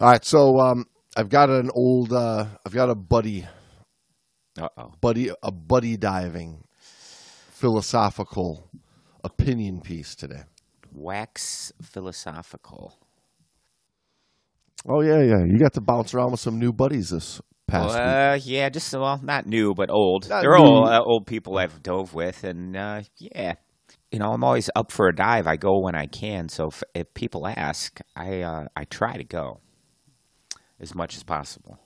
All 0.00 0.08
right, 0.10 0.24
so 0.24 0.60
um, 0.60 0.86
I've 1.16 1.28
got 1.28 1.50
an 1.50 1.70
old, 1.74 2.12
uh, 2.12 2.46
I've 2.64 2.72
got 2.72 2.88
a 2.88 2.94
buddy, 2.94 3.46
Uh 4.58 4.68
oh. 4.76 4.92
buddy, 5.00 5.30
a 5.42 5.50
buddy 5.50 5.96
diving 5.96 6.64
philosophical 7.50 8.70
opinion 9.24 9.80
piece 9.80 10.14
today. 10.14 10.42
Wax 10.92 11.72
philosophical. 11.82 12.96
Oh 14.86 15.00
yeah, 15.00 15.20
yeah. 15.22 15.44
You 15.44 15.58
got 15.58 15.72
to 15.74 15.80
bounce 15.80 16.14
around 16.14 16.30
with 16.30 16.40
some 16.40 16.58
new 16.58 16.72
buddies 16.72 17.10
this 17.10 17.40
past 17.66 18.04
week. 18.04 18.16
uh, 18.16 18.38
yeah, 18.42 18.68
just 18.68 18.92
well, 18.94 19.20
not 19.22 19.46
new, 19.46 19.74
but 19.74 19.90
old. 19.90 20.28
Not 20.28 20.42
They're 20.42 20.56
new. 20.56 20.64
all 20.64 20.86
uh, 20.86 21.00
old 21.00 21.26
people 21.26 21.58
I've 21.58 21.82
dove 21.82 22.14
with, 22.14 22.44
and 22.44 22.76
uh, 22.76 23.02
yeah, 23.16 23.54
you 24.12 24.20
know, 24.20 24.32
I'm 24.32 24.44
always 24.44 24.70
up 24.76 24.92
for 24.92 25.08
a 25.08 25.14
dive. 25.14 25.46
I 25.48 25.56
go 25.56 25.80
when 25.80 25.96
I 25.96 26.06
can. 26.06 26.48
So 26.48 26.68
if, 26.68 26.82
if 26.94 27.14
people 27.14 27.46
ask, 27.46 28.00
I 28.16 28.42
uh, 28.42 28.66
I 28.76 28.84
try 28.84 29.16
to 29.16 29.24
go 29.24 29.60
as 30.80 30.94
much 30.94 31.16
as 31.16 31.22
possible. 31.22 31.78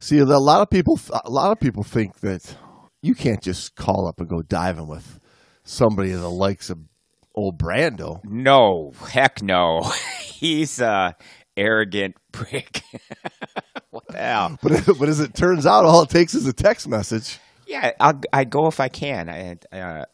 See, 0.00 0.18
a 0.18 0.24
lot 0.24 0.62
of 0.62 0.70
people, 0.70 0.98
a 1.12 1.30
lot 1.30 1.50
of 1.50 1.58
people 1.58 1.82
think 1.82 2.20
that 2.20 2.56
you 3.02 3.14
can't 3.14 3.42
just 3.42 3.74
call 3.74 4.06
up 4.06 4.20
and 4.20 4.28
go 4.28 4.42
diving 4.42 4.86
with 4.86 5.18
somebody 5.64 6.12
of 6.12 6.20
the 6.20 6.30
likes 6.30 6.70
of 6.70 6.78
old 7.34 7.58
Brando. 7.58 8.20
No, 8.24 8.92
heck 9.10 9.42
no. 9.42 9.80
He's 10.22 10.80
a 10.80 11.16
arrogant 11.56 12.16
prick. 12.32 12.82
what 13.90 14.06
the 14.08 14.18
hell? 14.18 14.58
But, 14.62 14.86
but 14.98 15.08
as 15.08 15.20
it 15.20 15.34
turns 15.34 15.66
out, 15.66 15.84
all 15.84 16.02
it 16.02 16.10
takes 16.10 16.34
is 16.34 16.46
a 16.46 16.52
text 16.52 16.88
message. 16.88 17.38
Yeah, 17.66 17.92
I'll, 18.00 18.20
I 18.32 18.44
go 18.44 18.66
if 18.66 18.80
I 18.80 18.88
can. 18.88 19.28
I, 19.28 19.58
uh, 19.76 20.04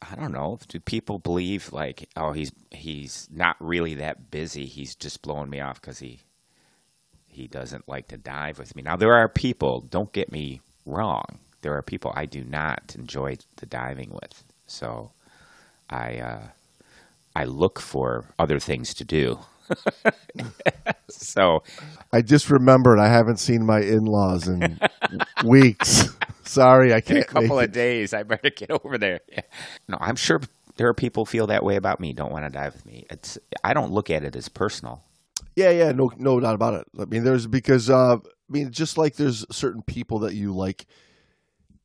I 0.00 0.14
don't 0.14 0.32
know. 0.32 0.58
Do 0.68 0.78
people 0.80 1.18
believe 1.18 1.72
like, 1.72 2.08
oh, 2.16 2.32
he's 2.32 2.52
he's 2.70 3.28
not 3.32 3.56
really 3.60 3.94
that 3.96 4.30
busy? 4.30 4.66
He's 4.66 4.94
just 4.94 5.22
blowing 5.22 5.50
me 5.50 5.60
off 5.60 5.80
because 5.80 5.98
he 5.98 6.20
he 7.32 7.48
doesn't 7.48 7.88
like 7.88 8.08
to 8.08 8.16
dive 8.18 8.58
with 8.58 8.76
me. 8.76 8.82
Now 8.82 8.96
there 8.96 9.14
are 9.14 9.28
people. 9.28 9.80
Don't 9.80 10.12
get 10.12 10.30
me 10.30 10.60
wrong. 10.86 11.24
There 11.62 11.74
are 11.76 11.82
people 11.82 12.12
I 12.14 12.26
do 12.26 12.44
not 12.44 12.94
enjoy 12.96 13.36
the 13.56 13.66
diving 13.66 14.10
with. 14.10 14.44
So 14.66 15.12
I 15.90 16.18
uh, 16.18 16.42
I 17.34 17.44
look 17.44 17.80
for 17.80 18.26
other 18.38 18.58
things 18.58 18.94
to 18.94 19.04
do. 19.04 19.38
so 21.08 21.62
I 22.12 22.20
just 22.22 22.50
remembered 22.50 22.98
I 22.98 23.08
haven't 23.08 23.38
seen 23.38 23.64
my 23.64 23.80
in-laws 23.80 24.48
in 24.48 24.78
weeks. 25.44 26.10
Sorry, 26.44 26.92
I 26.92 27.00
can't. 27.00 27.24
A 27.24 27.24
couple 27.24 27.58
of 27.58 27.72
days, 27.72 28.12
I 28.12 28.24
better 28.24 28.50
get 28.50 28.70
over 28.70 28.98
there. 28.98 29.20
Yeah. 29.30 29.40
No, 29.88 29.96
I'm 30.00 30.16
sure 30.16 30.40
there 30.76 30.88
are 30.88 30.94
people 30.94 31.24
feel 31.24 31.46
that 31.46 31.64
way 31.64 31.76
about 31.76 32.00
me. 32.00 32.12
Don't 32.12 32.32
want 32.32 32.44
to 32.44 32.50
dive 32.50 32.74
with 32.74 32.86
me. 32.86 33.06
It's 33.10 33.38
I 33.64 33.72
don't 33.72 33.92
look 33.92 34.10
at 34.10 34.24
it 34.24 34.36
as 34.36 34.48
personal. 34.48 35.02
Yeah, 35.56 35.70
yeah, 35.70 35.92
no, 35.92 36.10
no 36.16 36.40
doubt 36.40 36.54
about 36.54 36.74
it. 36.74 36.84
I 36.98 37.04
mean, 37.04 37.24
there's 37.24 37.46
because 37.46 37.90
uh, 37.90 38.16
I 38.16 38.18
mean, 38.48 38.70
just 38.70 38.96
like 38.98 39.16
there's 39.16 39.44
certain 39.50 39.82
people 39.82 40.20
that 40.20 40.34
you 40.34 40.54
like 40.54 40.86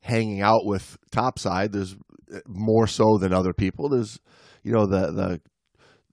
hanging 0.02 0.42
out 0.42 0.66
with 0.66 0.98
topside. 1.12 1.74
There's 1.74 1.96
uh, 2.34 2.40
more 2.48 2.88
so 2.88 3.18
than 3.18 3.34
other 3.34 3.54
people. 3.54 3.90
There's, 3.90 4.20
you 4.64 4.72
know, 4.72 4.86
the 4.86 5.12
the 5.12 5.42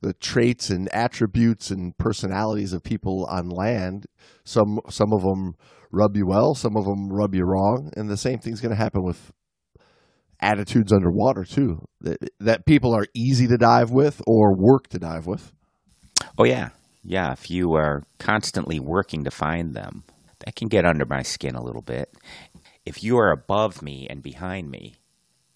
the 0.01 0.13
traits 0.15 0.69
and 0.69 0.93
attributes 0.93 1.71
and 1.71 1.97
personalities 1.97 2.73
of 2.73 2.83
people 2.83 3.27
on 3.31 3.49
land. 3.49 4.07
Some 4.45 4.81
some 4.91 5.13
of 5.13 5.23
them 5.23 5.55
rub 5.91 6.17
you 6.17 6.27
well, 6.27 6.55
some 6.55 6.77
of 6.77 6.85
them 6.85 7.09
rub 7.11 7.35
you 7.35 7.45
wrong, 7.45 7.91
and 7.97 8.09
the 8.09 8.17
same 8.17 8.39
thing's 8.39 8.61
going 8.61 8.75
to 8.75 8.83
happen 8.83 9.03
with 9.03 9.33
attitudes 10.41 10.93
underwater 10.93 11.45
too. 11.45 11.87
That 12.01 12.19
that 12.41 12.67
people 12.67 12.95
are 12.95 13.07
easy 13.15 13.47
to 13.47 13.57
dive 13.57 13.91
with 13.91 14.21
or 14.27 14.55
work 14.57 14.89
to 14.89 14.99
dive 14.99 15.27
with. 15.27 15.53
Oh 16.39 16.45
yeah, 16.45 16.71
yeah. 17.05 17.33
If 17.33 17.51
you 17.51 17.75
are 17.75 18.03
constantly 18.19 18.81
working 18.81 19.25
to 19.25 19.31
find 19.31 19.75
them, 19.75 20.05
that 20.45 20.57
can 20.57 20.69
get 20.69 20.85
under 20.85 21.05
my 21.05 21.23
skin 21.23 21.55
a 21.55 21.63
little 21.63 21.83
bit. 21.83 22.13
If 22.85 23.03
you 23.03 23.19
are 23.19 23.31
above 23.31 23.83
me 23.83 24.07
and 24.09 24.23
behind 24.23 24.71
me, 24.71 24.97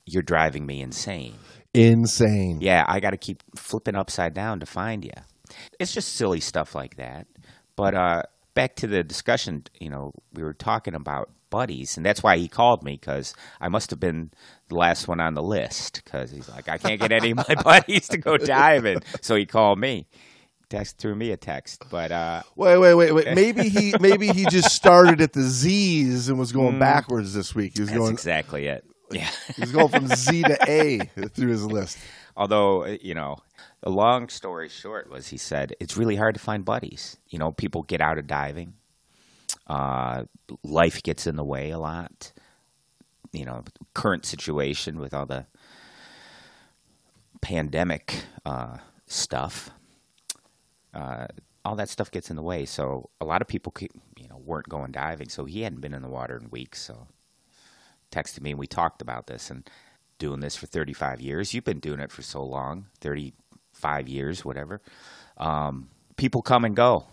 you're 0.07 0.23
driving 0.23 0.65
me 0.67 0.81
insane. 0.81 1.35
Insane. 1.75 2.61
Yeah, 2.61 2.85
I 2.89 3.01
got 3.01 3.11
to 3.11 3.19
keep 3.19 3.43
flipping 3.57 3.95
upside 3.95 4.35
down 4.35 4.61
to 4.61 4.67
find 4.67 5.05
you. 5.05 5.13
It's 5.79 5.93
just 5.93 6.15
silly 6.15 6.41
stuff 6.41 6.75
like 6.75 6.97
that. 6.97 7.27
But 7.77 7.95
uh, 7.95 8.23
back 8.55 8.77
to 8.77 8.87
the 8.87 9.05
discussion, 9.05 9.65
you 9.79 9.91
know, 9.91 10.13
we 10.33 10.43
were 10.43 10.55
talking 10.55 10.95
about 10.95 11.31
buddies, 11.51 11.97
and 11.97 12.05
that's 12.05 12.23
why 12.23 12.37
he 12.37 12.49
called 12.49 12.83
me 12.83 12.93
because 12.93 13.35
I 13.61 13.69
must 13.69 13.91
have 13.91 14.01
been 14.01 14.31
the 14.69 14.77
last 14.77 15.09
one 15.09 15.21
on 15.21 15.35
the 15.35 15.43
list 15.43 16.03
because 16.05 16.31
he's 16.31 16.49
like, 16.49 16.69
I 16.69 16.79
can't 16.79 17.01
get 17.01 17.13
any 17.13 17.31
of 17.33 17.37
my 17.49 17.55
buddies 17.63 18.09
to 18.09 18.19
go 18.19 18.37
diving, 18.37 19.01
so 19.21 19.37
he 19.37 19.47
called 19.47 19.79
me. 19.79 20.07
Text 20.71 20.99
threw 20.99 21.15
me 21.15 21.31
a 21.33 21.37
text, 21.39 21.85
but 21.91 22.13
uh, 22.13 22.43
Wait, 22.55 22.77
wait, 22.77 22.95
wait, 22.95 23.13
wait. 23.13 23.27
Maybe 23.35 23.71
he 23.71 23.95
maybe 24.01 24.29
he 24.29 24.45
just 24.47 24.71
started 24.75 25.23
at 25.23 25.33
the 25.33 25.41
Z's 25.43 26.29
and 26.29 26.39
was 26.39 26.53
going 26.53 26.79
backwards 26.79 27.33
this 27.33 27.55
week. 27.55 27.73
He 27.75 27.81
was 27.81 27.89
Mm. 27.89 27.93
that's 27.93 27.99
going 28.01 28.13
exactly 28.13 28.67
it. 28.67 28.85
Yeah. 29.11 29.31
he's 29.57 29.73
going 29.73 29.89
from 29.89 30.07
Z 30.09 30.43
to 30.43 30.59
A 30.69 30.99
through 31.29 31.49
his 31.49 31.65
list. 31.65 31.97
Although, 32.37 32.85
uh, 32.85 32.97
you 33.01 33.15
know, 33.15 33.39
the 33.81 33.89
long 33.89 34.29
story 34.29 34.69
short 34.69 35.09
was 35.11 35.29
he 35.29 35.39
said 35.39 35.73
it's 35.81 35.97
really 35.97 36.17
hard 36.17 36.35
to 36.35 36.41
find 36.41 36.67
buddies. 36.67 37.17
You 37.29 37.39
know, 37.39 37.51
people 37.51 37.83
get 37.83 38.03
out 38.03 38.19
of 38.19 38.27
diving. 38.27 38.75
Uh, 39.67 40.25
life 40.63 41.03
gets 41.03 41.27
in 41.27 41.37
the 41.37 41.45
way 41.45 41.71
a 41.71 41.79
lot. 41.79 42.33
You 43.33 43.47
know, 43.47 43.65
current 43.95 44.27
situation 44.27 44.99
with 44.99 45.15
all 45.15 45.25
the 45.25 45.47
pandemic 47.41 48.25
uh, 48.45 48.79
stuff. 49.07 49.71
Uh, 50.95 51.27
all 51.65 51.77
that 51.77 51.89
stuff 51.89 52.11
gets 52.11 52.31
in 52.31 52.37
the 52.37 52.43
way. 52.43 52.65
So 52.65 53.11
a 53.21 53.25
lot 53.25 53.43
of 53.43 53.49
people, 53.49 53.73
you 53.81 54.29
know, 54.29 54.41
weren't 54.45 54.69
going 54.69 54.93
diving. 54.93 55.29
So 55.29 55.45
he 55.45 55.63
hadn't 55.63 55.81
been 55.81 55.95
in 55.95 56.03
the 56.03 56.09
water 56.09 56.37
in 56.37 56.51
weeks. 56.51 56.81
So 56.81 57.09
texted 58.11 58.41
me 58.41 58.51
and 58.51 58.59
we 58.59 58.67
talked 58.67 59.03
about 59.03 59.27
this 59.27 59.51
and 59.51 59.69
doing 60.19 60.41
this 60.41 60.57
for 60.57 60.67
35 60.67 61.21
years. 61.21 61.53
You've 61.53 61.65
been 61.65 61.81
doing 61.81 62.01
it 62.01 62.11
for 62.11 62.23
so 62.23 62.43
long, 62.43 62.87
35 63.01 64.09
years, 64.09 64.45
whatever. 64.45 64.81
Um, 65.37 65.89
people 66.17 66.43
come 66.43 66.65
and 66.65 66.75
go. 66.75 67.07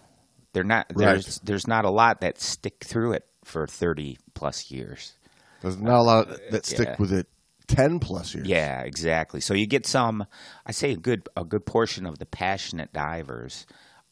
They're 0.53 0.63
not 0.63 0.87
there's 0.95 1.27
Right. 1.27 1.39
there's 1.43 1.67
not 1.67 1.83
a 1.83 1.89
lot 1.89 2.21
that 2.21 2.39
stick 2.39 2.83
through 2.83 3.13
it 3.13 3.25
for 3.43 3.67
30 3.67 4.17
plus 4.33 4.71
years. 4.71 5.13
There's 5.61 5.77
not 5.77 5.99
a 5.99 6.01
lot 6.01 6.27
that 6.51 6.65
stick 6.65 6.87
yeah. 6.87 6.95
with 6.97 7.11
it 7.11 7.27
ten 7.67 7.99
plus 7.99 8.33
years. 8.35 8.47
Yeah, 8.47 8.81
exactly. 8.81 9.39
So 9.41 9.53
you 9.53 9.65
get 9.67 9.85
some 9.85 10.25
I 10.65 10.71
say 10.71 10.91
a 10.91 10.97
good 10.97 11.27
a 11.35 11.43
good 11.43 11.65
portion 11.65 12.05
of 12.05 12.19
the 12.19 12.25
passionate 12.25 12.93
divers 12.93 13.65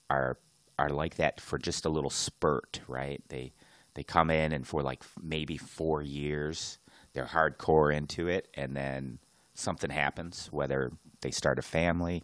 are 0.10 0.38
are 0.80 0.90
like 0.90 1.16
that 1.16 1.40
for 1.40 1.58
just 1.58 1.86
a 1.86 1.90
little 1.90 2.10
spurt, 2.10 2.82
right? 2.88 3.22
They 3.30 3.54
they 3.94 4.04
come 4.04 4.30
in 4.30 4.52
and 4.54 4.68
for 4.68 4.82
like 4.82 5.04
maybe 5.22 5.58
4 5.58 6.02
years 6.02 6.80
they're 7.14 7.26
hardcore 7.26 7.96
into 7.96 8.28
it 8.28 8.48
and 8.56 8.76
then 8.76 9.20
something 9.54 9.92
happens 9.92 10.48
whether 10.52 10.92
they 11.22 11.30
start 11.32 11.60
a 11.60 11.62
family, 11.62 12.24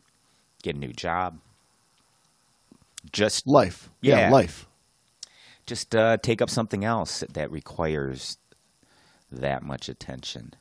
get 0.63 0.75
a 0.75 0.79
new 0.79 0.91
job, 0.93 1.39
just 3.11 3.47
Life. 3.47 3.89
Yeah, 4.01 4.17
Yeah. 4.19 4.31
life. 4.31 4.65
just 5.65 5.95
uh, 5.95 6.17
take 6.17 6.41
up 6.41 6.49
something 6.49 6.83
else 6.83 7.23
that 7.31 7.51
requires 7.51 8.37
that 9.31 9.61
much 9.61 9.87
attention. 9.87 10.53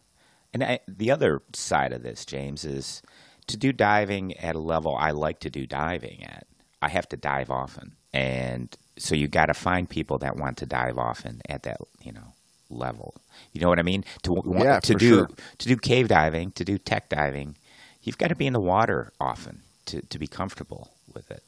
And 0.55 0.63
I, 0.65 0.79
the 0.89 1.11
other 1.11 1.43
side 1.55 1.93
of 1.93 2.03
this, 2.03 2.25
James, 2.25 2.65
is 2.65 3.03
to 3.49 3.57
do 3.57 3.73
diving 3.73 4.37
at 4.39 4.55
a 4.55 4.59
level 4.61 4.97
I 4.97 5.11
like 5.11 5.41
to 5.41 5.51
do 5.51 5.67
diving 5.67 6.25
at. 6.25 6.47
I 6.81 6.89
have 6.89 7.09
to 7.11 7.17
dive 7.17 7.51
often, 7.51 7.97
and 8.15 8.75
so 8.99 9.15
you 9.15 9.27
got 9.29 9.47
to 9.47 9.55
find 9.55 9.89
people 9.91 10.19
that 10.19 10.37
want 10.37 10.57
to 10.59 10.67
dive 10.67 10.97
often 10.97 11.41
at 11.49 11.65
that 11.65 11.79
you 12.03 12.13
know 12.13 12.33
level. 12.71 13.15
You 13.53 13.61
know 13.61 13.69
what 13.69 13.79
I 13.79 13.83
mean? 13.83 14.05
To 14.23 14.33
want, 14.33 14.65
Yeah, 14.65 14.79
to 14.81 14.95
do 14.95 15.09
sure. 15.09 15.29
to 15.59 15.69
do 15.69 15.77
cave 15.77 16.09
diving, 16.09 16.53
to 16.53 16.65
do 16.65 16.79
tech 16.79 17.09
diving, 17.09 17.57
you've 18.03 18.19
got 18.19 18.29
to 18.29 18.37
be 18.37 18.47
in 18.47 18.53
the 18.53 18.61
water 18.61 19.13
often 19.21 19.63
to 19.87 20.03
to 20.03 20.19
be 20.19 20.27
comfortable 20.29 20.91
with 21.15 21.31
it. 21.31 21.43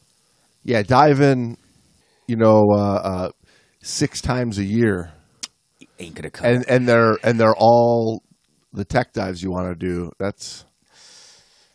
Yeah, 0.65 0.83
dive 0.83 1.21
in, 1.21 1.57
you 2.27 2.37
know, 2.37 2.67
uh, 2.73 2.77
uh, 2.77 3.31
six 3.83 4.21
times 4.21 4.59
a 4.59 4.65
year, 4.65 5.13
Ain't 5.99 6.15
gonna 6.17 6.31
come. 6.31 6.47
and 6.47 6.65
and 6.69 6.89
they're 6.89 7.17
and 7.23 7.39
they're 7.39 7.57
all 7.57 8.23
the 8.73 8.85
tech 8.85 9.13
dives 9.13 9.43
you 9.43 9.51
want 9.51 9.69
to 9.69 9.75
do. 9.75 10.11
That's 10.19 10.65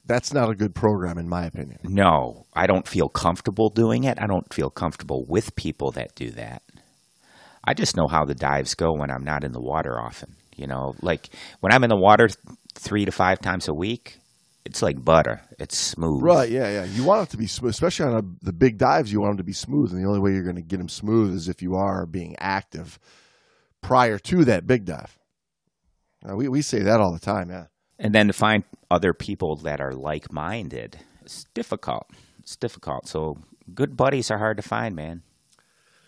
that's 0.06 0.34
not 0.34 0.50
a 0.50 0.56
good 0.56 0.76
program, 0.76 1.18
in 1.18 1.28
my 1.28 1.46
opinion. 1.46 1.80
No, 1.84 2.46
I 2.54 2.68
don't 2.68 2.88
feel 2.88 3.10
comfortable 3.10 3.70
doing 3.70 4.04
it. 4.04 4.20
I 4.22 4.28
don't 4.28 4.54
feel 4.54 4.70
comfortable 4.70 5.26
with 5.28 5.56
people 5.56 5.92
that 5.92 6.14
do 6.16 6.30
that. 6.32 6.62
I 7.64 7.74
just 7.74 7.98
know 7.98 8.08
how 8.08 8.26
the 8.26 8.36
dives 8.36 8.76
go 8.76 8.94
when 8.94 9.10
I'm 9.10 9.24
not 9.24 9.44
in 9.44 9.52
the 9.52 9.62
water 9.62 10.00
often. 10.00 10.36
You 10.56 10.68
know, 10.68 10.94
like 11.02 11.30
when 11.60 11.74
I'm 11.74 11.84
in 11.84 11.90
the 11.90 11.98
water 11.98 12.28
th- 12.28 12.38
three 12.76 13.06
to 13.06 13.12
five 13.12 13.40
times 13.40 13.68
a 13.68 13.74
week, 13.74 14.20
it's 14.64 14.82
like 14.82 15.04
butter. 15.04 15.42
It's 15.60 15.78
smooth. 15.78 16.22
Right? 16.24 16.50
Yeah, 16.50 16.70
yeah. 16.70 16.84
You 16.86 17.04
want 17.04 17.28
it 17.28 17.32
to 17.32 17.38
be 17.38 17.48
smooth, 17.48 17.72
especially 17.72 18.06
on 18.06 18.16
a, 18.16 18.46
the 18.46 18.54
big 18.54 18.78
dives. 18.78 19.12
You 19.12 19.22
want 19.22 19.32
them 19.32 19.38
to 19.38 19.44
be 19.44 19.54
smooth, 19.54 19.92
and 19.92 20.02
the 20.02 20.08
only 20.08 20.20
way 20.20 20.32
you're 20.32 20.44
going 20.44 20.56
to 20.56 20.62
get 20.62 20.78
them 20.78 20.90
smooth 20.90 21.34
is 21.34 21.50
if 21.50 21.62
you 21.62 21.76
are 21.76 22.06
being 22.06 22.36
active 22.40 23.00
prior 23.82 24.20
to 24.20 24.46
that 24.46 24.68
big 24.68 24.86
dive. 24.86 25.18
Uh, 26.28 26.36
we 26.36 26.48
we 26.48 26.62
say 26.62 26.82
that 26.84 27.00
all 27.00 27.14
the 27.14 27.20
time. 27.20 27.50
Yeah. 27.50 27.66
And 28.00 28.14
then 28.14 28.28
to 28.28 28.34
find 28.34 28.64
other 28.92 29.14
people 29.14 29.56
that 29.58 29.80
are 29.80 29.94
like 29.94 30.32
minded, 30.32 30.98
it's 31.24 31.46
difficult. 31.54 32.08
It's 32.40 32.56
difficult. 32.56 33.08
So 33.08 33.38
good 33.74 33.96
buddies 33.96 34.32
are 34.32 34.38
hard 34.38 34.58
to 34.58 34.64
find, 34.64 34.96
man. 34.96 35.24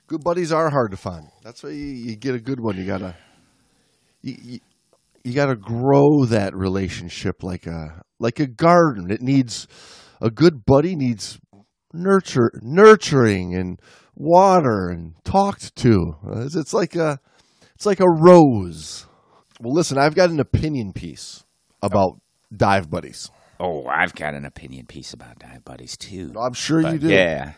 good 0.08 0.24
buddies 0.24 0.52
are 0.52 0.70
hard 0.70 0.92
to 0.92 0.98
find. 0.98 1.30
That's 1.44 1.64
why 1.64 1.72
you, 1.72 1.86
you 1.86 2.16
get 2.16 2.36
a 2.36 2.40
good 2.40 2.60
one. 2.60 2.78
You 2.78 2.86
gotta 2.86 3.16
you, 4.22 4.36
you, 4.42 4.60
you 5.24 5.34
gotta 5.34 5.56
grow 5.56 6.26
that 6.26 6.56
relationship 6.56 7.44
like 7.44 7.68
a 7.68 8.04
like 8.20 8.40
a 8.40 8.48
garden. 8.48 9.12
It 9.12 9.22
needs 9.22 9.68
a 10.22 10.30
good 10.30 10.66
buddy 10.66 10.96
needs 10.96 11.40
nurture 11.94 12.52
nurturing 12.62 13.56
and 13.56 13.80
water 14.16 14.90
and 14.90 15.14
talked 15.24 15.76
to. 15.78 16.16
It's, 16.38 16.56
it's 16.56 16.74
like 16.74 16.96
a 16.96 17.20
it's 17.76 17.86
like 17.86 18.00
a 18.00 18.10
rose. 18.10 19.07
Well, 19.60 19.74
listen, 19.74 19.98
I've 19.98 20.16
got 20.16 20.30
an 20.30 20.40
opinion 20.40 20.94
piece 20.94 21.44
about 21.82 22.20
dive 22.56 22.90
buddies. 22.90 23.32
Oh, 23.60 23.88
I've 23.88 24.14
got 24.14 24.36
an 24.36 24.46
opinion 24.46 24.86
piece 24.86 25.14
about 25.14 25.40
dive 25.40 25.66
buddies 25.66 25.98
too. 25.98 26.32
I'm 26.40 26.54
sure 26.54 26.80
you 26.80 26.92
But, 26.92 27.00
do. 27.02 27.08
Yeah. 27.10 27.54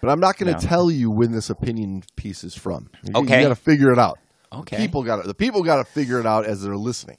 But 0.00 0.08
I'm 0.10 0.20
not 0.20 0.38
going 0.38 0.52
to 0.54 0.60
No. 0.60 0.66
tell 0.68 0.90
you 0.90 1.10
when 1.10 1.32
this 1.32 1.50
opinion 1.50 2.04
piece 2.16 2.42
is 2.44 2.54
from. 2.54 2.88
You, 3.04 3.12
Okay. 3.16 3.38
you 3.38 3.42
got 3.48 3.48
to 3.50 3.60
figure 3.60 3.92
it 3.92 3.98
out. 3.98 4.18
Okay. 4.52 4.76
People 4.78 5.02
got 5.02 5.22
to 5.22 5.28
the 5.28 5.34
people 5.34 5.62
got 5.62 5.76
to 5.76 5.84
figure 5.84 6.18
it 6.20 6.26
out 6.26 6.46
as 6.46 6.62
they're 6.62 6.76
listening. 6.76 7.18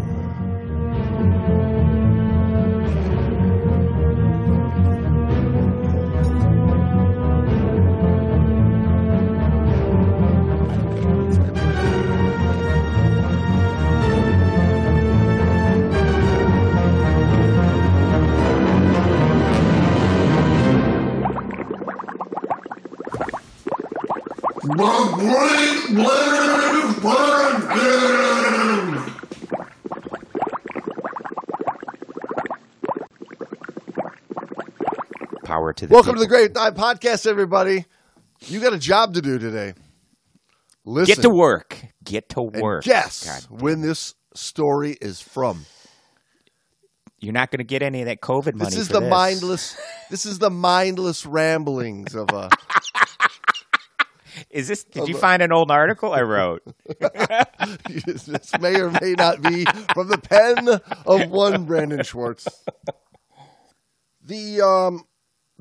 To 35.81 35.87
the 35.87 35.93
Welcome 35.95 36.13
to 36.13 36.19
the. 36.19 36.27
Great 36.27 36.53
Dive 36.53 36.75
Podcast, 36.75 37.25
everybody. 37.25 37.85
You 38.41 38.59
got 38.59 38.71
a 38.71 38.77
job 38.77 39.15
to 39.15 39.21
do 39.21 39.39
today. 39.39 39.73
Listen, 40.85 41.15
Get 41.15 41.21
to 41.23 41.29
work. 41.31 41.75
Get 42.03 42.29
to 42.29 42.43
work. 42.43 42.83
guess 42.83 43.25
God, 43.25 43.61
when 43.61 43.81
this 43.81 44.13
story 44.35 44.95
is 45.01 45.21
from. 45.21 45.65
you're 47.19 47.33
not 47.33 47.49
going 47.49 47.57
to 47.57 47.63
get 47.63 47.81
any 47.81 48.01
of 48.01 48.05
that 48.05 48.21
COVID 48.21 48.53
money. 48.53 48.69
This 48.69 48.77
is 48.77 48.87
for 48.87 48.93
the 48.93 48.99
this. 48.99 49.09
mindless. 49.09 49.77
This 50.11 50.27
is 50.27 50.37
the 50.37 50.51
mindless 50.51 51.25
ramblings 51.25 52.13
of 52.13 52.29
a. 52.29 52.49
Is 54.49 54.67
this? 54.67 54.83
Did 54.83 55.07
you 55.07 55.17
find 55.17 55.41
an 55.41 55.51
old 55.51 55.71
article 55.71 56.13
I 56.13 56.21
wrote? 56.21 56.61
this 58.05 58.57
may 58.59 58.79
or 58.79 58.91
may 58.91 59.13
not 59.17 59.41
be 59.41 59.65
from 59.93 60.07
the 60.07 60.17
pen 60.17 60.67
of 61.05 61.29
one 61.29 61.65
Brandon 61.65 62.03
Schwartz. 62.03 62.47
The 64.23 64.61
um, 64.61 65.03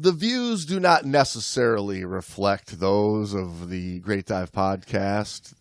the 0.00 0.12
views 0.12 0.64
do 0.64 0.80
not 0.80 1.04
necessarily 1.04 2.06
reflect 2.06 2.80
those 2.80 3.34
of 3.34 3.68
the 3.68 4.00
Great 4.00 4.24
Dive 4.24 4.50
podcast, 4.50 5.52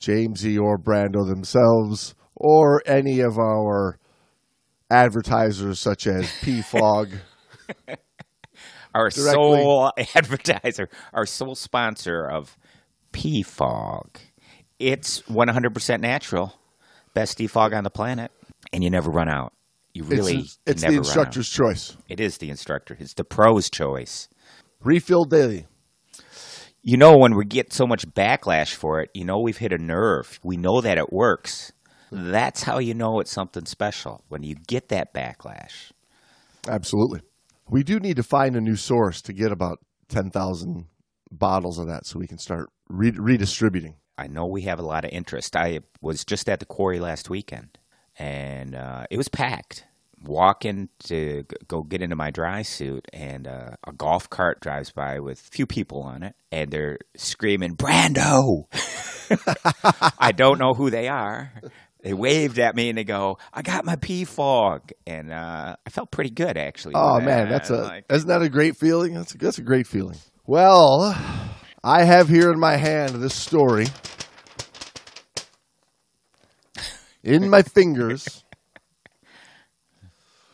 Jamesy 0.00 0.60
or 0.60 0.76
Brando 0.76 1.24
themselves, 1.24 2.16
or 2.34 2.82
any 2.84 3.20
of 3.20 3.38
our 3.38 3.98
advertisers 4.90 5.78
such 5.78 6.08
as 6.08 6.24
PFog. 6.42 7.12
Our 8.94 9.10
Directly. 9.10 9.34
sole 9.34 9.92
advertiser, 10.14 10.88
our 11.12 11.26
sole 11.26 11.54
sponsor 11.54 12.24
of 12.24 12.56
PFog. 13.12 14.06
It's 14.78 15.20
100% 15.22 16.00
natural, 16.00 16.58
best 17.12 17.36
defog 17.36 17.76
on 17.76 17.84
the 17.84 17.90
planet, 17.90 18.30
and 18.72 18.82
you 18.82 18.88
never 18.88 19.10
run 19.10 19.28
out. 19.28 19.52
You 19.96 20.04
really 20.04 20.40
it's 20.40 20.58
it's 20.66 20.82
the 20.82 20.94
instructor's 20.94 21.48
choice. 21.48 21.96
It 22.06 22.20
is 22.20 22.36
the 22.36 22.50
instructor. 22.50 22.98
It's 23.00 23.14
the 23.14 23.24
pro's 23.24 23.70
choice. 23.70 24.28
Refill 24.82 25.24
daily. 25.24 25.66
You 26.82 26.98
know, 26.98 27.16
when 27.16 27.34
we 27.34 27.46
get 27.46 27.72
so 27.72 27.86
much 27.86 28.06
backlash 28.06 28.74
for 28.74 29.00
it, 29.00 29.08
you 29.14 29.24
know 29.24 29.40
we've 29.40 29.56
hit 29.56 29.72
a 29.72 29.78
nerve. 29.78 30.38
We 30.44 30.58
know 30.58 30.82
that 30.82 30.98
it 30.98 31.14
works. 31.14 31.72
That's 32.12 32.62
how 32.64 32.78
you 32.78 32.92
know 32.92 33.20
it's 33.20 33.32
something 33.32 33.64
special 33.64 34.22
when 34.28 34.42
you 34.42 34.54
get 34.68 34.88
that 34.88 35.14
backlash. 35.14 35.92
Absolutely. 36.68 37.22
We 37.66 37.82
do 37.82 37.98
need 37.98 38.16
to 38.16 38.22
find 38.22 38.54
a 38.54 38.60
new 38.60 38.76
source 38.76 39.22
to 39.22 39.32
get 39.32 39.50
about 39.50 39.78
10,000 40.10 40.84
bottles 41.32 41.78
of 41.78 41.86
that 41.86 42.04
so 42.04 42.18
we 42.18 42.26
can 42.26 42.38
start 42.38 42.68
re- 42.90 43.16
redistributing. 43.16 43.94
I 44.18 44.26
know 44.26 44.46
we 44.46 44.62
have 44.62 44.78
a 44.78 44.86
lot 44.86 45.06
of 45.06 45.10
interest. 45.10 45.56
I 45.56 45.80
was 46.02 46.22
just 46.22 46.50
at 46.50 46.60
the 46.60 46.66
quarry 46.66 47.00
last 47.00 47.30
weekend, 47.30 47.78
and 48.18 48.74
uh, 48.74 49.04
it 49.10 49.16
was 49.16 49.28
packed. 49.28 49.84
Walking 50.22 50.88
to 51.04 51.42
g- 51.42 51.56
go 51.68 51.82
get 51.82 52.00
into 52.02 52.16
my 52.16 52.30
dry 52.30 52.62
suit, 52.62 53.06
and 53.12 53.46
uh, 53.46 53.72
a 53.86 53.92
golf 53.92 54.28
cart 54.30 54.60
drives 54.60 54.90
by 54.90 55.20
with 55.20 55.38
a 55.40 55.50
few 55.50 55.66
people 55.66 56.02
on 56.02 56.22
it, 56.22 56.34
and 56.50 56.70
they're 56.70 56.98
screaming, 57.16 57.76
Brando! 57.76 58.64
I 60.18 60.32
don't 60.32 60.58
know 60.58 60.74
who 60.74 60.90
they 60.90 61.08
are. 61.08 61.52
They 62.02 62.14
waved 62.14 62.58
at 62.58 62.76
me 62.76 62.88
and 62.88 62.96
they 62.96 63.04
go, 63.04 63.38
I 63.52 63.62
got 63.62 63.84
my 63.84 63.96
pea 63.96 64.24
fog. 64.24 64.92
And 65.06 65.32
uh, 65.32 65.76
I 65.84 65.90
felt 65.90 66.10
pretty 66.12 66.30
good, 66.30 66.56
actually. 66.56 66.94
Oh 66.96 67.20
man, 67.20 67.48
that's 67.48 67.70
a 67.70 67.76
Like, 67.82 68.04
isn't 68.10 68.28
that 68.28 68.42
a 68.42 68.48
great 68.48 68.76
feeling? 68.76 69.14
That's 69.14 69.34
a, 69.34 69.38
that's 69.38 69.58
a 69.58 69.62
great 69.62 69.86
feeling. 69.88 70.16
Well, 70.46 71.16
I 71.82 72.04
have 72.04 72.28
here 72.28 72.52
in 72.52 72.60
my 72.60 72.76
hand 72.76 73.16
this 73.16 73.34
story 73.34 73.86
in 77.26 77.50
my 77.50 77.62
fingers. 77.62 78.44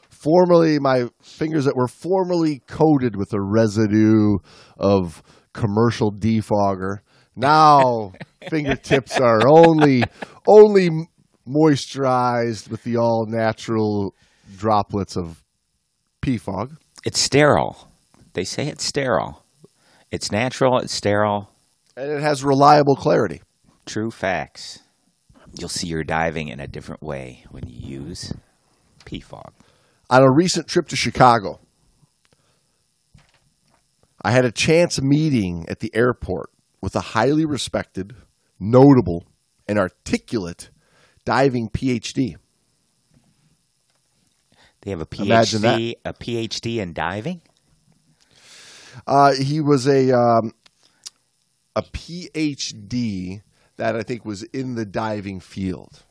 Formerly, 0.09 0.79
my 0.79 1.09
fingers 1.21 1.67
that 1.67 1.77
were 1.77 1.89
formerly 1.89 2.63
coated 2.67 3.17
with 3.17 3.33
a 3.35 3.41
residue 3.41 4.39
of 4.79 5.23
commercial 5.53 6.11
defogger. 6.11 6.99
Now, 7.37 8.13
fingertips 8.49 9.21
are 9.21 9.47
only 9.47 10.05
only 10.47 10.91
moisturized 11.47 12.71
with 12.71 12.85
the 12.85 12.97
all 12.97 13.27
natural 13.29 14.15
droplets 14.57 15.17
of 15.17 15.43
PFOG. 16.23 16.77
it's 17.05 17.19
sterile. 17.19 17.89
They 18.35 18.45
say 18.45 18.69
it's 18.69 18.85
sterile. 18.85 19.45
It's 20.11 20.31
natural, 20.31 20.79
it's 20.79 20.95
sterile. 20.95 21.51
And 21.97 22.11
it 22.11 22.23
has 22.23 22.45
reliable 22.45 22.97
clarity. 22.97 23.43
True 23.87 24.11
facts. 24.11 24.79
You'll 25.59 25.69
see 25.69 25.87
you're 25.87 26.05
diving 26.05 26.49
in 26.49 26.61
a 26.61 26.67
different 26.67 27.03
way 27.03 27.45
when 27.51 27.67
you 27.69 28.01
use 28.01 28.33
PFOG. 29.05 29.53
On 30.09 30.23
a 30.23 30.31
recent 30.31 30.67
trip 30.67 30.89
to 30.89 30.97
Chicago, 30.97 31.61
I 34.23 34.31
had 34.31 34.45
a 34.45 34.53
chance 34.53 35.01
meeting 35.01 35.67
at 35.69 35.81
the 35.81 35.95
airport 35.95 36.51
with 36.81 36.97
a 36.97 37.01
highly 37.01 37.45
respected, 37.45 38.15
notable, 38.59 39.25
and 39.67 39.79
articulate 39.79 40.71
diving 41.25 41.69
PhD. 41.69 42.37
They 44.83 44.91
have 44.91 45.01
a 45.01 45.07
PhD, 45.07 45.95
a 46.05 46.13
PhD 46.13 46.79
in 46.79 46.93
diving. 46.93 47.43
Uh, 49.07 49.33
he 49.33 49.61
was 49.61 49.87
a 49.87 50.13
um, 50.13 50.53
a 51.75 51.83
PhD 51.83 53.43
that 53.77 53.97
I 53.97 54.03
think 54.03 54.25
was 54.25 54.43
in 54.45 54.75
the 54.75 54.85
diving 54.85 55.41
field. 55.41 56.03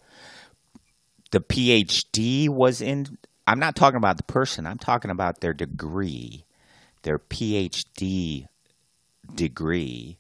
The 1.32 1.40
PhD 1.42 2.50
was 2.50 2.82
in. 2.82 3.18
I'm 3.48 3.60
not 3.60 3.76
talking 3.76 3.98
about 3.98 4.18
the 4.18 4.24
person. 4.24 4.68
I'm 4.68 4.78
talking 4.78 5.12
about 5.12 5.42
their 5.42 5.54
degree. 5.54 6.46
Their 7.04 7.20
PhD 7.20 8.48
degree 9.34 10.18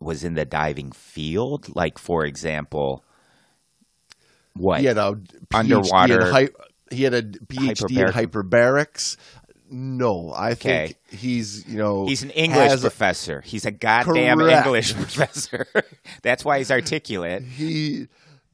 was 0.00 0.24
in 0.24 0.34
the 0.34 0.44
diving 0.44 0.92
field. 0.92 1.74
Like, 1.74 1.98
for 1.98 2.24
example, 2.24 3.04
what? 4.54 4.80
He 4.80 4.86
had 4.86 4.98
a 4.98 5.12
PhD 5.50 5.54
Underwater 5.54 6.26
In 6.26 6.32
hy- 6.32 6.48
he 6.90 7.02
had 7.04 7.14
a 7.14 7.22
PhD 7.22 7.58
in 7.58 8.06
hyperbaric- 8.06 8.12
hyperbarics. 8.12 9.16
No, 9.74 10.32
I 10.36 10.54
think 10.54 10.96
he's 11.10 11.66
you 11.66 11.78
know 11.78 12.04
He's 12.06 12.22
an 12.22 12.30
English 12.30 12.68
has 12.70 12.84
a- 12.84 12.90
professor. 12.90 13.40
He's 13.40 13.64
a 13.64 13.70
goddamn 13.70 14.38
Correct. 14.38 14.66
English 14.66 14.94
professor. 15.02 15.66
That's 16.22 16.44
why 16.44 16.58
he's 16.58 16.70
articulate. 16.70 17.42
he 17.42 18.08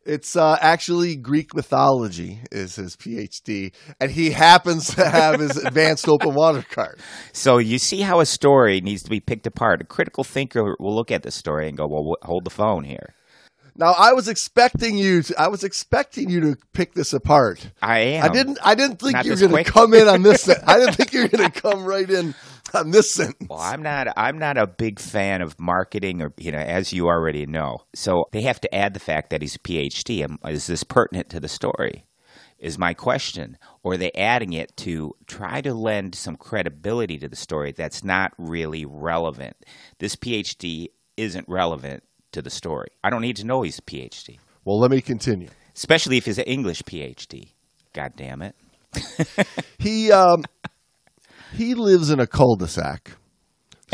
it's 0.04 0.36
uh, 0.36 0.56
actually 0.62 1.16
Greek 1.16 1.54
mythology 1.54 2.40
is 2.50 2.76
his 2.76 2.96
PhD, 2.96 3.74
and 4.00 4.10
he 4.10 4.30
happens 4.30 4.94
to 4.94 5.06
have 5.06 5.38
his 5.38 5.56
advanced 5.64 6.08
open 6.08 6.34
water 6.34 6.64
card. 6.70 6.98
So 7.34 7.58
you 7.58 7.78
see 7.78 8.00
how 8.00 8.20
a 8.20 8.24
story 8.26 8.80
needs 8.80 9.02
to 9.02 9.10
be 9.10 9.20
picked 9.20 9.46
apart. 9.46 9.82
A 9.82 9.84
critical 9.84 10.24
thinker 10.24 10.76
will 10.78 10.94
look 10.96 11.10
at 11.10 11.24
the 11.24 11.30
story 11.30 11.68
and 11.68 11.76
go, 11.76 11.86
"Well, 11.88 12.14
hold 12.22 12.44
the 12.44 12.50
phone 12.50 12.84
here." 12.84 13.14
Now, 13.78 13.94
I 13.96 14.12
was 14.12 14.26
expecting 14.26 14.98
you 14.98 15.22
to. 15.22 15.40
I 15.40 15.46
was 15.46 15.62
expecting 15.62 16.28
you 16.28 16.40
to 16.40 16.56
pick 16.72 16.94
this 16.94 17.12
apart. 17.12 17.70
I 17.80 18.00
am. 18.00 18.24
I 18.24 18.28
didn't. 18.28 18.58
I 18.64 18.74
didn't 18.74 18.96
think 18.98 19.22
you 19.22 19.30
were 19.30 19.36
going 19.36 19.64
to 19.64 19.70
come 19.70 19.94
in 19.94 20.08
on 20.08 20.22
this. 20.22 20.48
I 20.66 20.78
didn't 20.78 20.96
think 20.96 21.12
you 21.12 21.22
were 21.22 21.28
going 21.28 21.48
to 21.48 21.60
come 21.60 21.84
right 21.84 22.10
in 22.10 22.34
on 22.74 22.90
this 22.90 23.14
sentence. 23.14 23.48
Well, 23.48 23.60
I'm 23.60 23.80
not. 23.80 24.08
I'm 24.16 24.36
not 24.36 24.58
a 24.58 24.66
big 24.66 24.98
fan 24.98 25.42
of 25.42 25.60
marketing, 25.60 26.20
or 26.22 26.32
you 26.36 26.50
know, 26.50 26.58
as 26.58 26.92
you 26.92 27.06
already 27.06 27.46
know. 27.46 27.78
So 27.94 28.24
they 28.32 28.42
have 28.42 28.60
to 28.62 28.74
add 28.74 28.94
the 28.94 29.00
fact 29.00 29.30
that 29.30 29.42
he's 29.42 29.54
a 29.54 29.60
PhD. 29.60 30.24
Um, 30.24 30.40
is 30.44 30.66
this 30.66 30.82
pertinent 30.82 31.28
to 31.30 31.38
the 31.38 31.48
story? 31.48 32.04
Is 32.58 32.80
my 32.80 32.94
question, 32.94 33.58
or 33.84 33.92
are 33.92 33.96
they 33.96 34.10
adding 34.10 34.54
it 34.54 34.76
to 34.78 35.14
try 35.28 35.60
to 35.60 35.72
lend 35.72 36.16
some 36.16 36.34
credibility 36.34 37.16
to 37.18 37.28
the 37.28 37.36
story 37.36 37.70
that's 37.70 38.02
not 38.02 38.32
really 38.38 38.84
relevant? 38.84 39.56
This 40.00 40.16
PhD 40.16 40.88
isn't 41.16 41.48
relevant 41.48 42.02
to 42.38 42.42
the 42.42 42.50
story. 42.50 42.88
I 43.02 43.10
don't 43.10 43.20
need 43.22 43.36
to 43.36 43.44
know 43.46 43.62
he's 43.62 43.78
a 43.78 43.82
PhD, 43.82 44.38
Well, 44.64 44.78
let 44.78 44.90
me 44.92 45.00
continue. 45.00 45.48
especially 45.74 46.16
if 46.18 46.24
he's 46.26 46.38
an 46.38 46.44
English 46.44 46.82
PhD. 46.82 47.48
God 47.92 48.12
damn 48.16 48.42
it! 48.42 48.54
He 49.78 50.10
um, 50.12 50.44
he 51.52 51.74
lives 51.74 52.10
in 52.10 52.20
a 52.20 52.26
cul-de-sac, 52.26 53.12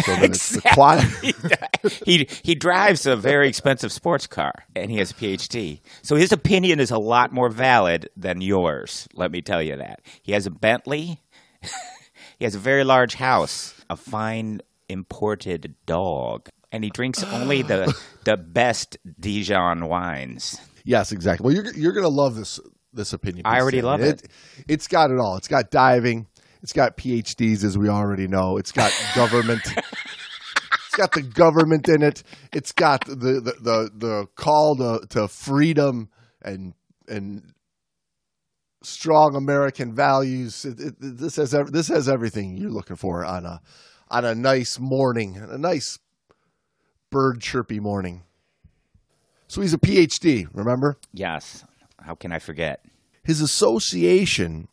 so 0.05 0.15
that 0.15 0.25
it's 0.25 0.51
the 0.51 0.59
Exactly. 0.59 1.33
quiet. 1.33 2.03
he 2.07 2.27
he 2.43 2.55
drives 2.55 3.07
a 3.07 3.17
very 3.17 3.49
expensive 3.49 3.93
sports 3.93 4.27
car 4.27 4.53
and 4.75 4.91
he 4.91 4.99
has 4.99 5.11
a 5.11 5.15
PhD. 5.15 5.81
So 6.03 6.17
his 6.17 6.33
opinion 6.33 6.81
is 6.81 6.91
a 6.91 6.99
lot 6.99 7.33
more 7.33 7.49
valid 7.51 8.09
than 8.17 8.41
yours. 8.41 9.07
Let 9.15 9.31
me 9.31 9.41
tell 9.43 9.63
you 9.63 9.77
that. 9.77 10.01
He 10.23 10.33
has 10.33 10.47
a 10.47 10.51
Bentley. 10.51 11.21
he 12.39 12.45
has 12.45 12.55
a 12.55 12.59
very 12.59 12.83
large 12.85 13.15
house, 13.15 13.75
a 13.89 13.97
fine 13.97 14.61
imported 14.89 15.75
dog, 15.87 16.49
and 16.75 16.83
he 16.83 16.91
drinks 16.91 17.23
only 17.23 17.63
the 17.63 17.97
the 18.25 18.37
best 18.37 18.99
Dijon 19.21 19.87
wines. 19.87 20.61
Yes, 20.85 21.13
exactly. 21.13 21.45
Well, 21.45 21.55
you're 21.55 21.73
you're 21.75 21.93
going 21.93 22.05
to 22.05 22.09
love 22.09 22.35
this 22.35 22.59
this 22.93 23.13
opinion. 23.13 23.47
I 23.47 23.61
already 23.61 23.81
love 23.81 24.01
it. 24.01 24.27
It's 24.69 24.89
got 24.89 25.11
it 25.11 25.19
all. 25.19 25.37
It's 25.37 25.49
got 25.49 25.71
diving. 25.71 26.27
It's 26.63 26.73
got 26.73 26.97
PhDs, 26.97 27.63
as 27.63 27.79
we 27.79 27.89
already 27.89 28.27
know. 28.27 28.57
It's 28.57 28.73
got 28.73 28.93
government. 29.15 29.63
it's 29.67 30.97
got 30.97 31.13
the 31.13 31.23
government 31.23 31.89
in 31.89 32.03
it. 32.03 32.25
It's 32.53 32.73
got 32.73 33.07
the 33.07 33.15
the 33.15 33.55
the, 33.61 33.91
the 33.95 34.27
call 34.35 34.77
to, 34.77 35.07
to 35.11 35.29
freedom 35.29 36.09
and 36.43 36.75
and 37.07 37.53
strong 38.83 39.37
American 39.37 39.95
values. 39.95 40.65
It, 40.65 40.81
it, 40.81 40.95
this 40.99 41.37
has 41.37 41.53
this 41.71 41.87
has 41.87 42.09
everything 42.09 42.57
you're 42.57 42.71
looking 42.71 42.97
for 42.97 43.25
on 43.25 43.47
a 43.47 43.61
on 44.11 44.25
a 44.25 44.35
nice 44.35 44.79
morning, 44.81 45.37
a 45.37 45.57
nice 45.59 45.99
bird 47.15 47.41
chirpy 47.41 47.79
morning. 47.79 48.25
So 49.47 49.61
he's 49.61 49.73
a 49.73 49.79
PhD. 49.79 50.49
Remember. 50.53 50.97
Yes. 51.13 51.65
How 52.01 52.17
can 52.17 52.33
I 52.33 52.41
forget? 52.41 52.85
His 53.23 53.41
association 53.41 54.67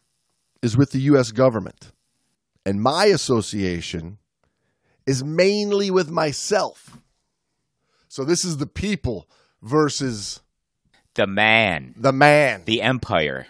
is 0.63 0.75
with 0.75 0.89
the 0.91 1.01
U.S. 1.01 1.31
government, 1.31 1.91
and 2.65 2.81
my 2.81 3.05
association 3.05 4.17
is 5.05 5.23
mainly 5.23 5.91
with 5.91 6.09
myself. 6.09 6.97
So 8.07 8.25
this 8.25 8.43
is 8.43 8.57
the 8.57 8.65
people 8.65 9.29
versus 9.61 10.41
The 11.13 11.27
man, 11.27 11.93
the 11.95 12.11
man. 12.11 12.63
the 12.65 12.81
empire. 12.81 13.45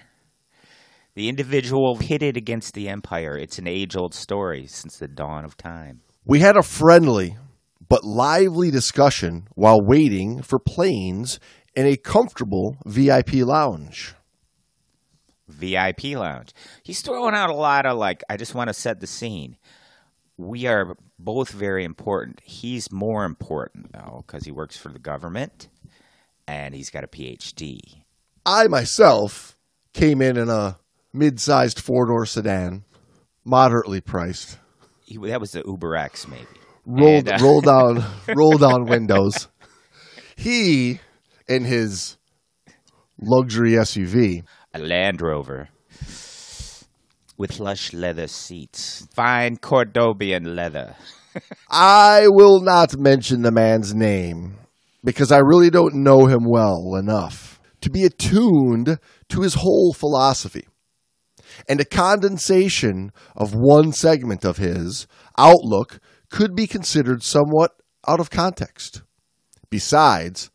The 1.16 1.30
individual 1.30 1.96
pitted 1.98 2.36
against 2.36 2.74
the 2.74 2.90
empire. 2.90 3.38
It's 3.38 3.58
an 3.58 3.68
age 3.68 3.96
old 3.96 4.14
story 4.14 4.68
since 4.68 4.98
the 4.98 5.08
dawn 5.08 5.46
of 5.46 5.56
time. 5.56 6.02
We 6.26 6.40
had 6.40 6.58
a 6.58 6.64
friendly 6.64 7.38
but 7.92 8.06
lively 8.06 8.72
discussion 8.72 9.50
while 9.54 9.82
waiting 9.82 10.42
for 10.42 10.58
planes 10.58 11.42
in 11.76 11.86
a 11.86 11.98
comfortable 11.98 12.78
VIP 12.86 13.34
lounge. 13.34 14.16
VIP 15.50 16.16
lounge. 16.16 16.54
He's 16.84 17.02
throwing 17.02 17.36
out 17.36 17.50
a 17.50 17.54
lot 17.54 17.86
of 17.86 17.98
like, 17.98 18.24
I 18.30 18.38
just 18.38 18.56
want 18.56 18.70
to 18.70 18.74
set 18.74 19.02
the 19.02 19.08
scene. 19.08 19.58
We 20.38 20.68
are 20.68 20.96
both 21.20 21.50
very 21.50 21.84
important. 21.84 22.40
He's 22.46 22.94
more 22.94 23.26
important 23.26 23.92
though 23.92 24.24
because 24.26 24.46
he 24.46 24.54
works 24.54 24.78
for 24.78 24.88
the 24.88 24.98
government 24.98 25.68
and 26.48 26.74
he's 26.74 26.92
got 26.92 27.04
a 27.04 27.08
PhD. 27.08 28.04
I 28.46 28.70
myself 28.70 29.58
came 29.92 30.22
in 30.22 30.38
in 30.38 30.48
a 30.48 30.78
mid-sized 31.12 31.82
four-door 31.82 32.26
sedan, 32.26 32.86
moderately 33.44 34.00
priced. 34.00 34.60
He, 35.02 35.18
that 35.18 35.42
was 35.42 35.52
the 35.52 35.64
Uber 35.66 35.98
X 35.98 36.26
maybe. 36.26 36.61
Rolled 36.86 37.28
And, 37.28 37.42
uh, 37.42 37.44
roll 37.44 37.62
down 37.62 38.06
roll 38.36 38.58
down 38.58 38.86
windows. 38.86 39.48
He 40.36 41.00
in 41.48 41.66
his 41.66 42.18
luxury 43.20 43.72
SUV. 43.72 44.44
A 44.74 44.80
Land 44.80 45.22
Rover 45.22 45.70
with 47.42 47.60
lush 47.60 47.92
leather 47.92 48.28
seats, 48.28 49.08
fine 49.16 49.58
Cordobian 49.58 50.56
leather. 50.56 50.96
I 51.72 52.28
will 52.28 52.62
not 52.62 52.96
mention 53.00 53.42
the 53.42 53.52
man's 53.52 53.96
name 53.96 54.58
because 55.04 55.32
I 55.32 55.40
really 55.40 55.72
don't 55.72 56.04
know 56.04 56.28
him 56.28 56.42
well 56.48 56.96
enough 56.96 57.60
to 57.82 57.90
be 57.90 58.04
attuned 58.04 59.00
to 59.30 59.42
his 59.42 59.56
whole 59.56 59.92
philosophy. 59.92 60.68
And 61.68 61.82
a 61.82 61.86
condensation 61.86 63.12
of 63.36 63.56
one 63.56 63.92
segment 63.92 64.46
of 64.46 64.58
his 64.58 65.08
outlook 65.36 66.00
could 66.32 66.56
be 66.56 66.66
considered 66.66 67.22
somewhat 67.22 67.72
out 68.08 68.20
of 68.20 68.30
context. 68.30 69.04
Besides, 69.70 70.50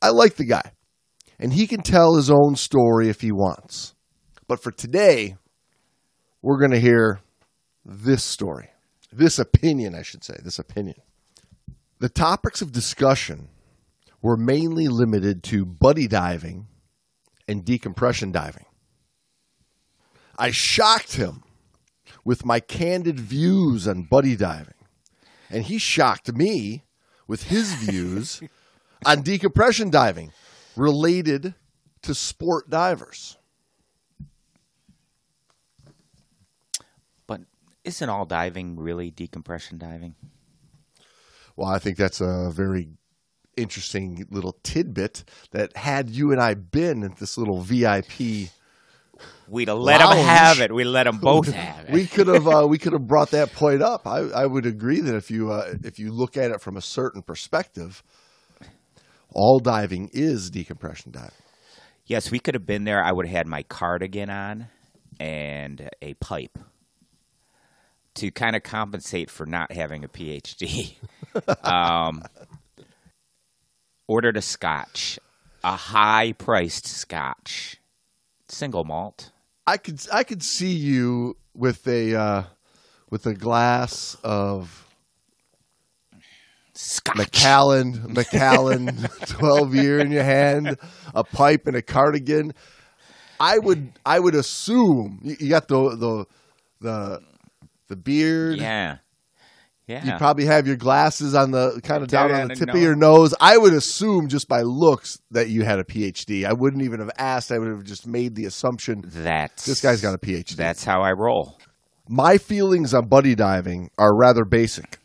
I 0.00 0.08
like 0.08 0.34
the 0.34 0.46
guy, 0.46 0.72
and 1.38 1.52
he 1.52 1.66
can 1.66 1.82
tell 1.82 2.16
his 2.16 2.30
own 2.30 2.56
story 2.56 3.08
if 3.08 3.20
he 3.20 3.30
wants. 3.30 3.94
But 4.48 4.62
for 4.62 4.72
today, 4.72 5.36
we're 6.42 6.58
going 6.58 6.72
to 6.72 6.80
hear 6.80 7.20
this 7.84 8.24
story, 8.24 8.70
this 9.12 9.38
opinion, 9.38 9.94
I 9.94 10.02
should 10.02 10.24
say, 10.24 10.34
this 10.42 10.58
opinion. 10.58 10.96
The 12.00 12.08
topics 12.08 12.62
of 12.62 12.72
discussion 12.72 13.48
were 14.20 14.36
mainly 14.36 14.88
limited 14.88 15.42
to 15.44 15.64
buddy 15.64 16.08
diving 16.08 16.66
and 17.46 17.64
decompression 17.64 18.32
diving. 18.32 18.64
I 20.38 20.50
shocked 20.50 21.14
him 21.14 21.44
with 22.24 22.44
my 22.44 22.60
candid 22.60 23.20
views 23.20 23.86
on 23.86 24.08
buddy 24.10 24.36
diving, 24.36 24.74
and 25.52 25.64
he 25.64 25.78
shocked 25.78 26.32
me 26.32 26.84
with 27.26 27.44
his 27.44 27.72
views 27.84 28.42
on 29.04 29.22
decompression 29.22 29.90
diving 29.90 30.32
related 30.76 31.54
to 32.02 32.14
sport 32.14 32.68
divers. 32.68 33.36
But 37.26 37.42
isn't 37.84 38.08
all 38.08 38.24
diving 38.24 38.76
really 38.76 39.10
decompression 39.10 39.78
diving? 39.78 40.14
Well, 41.54 41.68
I 41.68 41.78
think 41.78 41.98
that's 41.98 42.20
a 42.20 42.50
very 42.50 42.88
interesting 43.56 44.26
little 44.30 44.56
tidbit 44.62 45.24
that 45.50 45.76
had 45.76 46.08
you 46.08 46.32
and 46.32 46.40
I 46.40 46.54
been 46.54 47.04
at 47.04 47.18
this 47.18 47.36
little 47.36 47.60
VIP, 47.60 48.48
We'd 49.52 49.68
have 49.68 49.76
let 49.76 50.00
Lounge. 50.00 50.18
have 50.26 50.60
it. 50.60 50.72
We 50.74 50.84
let 50.84 51.04
them 51.04 51.18
both 51.18 51.52
have 51.52 51.84
it. 51.84 51.92
we 51.92 52.06
could 52.06 52.26
have 52.26 52.48
uh, 52.48 52.66
we 52.66 52.78
could 52.78 52.94
have 52.94 53.06
brought 53.06 53.32
that 53.32 53.52
point 53.52 53.82
up. 53.82 54.06
I, 54.06 54.20
I 54.20 54.46
would 54.46 54.64
agree 54.64 55.00
that 55.02 55.14
if 55.14 55.30
you 55.30 55.52
uh, 55.52 55.74
if 55.84 55.98
you 55.98 56.10
look 56.10 56.38
at 56.38 56.50
it 56.50 56.62
from 56.62 56.78
a 56.78 56.80
certain 56.80 57.20
perspective, 57.20 58.02
all 59.34 59.60
diving 59.60 60.08
is 60.14 60.48
decompression 60.48 61.12
diving. 61.12 61.32
Yes, 62.06 62.30
we 62.30 62.38
could 62.38 62.54
have 62.54 62.64
been 62.64 62.84
there. 62.84 63.04
I 63.04 63.12
would 63.12 63.26
have 63.26 63.36
had 63.36 63.46
my 63.46 63.62
cardigan 63.64 64.30
on 64.30 64.68
and 65.20 65.90
a 66.00 66.14
pipe 66.14 66.58
to 68.14 68.30
kind 68.30 68.56
of 68.56 68.62
compensate 68.62 69.28
for 69.28 69.44
not 69.44 69.70
having 69.70 70.02
a 70.02 70.08
PhD. 70.08 70.94
um, 71.62 72.22
ordered 74.08 74.38
a 74.38 74.42
scotch, 74.42 75.18
a 75.62 75.76
high 75.76 76.32
priced 76.32 76.86
scotch, 76.86 77.76
single 78.48 78.84
malt. 78.84 79.30
I 79.66 79.76
could 79.76 80.00
I 80.12 80.24
could 80.24 80.42
see 80.42 80.72
you 80.72 81.36
with 81.54 81.86
a 81.86 82.14
uh, 82.14 82.42
with 83.10 83.26
a 83.26 83.34
glass 83.34 84.16
of 84.24 84.86
Scotch. 86.74 87.16
Macallan 87.16 88.12
Macallan 88.12 89.08
twelve 89.26 89.74
year 89.74 90.00
in 90.00 90.10
your 90.10 90.24
hand, 90.24 90.78
a 91.14 91.22
pipe 91.22 91.66
and 91.66 91.76
a 91.76 91.82
cardigan. 91.82 92.54
I 93.38 93.58
would 93.58 93.92
I 94.04 94.18
would 94.18 94.34
assume 94.34 95.20
you, 95.22 95.36
you 95.38 95.48
got 95.48 95.68
the 95.68 95.96
the 95.96 96.26
the 96.80 97.22
the 97.88 97.96
beard. 97.96 98.58
Yeah. 98.58 98.98
Yeah. 99.86 100.04
You 100.04 100.12
probably 100.16 100.46
have 100.46 100.66
your 100.66 100.76
glasses 100.76 101.34
on 101.34 101.50
the 101.50 101.80
kind 101.82 102.02
of 102.02 102.08
down 102.08 102.28
Down 102.30 102.42
on 102.42 102.48
the 102.48 102.54
the 102.54 102.66
tip 102.66 102.74
of 102.74 102.80
your 102.80 102.94
nose. 102.94 103.34
I 103.40 103.58
would 103.58 103.74
assume 103.74 104.28
just 104.28 104.48
by 104.48 104.62
looks 104.62 105.20
that 105.32 105.48
you 105.48 105.64
had 105.64 105.80
a 105.80 105.84
PhD. 105.84 106.44
I 106.44 106.52
wouldn't 106.52 106.82
even 106.82 107.00
have 107.00 107.10
asked. 107.18 107.50
I 107.50 107.58
would 107.58 107.68
have 107.68 107.84
just 107.84 108.06
made 108.06 108.34
the 108.36 108.44
assumption 108.44 109.02
that 109.06 109.56
this 109.56 109.80
guy's 109.80 110.00
got 110.00 110.14
a 110.14 110.18
PhD. 110.18 110.54
That's 110.54 110.84
how 110.84 111.02
I 111.02 111.12
roll. 111.12 111.58
My 112.08 112.38
feelings 112.38 112.94
on 112.94 113.08
buddy 113.08 113.34
diving 113.34 113.90
are 113.98 114.16
rather 114.16 114.44
basic 114.44 114.98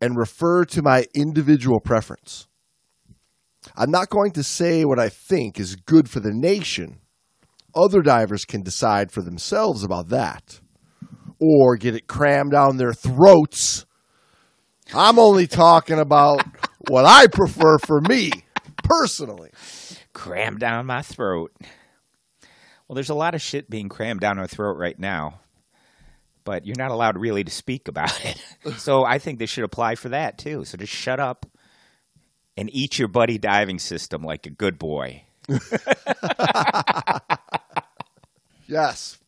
and 0.00 0.16
refer 0.16 0.64
to 0.66 0.82
my 0.82 1.06
individual 1.14 1.80
preference. 1.80 2.46
I'm 3.76 3.90
not 3.90 4.10
going 4.10 4.32
to 4.32 4.42
say 4.42 4.84
what 4.84 4.98
I 4.98 5.08
think 5.08 5.58
is 5.58 5.76
good 5.76 6.08
for 6.08 6.20
the 6.20 6.32
nation. 6.32 6.98
Other 7.74 8.02
divers 8.02 8.44
can 8.44 8.62
decide 8.62 9.10
for 9.10 9.22
themselves 9.22 9.82
about 9.82 10.08
that 10.10 10.60
or 11.40 11.76
get 11.76 11.94
it 11.94 12.06
crammed 12.06 12.52
down 12.52 12.76
their 12.76 12.92
throats. 12.92 13.86
I'm 14.96 15.18
only 15.18 15.46
talking 15.46 15.98
about 15.98 16.44
what 16.88 17.04
I 17.04 17.26
prefer 17.26 17.78
for 17.78 18.00
me 18.00 18.30
personally. 18.82 19.50
Cram 20.12 20.58
down 20.58 20.86
my 20.86 21.02
throat. 21.02 21.52
Well, 22.86 22.94
there's 22.94 23.10
a 23.10 23.14
lot 23.14 23.34
of 23.34 23.42
shit 23.42 23.68
being 23.70 23.88
crammed 23.88 24.20
down 24.20 24.38
our 24.38 24.46
throat 24.46 24.76
right 24.76 24.98
now, 24.98 25.40
but 26.44 26.66
you're 26.66 26.76
not 26.78 26.90
allowed 26.90 27.18
really 27.18 27.44
to 27.44 27.50
speak 27.50 27.88
about 27.88 28.24
it. 28.24 28.40
so 28.76 29.04
I 29.04 29.18
think 29.18 29.38
they 29.38 29.46
should 29.46 29.64
apply 29.64 29.94
for 29.96 30.10
that 30.10 30.38
too. 30.38 30.64
So 30.64 30.76
just 30.76 30.92
shut 30.92 31.18
up 31.18 31.46
and 32.56 32.68
eat 32.72 32.98
your 32.98 33.08
buddy 33.08 33.38
diving 33.38 33.78
system 33.78 34.22
like 34.22 34.46
a 34.46 34.50
good 34.50 34.78
boy. 34.78 35.24
Yes. 38.66 39.18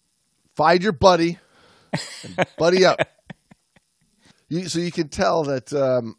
Find 0.54 0.82
your 0.82 0.92
buddy. 0.92 1.38
buddy 2.58 2.84
up. 2.84 3.00
You, 4.48 4.68
so 4.68 4.78
you 4.78 4.92
can 4.92 5.08
tell 5.08 5.44
that 5.44 5.72
um, 5.72 6.16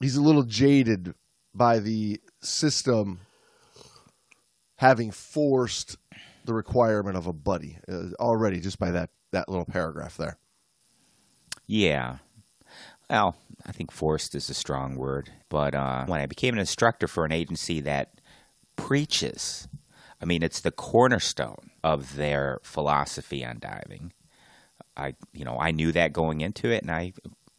he's 0.00 0.16
a 0.16 0.22
little 0.22 0.42
jaded 0.42 1.14
by 1.54 1.78
the 1.78 2.20
system 2.40 3.20
having 4.76 5.10
forced 5.10 5.96
the 6.44 6.54
requirement 6.54 7.16
of 7.16 7.26
a 7.26 7.32
buddy 7.32 7.78
uh, 7.88 8.10
already 8.20 8.60
just 8.60 8.78
by 8.78 8.90
that, 8.92 9.10
that 9.32 9.48
little 9.48 9.64
paragraph 9.64 10.16
there. 10.16 10.38
Yeah. 11.66 12.18
Well, 13.10 13.36
I 13.66 13.72
think 13.72 13.90
forced 13.90 14.34
is 14.34 14.48
a 14.50 14.54
strong 14.54 14.96
word. 14.96 15.30
But 15.48 15.74
uh, 15.74 16.06
when 16.06 16.20
I 16.20 16.26
became 16.26 16.54
an 16.54 16.60
instructor 16.60 17.06
for 17.06 17.24
an 17.24 17.32
agency 17.32 17.80
that 17.82 18.20
preaches, 18.76 19.68
I 20.20 20.24
mean, 20.24 20.42
it's 20.42 20.60
the 20.60 20.70
cornerstone 20.70 21.70
of 21.84 22.16
their 22.16 22.58
philosophy 22.62 23.44
on 23.44 23.58
diving. 23.60 24.12
I, 24.96 25.14
you 25.32 25.44
know, 25.44 25.56
I 25.58 25.70
knew 25.70 25.92
that 25.92 26.12
going 26.12 26.40
into 26.40 26.70
it, 26.70 26.82
and 26.82 26.90
I, 26.90 27.12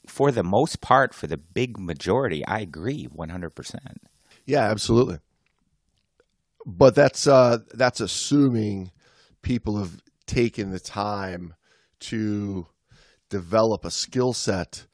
for 0.10 0.32
the 0.32 0.44
most 0.44 0.82
part, 0.82 1.14
for 1.14 1.28
the 1.28 1.38
big 1.38 1.80
majority, 1.80 2.46
I 2.46 2.60
agree 2.60 3.08
100%. 3.08 3.76
Yeah, 4.46 4.64
absolutely. 4.64 5.20
But 6.66 6.96
that's 6.96 7.26
uh, 7.28 7.60
that's 7.74 8.02
assuming 8.02 8.92
people 9.42 9.78
have 9.78 10.02
taken 10.26 10.72
the 10.72 10.80
time 10.80 11.54
to 12.00 12.68
develop 13.30 13.86
a 13.86 13.92
skill 13.92 14.34
set 14.34 14.86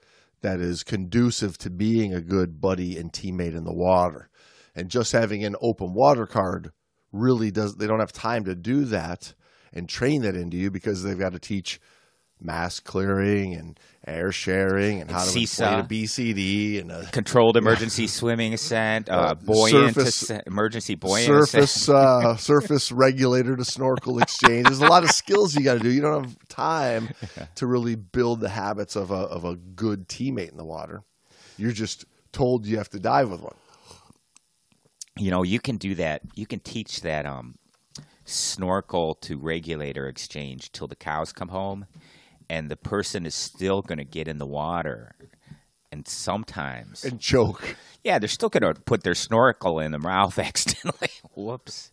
that 0.41 0.59
is 0.59 0.83
conducive 0.83 1.57
to 1.57 1.69
being 1.69 2.13
a 2.13 2.21
good 2.21 2.61
buddy 2.61 2.97
and 2.97 3.11
teammate 3.11 3.55
in 3.55 3.63
the 3.63 3.73
water. 3.73 4.29
And 4.75 4.89
just 4.89 5.11
having 5.11 5.43
an 5.43 5.55
open 5.61 5.93
water 5.93 6.27
card 6.27 6.71
really 7.11 7.49
does 7.49 7.75
they 7.75 7.87
don't 7.87 7.99
have 7.99 8.11
time 8.11 8.43
to 8.43 8.55
do 8.55 8.85
that 8.85 9.33
and 9.73 9.87
train 9.89 10.21
that 10.21 10.35
into 10.35 10.57
you 10.57 10.69
because 10.69 11.03
they've 11.03 11.17
got 11.17 11.31
to 11.31 11.39
teach 11.39 11.79
mass 12.39 12.79
clearing 12.79 13.53
and 13.53 13.79
air 14.07 14.31
sharing 14.31 15.01
and 15.01 15.09
how 15.11 15.23
to 15.23 15.39
inflate 15.39 15.79
a 15.79 15.83
BCD 15.83 16.79
and 16.81 16.91
a 16.91 17.05
Controlled 17.11 17.57
emergency 17.63 18.07
swimming 18.07 18.53
ascent, 18.53 19.09
uh, 19.09 19.13
Uh, 19.13 19.33
buoyant 19.35 19.95
surface- 19.95 20.21
ascent, 20.21 20.43
emergency 20.47 20.95
buoyant 20.95 21.25
surface 21.27 21.89
uh, 21.89 22.35
surface 22.37 22.91
regulator 22.91 23.55
to 23.55 23.65
snorkel 23.65 24.19
exchange. 24.19 24.65
There's 24.67 24.79
a 24.81 24.87
lot 24.87 25.03
of 25.03 25.11
skills 25.11 25.55
you 25.55 25.63
got 25.63 25.73
to 25.75 25.79
do. 25.79 25.91
You 25.91 26.01
don't 26.01 26.23
have 26.25 26.37
time 26.49 27.09
to 27.55 27.67
really 27.67 27.95
build 27.95 28.39
the 28.41 28.49
habits 28.49 28.95
of 28.95 29.11
a 29.11 29.15
of 29.15 29.43
a 29.45 29.55
good 29.55 30.07
teammate 30.07 30.51
in 30.51 30.57
the 30.57 30.65
water. 30.65 31.01
You're 31.57 31.71
just 31.71 32.05
told 32.31 32.65
you 32.65 32.77
have 32.77 32.89
to 32.89 32.99
dive 32.99 33.29
with 33.29 33.41
one. 33.41 33.55
you 35.17 35.31
know 35.31 35.43
you 35.43 35.59
can 35.59 35.77
do 35.77 35.95
that 35.95 36.21
you 36.35 36.45
can 36.45 36.59
teach 36.59 37.01
that 37.01 37.25
um 37.25 37.55
snorkel 38.25 39.15
to 39.15 39.37
regulator 39.37 40.07
exchange 40.07 40.71
till 40.71 40.87
the 40.87 40.95
cows 40.95 41.31
come 41.31 41.49
home 41.49 41.85
and 42.49 42.69
the 42.69 42.75
person 42.77 43.25
is 43.25 43.35
still 43.35 43.81
going 43.81 43.97
to 43.97 44.03
get 44.05 44.27
in 44.27 44.37
the 44.37 44.45
water 44.45 45.15
and 45.91 46.07
sometimes 46.07 47.03
and 47.05 47.19
choke. 47.19 47.75
yeah 48.03 48.19
they're 48.19 48.27
still 48.27 48.49
going 48.49 48.73
to 48.73 48.79
put 48.81 49.03
their 49.03 49.15
snorkel 49.15 49.79
in 49.79 49.91
their 49.91 49.99
mouth 49.99 50.37
accidentally 50.49 51.09
whoops 51.35 51.91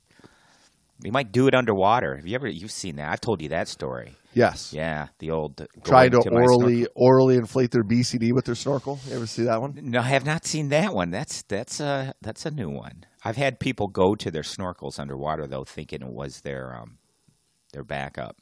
they 1.00 1.10
might 1.10 1.32
do 1.32 1.46
it 1.48 1.54
underwater 1.54 2.16
have 2.16 2.26
you 2.26 2.34
ever 2.34 2.48
you've 2.48 2.70
seen 2.70 2.96
that 2.96 3.10
i've 3.10 3.20
told 3.20 3.40
you 3.42 3.48
that 3.48 3.68
story 3.68 4.16
Yes. 4.34 4.72
yeah 4.72 5.08
the 5.18 5.30
old 5.30 5.66
Trying 5.84 6.12
to 6.12 6.22
snorkel- 6.22 6.38
orally 6.42 6.86
orally 6.94 7.36
inflate 7.36 7.70
their 7.70 7.84
BCD 7.84 8.32
with 8.32 8.46
their 8.46 8.54
snorkel. 8.54 8.98
You 9.06 9.16
ever 9.16 9.26
see 9.26 9.42
that 9.42 9.60
one? 9.60 9.78
No, 9.82 10.00
I 10.00 10.04
have 10.04 10.24
not 10.24 10.46
seen 10.46 10.70
that 10.70 10.94
one. 10.94 11.10
That's 11.10 11.42
that's 11.42 11.80
a 11.80 12.14
that's 12.22 12.46
a 12.46 12.50
new 12.50 12.70
one. 12.70 13.04
I've 13.26 13.36
had 13.36 13.60
people 13.60 13.88
go 13.88 14.14
to 14.14 14.30
their 14.30 14.40
snorkels 14.42 14.98
underwater 14.98 15.46
though, 15.46 15.64
thinking 15.64 16.00
it 16.00 16.08
was 16.10 16.40
their 16.40 16.74
um 16.74 16.96
their 17.74 17.84
backup 17.84 18.38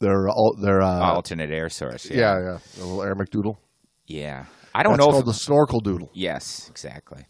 Their 0.00 0.28
all 0.28 0.56
their 0.60 0.82
uh, 0.82 1.00
alternate 1.14 1.50
air 1.50 1.68
source. 1.68 2.10
yeah, 2.10 2.16
Yeah, 2.16 2.38
yeah, 2.44 2.58
the 2.76 2.84
little 2.84 3.02
air 3.02 3.14
McDoodle. 3.14 3.56
yeah. 4.06 4.46
I 4.76 4.82
don't 4.82 4.94
That's 4.96 5.06
know. 5.06 5.12
called 5.12 5.22
If, 5.22 5.26
the 5.26 5.34
snorkel 5.34 5.78
doodle. 5.80 6.10
yes, 6.14 6.68
exactly. 6.68 7.24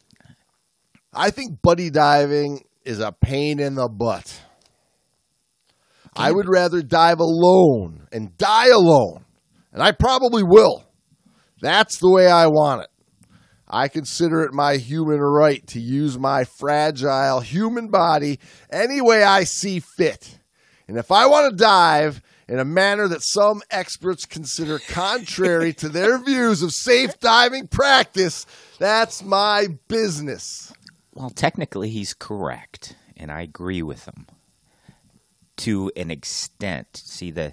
I 1.12 1.28
think 1.30 1.60
buddy 1.60 1.90
diving 1.90 2.64
is 2.86 3.00
a 3.00 3.12
pain 3.12 3.60
in 3.60 3.74
the 3.74 3.86
butt. 3.88 4.40
I 6.16 6.32
would 6.32 6.48
rather 6.48 6.80
dive 6.80 7.20
alone 7.20 8.06
and 8.12 8.36
die 8.38 8.68
alone. 8.68 9.24
And 9.72 9.82
I 9.82 9.92
probably 9.92 10.42
will. 10.42 10.84
That's 11.60 11.98
the 11.98 12.10
way 12.10 12.28
I 12.28 12.46
want 12.46 12.82
it. 12.82 12.88
I 13.68 13.88
consider 13.88 14.42
it 14.44 14.52
my 14.54 14.76
human 14.76 15.18
right 15.20 15.66
to 15.68 15.80
use 15.80 16.16
my 16.18 16.44
fragile 16.44 17.40
human 17.40 17.88
body 17.88 18.38
any 18.70 19.00
way 19.00 19.22
I 19.24 19.44
see 19.44 19.80
fit. 19.80 20.38
And 20.86 20.96
if 20.96 21.10
I 21.10 21.26
want 21.26 21.50
to 21.50 21.56
dive 21.56 22.22
in 22.48 22.58
a 22.58 22.64
manner 22.64 23.08
that 23.08 23.22
some 23.22 23.62
experts 23.70 24.26
consider 24.26 24.78
contrary 24.78 25.72
to 25.74 25.88
their 25.88 26.18
views 26.18 26.62
of 26.62 26.72
safe 26.72 27.18
diving 27.20 27.68
practice, 27.68 28.46
that's 28.78 29.22
my 29.22 29.68
business. 29.88 30.72
Well, 31.14 31.30
technically, 31.30 31.90
he's 31.90 32.12
correct, 32.12 32.96
and 33.16 33.30
I 33.30 33.42
agree 33.42 33.82
with 33.82 34.06
him 34.06 34.26
to 35.58 35.90
an 35.96 36.10
extent. 36.10 36.88
See 36.96 37.30
the 37.30 37.52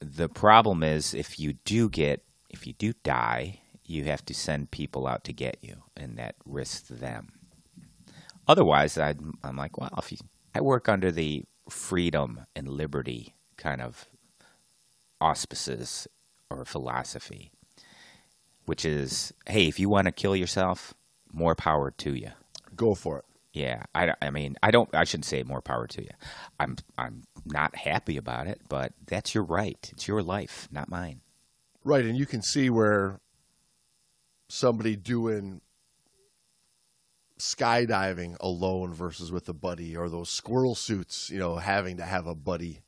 the 0.00 0.28
problem 0.28 0.82
is 0.82 1.14
if 1.14 1.38
you 1.38 1.54
do 1.64 1.88
get 1.88 2.24
if 2.50 2.66
you 2.66 2.72
do 2.72 2.92
die, 3.04 3.60
you 3.84 4.04
have 4.04 4.24
to 4.26 4.34
send 4.34 4.70
people 4.70 5.06
out 5.06 5.24
to 5.24 5.32
get 5.32 5.58
you, 5.60 5.82
and 5.96 6.16
that 6.18 6.34
risks 6.44 6.88
them. 6.88 7.32
Otherwise, 8.46 8.98
I'd, 8.98 9.20
I'm 9.44 9.56
like, 9.56 9.78
well, 9.78 9.94
if 9.96 10.10
you, 10.10 10.18
I 10.54 10.60
work 10.60 10.88
under 10.88 11.12
the 11.12 11.44
freedom 11.70 12.44
and 12.56 12.68
liberty 12.68 13.34
kind 13.62 13.80
of 13.80 14.06
auspices 15.20 16.08
or 16.50 16.64
philosophy, 16.64 17.52
which 18.66 18.84
is, 18.84 19.32
hey, 19.46 19.68
if 19.68 19.78
you 19.78 19.88
want 19.88 20.06
to 20.06 20.12
kill 20.12 20.34
yourself, 20.34 20.94
more 21.32 21.54
power 21.54 21.90
to 21.90 22.14
you. 22.14 22.30
Go 22.74 22.94
for 22.94 23.18
it. 23.18 23.24
Yeah, 23.52 23.84
I, 23.94 24.14
I 24.20 24.30
mean, 24.30 24.56
I 24.62 24.70
don't. 24.70 24.88
I 24.94 25.04
shouldn't 25.04 25.26
say 25.26 25.42
more 25.42 25.60
power 25.60 25.86
to 25.86 26.02
you. 26.02 26.08
I'm 26.58 26.76
I'm 26.96 27.24
not 27.44 27.76
happy 27.76 28.16
about 28.16 28.46
it, 28.46 28.62
but 28.68 28.94
that's 29.06 29.34
your 29.34 29.44
right. 29.44 29.90
It's 29.92 30.08
your 30.08 30.22
life, 30.22 30.68
not 30.72 30.88
mine. 30.88 31.20
Right, 31.84 32.06
and 32.06 32.16
you 32.16 32.24
can 32.24 32.40
see 32.40 32.70
where 32.70 33.20
somebody 34.48 34.96
doing 34.96 35.60
skydiving 37.38 38.36
alone 38.40 38.94
versus 38.94 39.30
with 39.30 39.46
a 39.50 39.52
buddy, 39.52 39.96
or 39.96 40.08
those 40.08 40.30
squirrel 40.30 40.74
suits, 40.74 41.28
you 41.28 41.38
know, 41.38 41.56
having 41.56 41.98
to 41.98 42.04
have 42.04 42.26
a 42.26 42.34
buddy, 42.34 42.80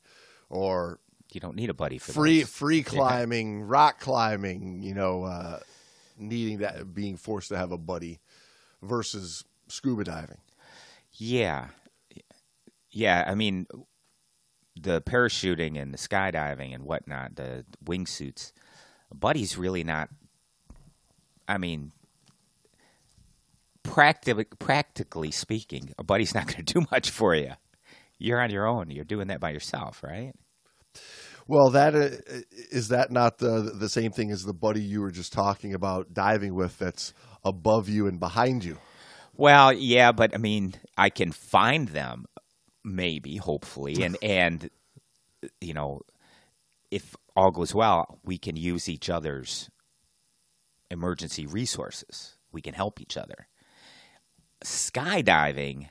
or 0.49 0.99
You 1.31 1.39
don't 1.41 1.55
need 1.55 1.69
a 1.69 1.73
buddy 1.73 1.97
for 1.97 2.13
free 2.13 2.39
those. 2.41 2.49
free 2.49 2.83
climbing, 2.83 3.63
rock 3.63 3.99
climbing, 3.99 4.81
you 4.81 4.93
know, 4.93 5.23
uh, 5.23 5.59
needing 6.17 6.59
that, 6.59 6.93
being 6.93 7.17
forced 7.17 7.49
to 7.49 7.57
have 7.57 7.71
a 7.71 7.77
buddy, 7.77 8.19
versus 8.81 9.43
scuba 9.67 10.03
diving. 10.03 10.37
Yeah, 11.13 11.67
yeah. 12.91 13.23
I 13.27 13.35
mean, 13.35 13.67
the 14.79 15.01
parachuting 15.01 15.81
and 15.81 15.93
the 15.93 15.97
skydiving 15.97 16.73
and 16.73 16.83
whatnot, 16.83 17.35
the 17.35 17.65
wingsuits. 17.83 18.51
A 19.11 19.15
buddy's 19.15 19.57
really 19.57 19.83
not. 19.83 20.09
I 21.47 21.57
mean, 21.57 21.91
practically, 23.83 24.45
practically 24.59 25.31
speaking, 25.31 25.93
a 25.97 26.03
buddy's 26.03 26.33
not 26.33 26.47
going 26.47 26.65
to 26.65 26.73
do 26.73 26.85
much 26.91 27.09
for 27.09 27.35
you. 27.35 27.53
You're 28.17 28.41
on 28.41 28.49
your 28.49 28.67
own. 28.67 28.89
You're 28.89 29.05
doing 29.05 29.27
that 29.27 29.39
by 29.39 29.51
yourself, 29.51 30.03
right? 30.03 30.33
Well, 31.47 31.69
that 31.71 31.93
uh, 31.95 32.09
is 32.71 32.87
that 32.87 33.11
not 33.11 33.37
the 33.37 33.71
the 33.77 33.89
same 33.89 34.11
thing 34.11 34.31
as 34.31 34.43
the 34.43 34.53
buddy 34.53 34.81
you 34.81 35.01
were 35.01 35.11
just 35.11 35.31
talking 35.31 35.73
about 35.73 36.13
diving 36.13 36.55
with 36.55 36.77
that's 36.79 37.13
above 37.43 37.87
you 37.87 38.07
and 38.07 38.19
behind 38.19 38.63
you. 38.63 38.77
Well, 39.35 39.71
yeah, 39.73 40.11
but 40.11 40.33
I 40.33 40.37
mean, 40.37 40.75
I 40.97 41.09
can 41.09 41.31
find 41.31 41.89
them, 41.89 42.25
maybe, 42.83 43.37
hopefully, 43.37 43.95
and 44.03 44.17
and 44.23 44.69
you 45.61 45.73
know, 45.73 46.01
if 46.89 47.15
all 47.35 47.51
goes 47.51 47.75
well, 47.75 48.19
we 48.23 48.37
can 48.37 48.55
use 48.55 48.89
each 48.89 49.09
other's 49.09 49.69
emergency 50.89 51.45
resources. 51.45 52.37
We 52.51 52.61
can 52.61 52.73
help 52.73 53.01
each 53.01 53.17
other. 53.17 53.47
Skydiving, 54.63 55.89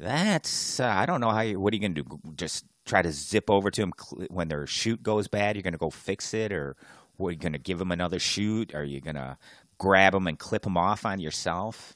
that's 0.00 0.80
uh, 0.80 0.86
I 0.86 1.06
don't 1.06 1.20
know 1.20 1.30
how 1.30 1.42
you. 1.42 1.60
What 1.60 1.72
are 1.72 1.76
you 1.76 1.80
going 1.80 1.94
to 1.94 2.02
do? 2.02 2.18
Just 2.36 2.64
try 2.86 3.02
to 3.02 3.12
zip 3.12 3.50
over 3.50 3.70
to 3.70 3.80
them 3.82 3.92
when 4.30 4.48
their 4.48 4.66
chute 4.66 5.02
goes 5.02 5.28
bad? 5.28 5.56
You're 5.56 5.62
going 5.62 5.74
to 5.74 5.78
go 5.78 5.90
fix 5.90 6.32
it, 6.34 6.52
or 6.52 6.76
are 7.20 7.30
you 7.30 7.36
going 7.36 7.52
to 7.52 7.58
give 7.58 7.78
them 7.78 7.92
another 7.92 8.18
chute? 8.18 8.74
Are 8.74 8.84
you 8.84 9.00
going 9.00 9.16
to 9.16 9.36
grab 9.78 10.12
them 10.14 10.26
and 10.26 10.38
clip 10.38 10.62
them 10.62 10.76
off 10.76 11.04
on 11.04 11.20
yourself? 11.20 11.94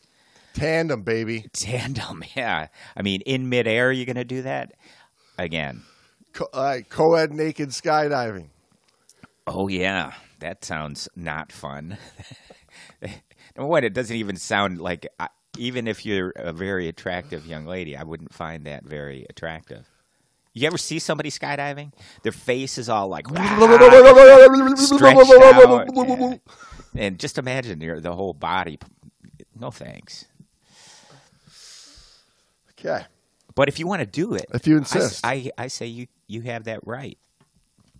Tandem, 0.53 1.03
baby. 1.03 1.47
Tandem, 1.53 2.23
yeah. 2.37 2.69
I 2.97 3.03
mean, 3.03 3.23
in 3.23 3.49
midair, 3.49 3.91
you're 3.91 4.07
going 4.07 4.17
to 4.17 4.25
do 4.25 4.43
that 4.43 4.73
again. 5.39 5.83
Co- 6.33 6.49
uh, 6.53 6.79
co-ed 6.89 7.33
naked 7.33 7.71
skydiving. 7.71 8.49
Oh 9.47 9.69
yeah, 9.69 10.13
that 10.41 10.65
sounds 10.65 11.09
not 11.17 11.53
fun. 11.53 11.99
Number 13.57 13.69
one, 13.69 13.85
it 13.85 13.95
doesn't 13.95 14.17
even 14.17 14.37
sound 14.37 14.81
like. 14.81 15.07
Even 15.59 15.87
if 15.87 16.05
you're 16.05 16.31
a 16.37 16.53
very 16.53 16.89
attractive 16.89 17.47
young 17.47 17.67
lady, 17.67 17.97
I 17.97 18.03
wouldn't 18.03 18.33
find 18.33 18.67
that 18.67 18.85
very 18.85 19.27
attractive. 19.29 19.89
You 20.53 20.67
ever 20.69 20.79
see 20.79 21.01
somebody 21.01 21.31
skydiving? 21.31 21.93
Their 22.23 22.33
face 22.33 22.79
is 22.79 22.89
all 22.89 23.09
like 23.09 23.27
stretched 24.77 25.31
out, 25.31 25.89
and, 25.97 26.41
and 26.95 27.19
just 27.19 27.39
imagine 27.39 27.81
your 27.81 27.99
the 28.01 28.15
whole 28.15 28.35
body. 28.35 28.79
No 29.59 29.71
thanks. 29.71 30.27
Okay. 32.73 33.05
But 33.57 33.69
if 33.69 33.79
you 33.79 33.87
want 33.87 34.01
to 34.01 34.07
do 34.07 34.35
it, 34.35 34.47
if 34.53 34.67
you 34.67 34.77
insist, 34.77 35.25
I, 35.25 35.51
I, 35.59 35.65
I 35.65 35.67
say 35.69 35.87
you 35.87 36.07
you 36.29 36.43
have 36.43 36.65
that 36.65 36.87
right. 36.87 37.19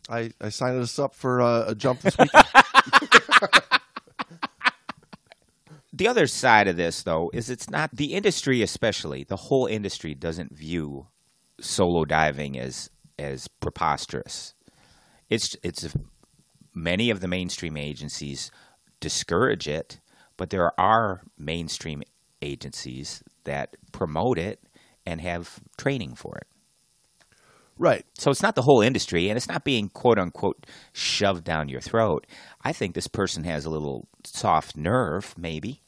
I, 0.09 0.31
I 0.41 0.51
signed 0.51 0.81
us 0.81 0.99
up 0.99 1.15
for 1.15 1.41
uh, 1.41 1.65
a 1.69 1.75
jump 1.75 2.01
this 2.01 2.17
weekend. 2.19 2.45
the 5.97 6.09
other 6.09 6.27
side 6.27 6.67
of 6.67 6.77
this, 6.77 7.03
though, 7.03 7.31
is 7.33 7.49
it's 7.49 7.71
not 7.71 7.95
the 7.95 8.15
industry, 8.15 8.63
especially 8.63 9.25
the 9.25 9.37
whole 9.37 9.67
industry, 9.67 10.15
doesn't 10.15 10.57
view 10.57 11.07
solo 11.61 12.05
diving 12.05 12.59
as 12.59 12.91
as 13.17 13.47
preposterous. 13.47 14.55
It's 15.31 15.57
it's 15.63 15.95
many 16.75 17.11
of 17.11 17.21
the 17.21 17.29
mainstream 17.29 17.77
agencies 17.77 18.51
discourage 18.99 19.69
it, 19.69 20.01
but 20.37 20.51
there 20.51 20.73
are 20.79 21.23
mainstream 21.39 22.03
agencies 22.43 23.23
that 23.45 23.77
promote 23.93 24.37
it 24.37 24.61
and 25.07 25.21
have 25.21 25.61
training 25.79 26.17
for 26.17 26.37
it. 26.39 26.49
Right. 27.79 28.05
So 28.19 28.31
it's 28.31 28.43
not 28.43 28.57
the 28.57 28.63
whole 28.63 28.81
industry, 28.81 29.29
and 29.29 29.37
it's 29.37 29.49
not 29.49 29.65
being 29.65 29.89
quote 29.89 30.19
unquote 30.19 30.67
shoved 30.93 31.45
down 31.45 31.69
your 31.69 31.81
throat. 31.81 32.27
I 32.63 32.73
think 32.73 32.95
this 32.95 33.09
person 33.09 33.45
has 33.45 33.65
a 33.65 33.71
little 33.71 34.09
soft 34.25 34.77
nerve, 34.77 35.35
maybe. 35.39 35.83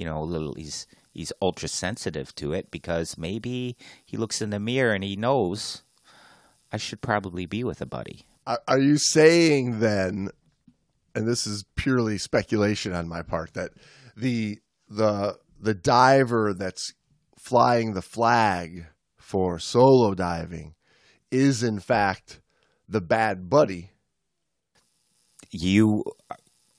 You 0.00 0.06
know, 0.06 0.22
a 0.22 0.24
little. 0.24 0.54
He's 0.54 0.86
he's 1.12 1.30
ultra 1.42 1.68
sensitive 1.68 2.34
to 2.36 2.54
it 2.54 2.70
because 2.70 3.18
maybe 3.18 3.76
he 4.02 4.16
looks 4.16 4.40
in 4.40 4.48
the 4.48 4.58
mirror 4.58 4.94
and 4.94 5.04
he 5.04 5.14
knows 5.14 5.82
I 6.72 6.78
should 6.78 7.02
probably 7.02 7.44
be 7.44 7.64
with 7.64 7.82
a 7.82 7.86
buddy. 7.86 8.24
Are 8.46 8.78
you 8.78 8.96
saying 8.96 9.80
then, 9.80 10.30
and 11.14 11.28
this 11.28 11.46
is 11.46 11.66
purely 11.76 12.16
speculation 12.16 12.94
on 12.94 13.08
my 13.08 13.20
part, 13.20 13.52
that 13.52 13.72
the 14.16 14.60
the 14.88 15.38
the 15.60 15.74
diver 15.74 16.54
that's 16.54 16.94
flying 17.38 17.92
the 17.92 18.00
flag 18.00 18.86
for 19.18 19.58
solo 19.58 20.14
diving 20.14 20.74
is 21.30 21.62
in 21.62 21.78
fact 21.78 22.40
the 22.88 23.02
bad 23.02 23.50
buddy. 23.50 23.90
You 25.50 26.04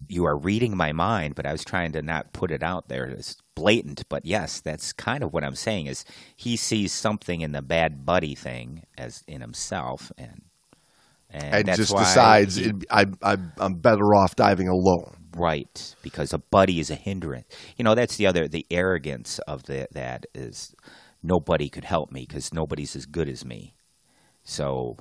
you 0.08 0.26
are 0.26 0.38
reading 0.38 0.76
my 0.76 0.92
mind, 0.92 1.36
but 1.36 1.46
I 1.46 1.52
was 1.52 1.64
trying 1.64 1.92
to 1.94 2.02
not 2.02 2.34
put 2.34 2.52
it 2.52 2.64
out 2.64 2.88
there 2.88 3.08
as 3.08 3.38
blatant. 3.56 4.08
But 4.10 4.26
yes, 4.26 4.60
that's 4.60 4.94
kind 4.94 5.24
of 5.24 5.34
what 5.34 5.44
I'm 5.44 5.56
saying 5.56 5.88
is 5.88 6.06
he 6.36 6.56
sees 6.58 6.92
something 6.92 7.42
in 7.42 7.52
the 7.52 7.62
bad 7.62 8.06
buddy 8.06 8.36
thing 8.36 8.84
as 8.98 9.24
in 9.28 9.42
himself, 9.42 10.12
and 10.18 10.42
and, 11.30 11.68
and 11.70 11.78
just 11.78 11.96
decides 11.96 12.56
he, 12.56 12.72
I, 12.90 13.06
I, 13.24 13.38
I'm 13.58 13.76
better 13.76 14.14
off 14.16 14.36
diving 14.36 14.68
alone. 14.68 15.18
Right, 15.38 15.96
because 16.02 16.34
a 16.34 16.40
buddy 16.40 16.82
is 16.82 16.90
a 16.90 16.96
hindrance. 16.96 17.48
You 17.78 17.86
know, 17.86 17.96
that's 17.96 18.18
the 18.18 18.28
other 18.28 18.48
the 18.48 18.66
arrogance 18.70 19.40
of 19.48 19.64
the, 19.64 19.88
that 19.94 20.26
is 20.34 20.76
nobody 21.24 21.70
could 21.70 21.86
help 21.86 22.12
me 22.12 22.26
because 22.28 22.54
nobody's 22.54 22.96
as 22.96 23.06
good 23.06 23.30
as 23.30 23.46
me. 23.46 23.76
So 24.44 24.98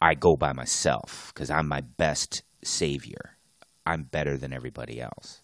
I 0.00 0.14
go 0.14 0.36
by 0.36 0.52
myself 0.52 1.32
because 1.34 1.50
I'm 1.50 1.66
my 1.66 1.80
best 1.80 2.42
savior. 2.62 3.33
I'm 3.86 4.04
better 4.04 4.36
than 4.36 4.52
everybody 4.52 5.00
else. 5.00 5.42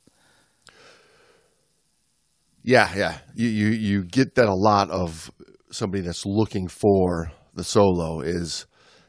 Yeah, 2.63 2.91
yeah. 2.95 3.19
You, 3.35 3.49
you 3.49 3.69
you 3.69 4.05
get 4.05 4.35
that 4.35 4.49
a 4.49 4.55
lot 4.55 4.91
of 4.91 5.31
somebody 5.71 6.03
that's 6.03 6.27
looking 6.27 6.69
for 6.69 7.33
the 7.55 7.65
solo 7.65 8.21
is 8.21 8.67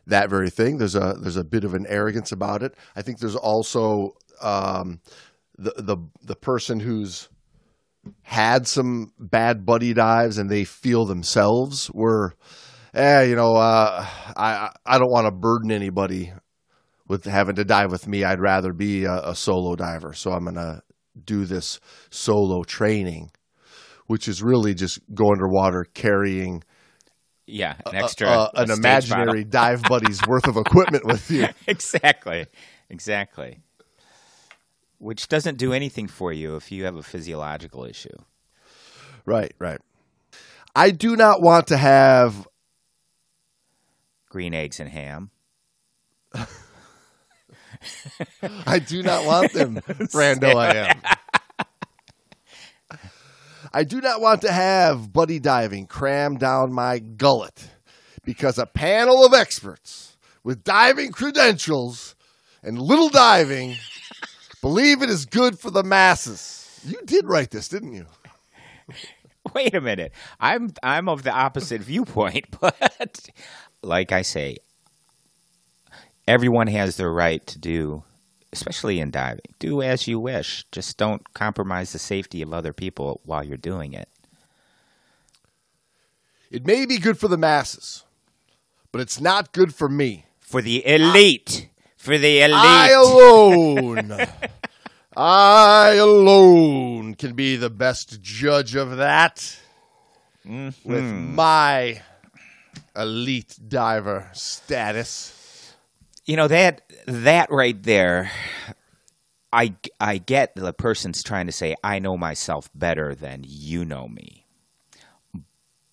that 0.07 0.29
very 0.29 0.49
thing. 0.49 0.77
There's 0.77 0.95
a 0.95 1.15
there's 1.21 1.37
a 1.37 1.43
bit 1.43 1.63
of 1.63 1.73
an 1.73 1.85
arrogance 1.87 2.31
about 2.31 2.63
it. 2.63 2.75
I 2.95 3.01
think 3.01 3.19
there's 3.19 3.35
also 3.35 4.11
um, 4.41 5.01
the 5.57 5.73
the 5.77 5.97
the 6.23 6.35
person 6.35 6.79
who's 6.79 7.29
had 8.23 8.67
some 8.67 9.11
bad 9.19 9.65
buddy 9.65 9.93
dives 9.93 10.37
and 10.37 10.49
they 10.49 10.63
feel 10.63 11.05
themselves 11.05 11.91
were 11.93 12.33
eh, 12.93 13.23
you 13.23 13.35
know, 13.35 13.55
uh, 13.55 14.05
I 14.35 14.71
I 14.85 14.97
don't 14.97 15.11
want 15.11 15.27
to 15.27 15.31
burden 15.31 15.71
anybody 15.71 16.33
with 17.11 17.25
having 17.25 17.55
to 17.55 17.65
dive 17.65 17.91
with 17.91 18.07
me. 18.07 18.23
I'd 18.23 18.39
rather 18.39 18.71
be 18.71 19.03
a, 19.03 19.31
a 19.31 19.35
solo 19.35 19.75
diver, 19.75 20.13
so 20.13 20.31
I'm 20.31 20.45
gonna 20.45 20.81
do 21.25 21.43
this 21.43 21.81
solo 22.09 22.63
training, 22.63 23.31
which 24.07 24.29
is 24.29 24.41
really 24.41 24.73
just 24.73 24.99
go 25.13 25.29
underwater 25.29 25.85
carrying. 25.93 26.63
Yeah, 27.45 27.75
an 27.85 27.95
extra, 27.95 28.29
a, 28.29 28.51
a, 28.55 28.61
an 28.61 28.71
imaginary 28.71 29.43
dive 29.43 29.83
buddy's 29.83 30.21
worth 30.27 30.47
of 30.47 30.55
equipment 30.55 31.05
with 31.05 31.29
you. 31.29 31.49
exactly, 31.67 32.45
exactly. 32.89 33.59
Which 34.97 35.27
doesn't 35.27 35.57
do 35.57 35.73
anything 35.73 36.07
for 36.07 36.31
you 36.31 36.55
if 36.55 36.71
you 36.71 36.85
have 36.85 36.95
a 36.95 37.03
physiological 37.03 37.83
issue. 37.83 38.15
Right, 39.25 39.53
right. 39.59 39.81
I 40.73 40.91
do 40.91 41.17
not 41.17 41.41
want 41.41 41.67
to 41.67 41.77
have 41.77 42.47
green 44.29 44.53
eggs 44.53 44.79
and 44.79 44.87
ham. 44.87 45.31
I 48.65 48.79
do 48.79 49.03
not 49.03 49.25
want 49.25 49.53
them, 49.53 49.75
Brando. 49.85 50.55
I 50.55 50.75
am. 50.75 51.01
I 53.73 53.83
do 53.83 54.01
not 54.01 54.19
want 54.19 54.41
to 54.41 54.51
have 54.51 55.13
buddy 55.13 55.39
diving 55.39 55.87
crammed 55.87 56.39
down 56.39 56.73
my 56.73 56.99
gullet 56.99 57.69
because 58.23 58.57
a 58.57 58.65
panel 58.65 59.25
of 59.25 59.33
experts 59.33 60.17
with 60.43 60.63
diving 60.63 61.11
credentials 61.11 62.15
and 62.63 62.77
little 62.77 63.09
diving 63.09 63.77
believe 64.61 65.01
it 65.01 65.09
is 65.09 65.25
good 65.25 65.59
for 65.59 65.71
the 65.71 65.83
masses. 65.83 66.81
You 66.85 66.99
did 67.05 67.25
write 67.27 67.51
this, 67.51 67.67
didn't 67.69 67.93
you? 67.93 68.05
Wait 69.53 69.73
a 69.73 69.81
minute. 69.81 70.11
I'm 70.39 70.71
I'm 70.83 71.09
of 71.09 71.23
the 71.23 71.31
opposite 71.31 71.81
viewpoint, 71.81 72.45
but 72.61 73.29
like 73.81 74.11
I 74.11 74.21
say, 74.21 74.57
everyone 76.31 76.67
has 76.67 76.95
the 76.95 77.09
right 77.09 77.45
to 77.45 77.59
do, 77.59 78.03
especially 78.53 79.01
in 79.01 79.11
diving, 79.11 79.41
do 79.59 79.81
as 79.81 80.07
you 80.07 80.17
wish. 80.17 80.65
Just 80.71 80.97
don't 80.97 81.33
compromise 81.33 81.91
the 81.91 81.99
safety 81.99 82.41
of 82.41 82.53
other 82.53 82.71
people 82.71 83.19
while 83.25 83.43
you're 83.43 83.57
doing 83.57 83.91
it. 83.91 84.07
It 86.49 86.65
may 86.65 86.85
be 86.85 86.99
good 86.99 87.17
for 87.17 87.27
the 87.27 87.37
masses, 87.37 88.05
but 88.93 89.01
it's 89.01 89.19
not 89.19 89.51
good 89.51 89.75
for 89.75 89.89
me. 89.89 90.25
For 90.39 90.61
the 90.61 90.87
elite. 90.87 91.67
I, 91.67 91.81
for 91.97 92.17
the 92.17 92.41
elite. 92.41 92.55
I 92.55 92.91
alone. 92.91 94.27
I 95.17 95.95
alone 95.95 97.15
can 97.15 97.33
be 97.33 97.57
the 97.57 97.69
best 97.69 98.21
judge 98.21 98.75
of 98.75 98.97
that. 98.97 99.59
Mm-hmm. 100.45 100.89
With 100.89 101.03
my 101.03 102.01
elite 102.95 103.59
diver 103.67 104.29
status. 104.31 105.40
You 106.25 106.37
know 106.37 106.47
that 106.47 106.81
that 107.07 107.51
right 107.51 107.81
there. 107.83 108.31
I 109.53 109.75
I 109.99 110.17
get 110.19 110.55
the 110.55 110.73
person's 110.73 111.23
trying 111.23 111.47
to 111.47 111.51
say 111.53 111.75
I 111.83 111.99
know 111.99 112.17
myself 112.17 112.69
better 112.75 113.15
than 113.15 113.43
you 113.47 113.85
know 113.85 114.07
me. 114.07 114.47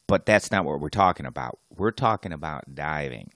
But 0.09 0.27
that's 0.27 0.51
not 0.51 0.65
what 0.65 0.81
we're 0.81 0.91
talking 0.91 1.27
about. 1.27 1.59
We're 1.71 1.93
talking 1.93 2.33
about 2.33 2.75
diving. 2.75 3.31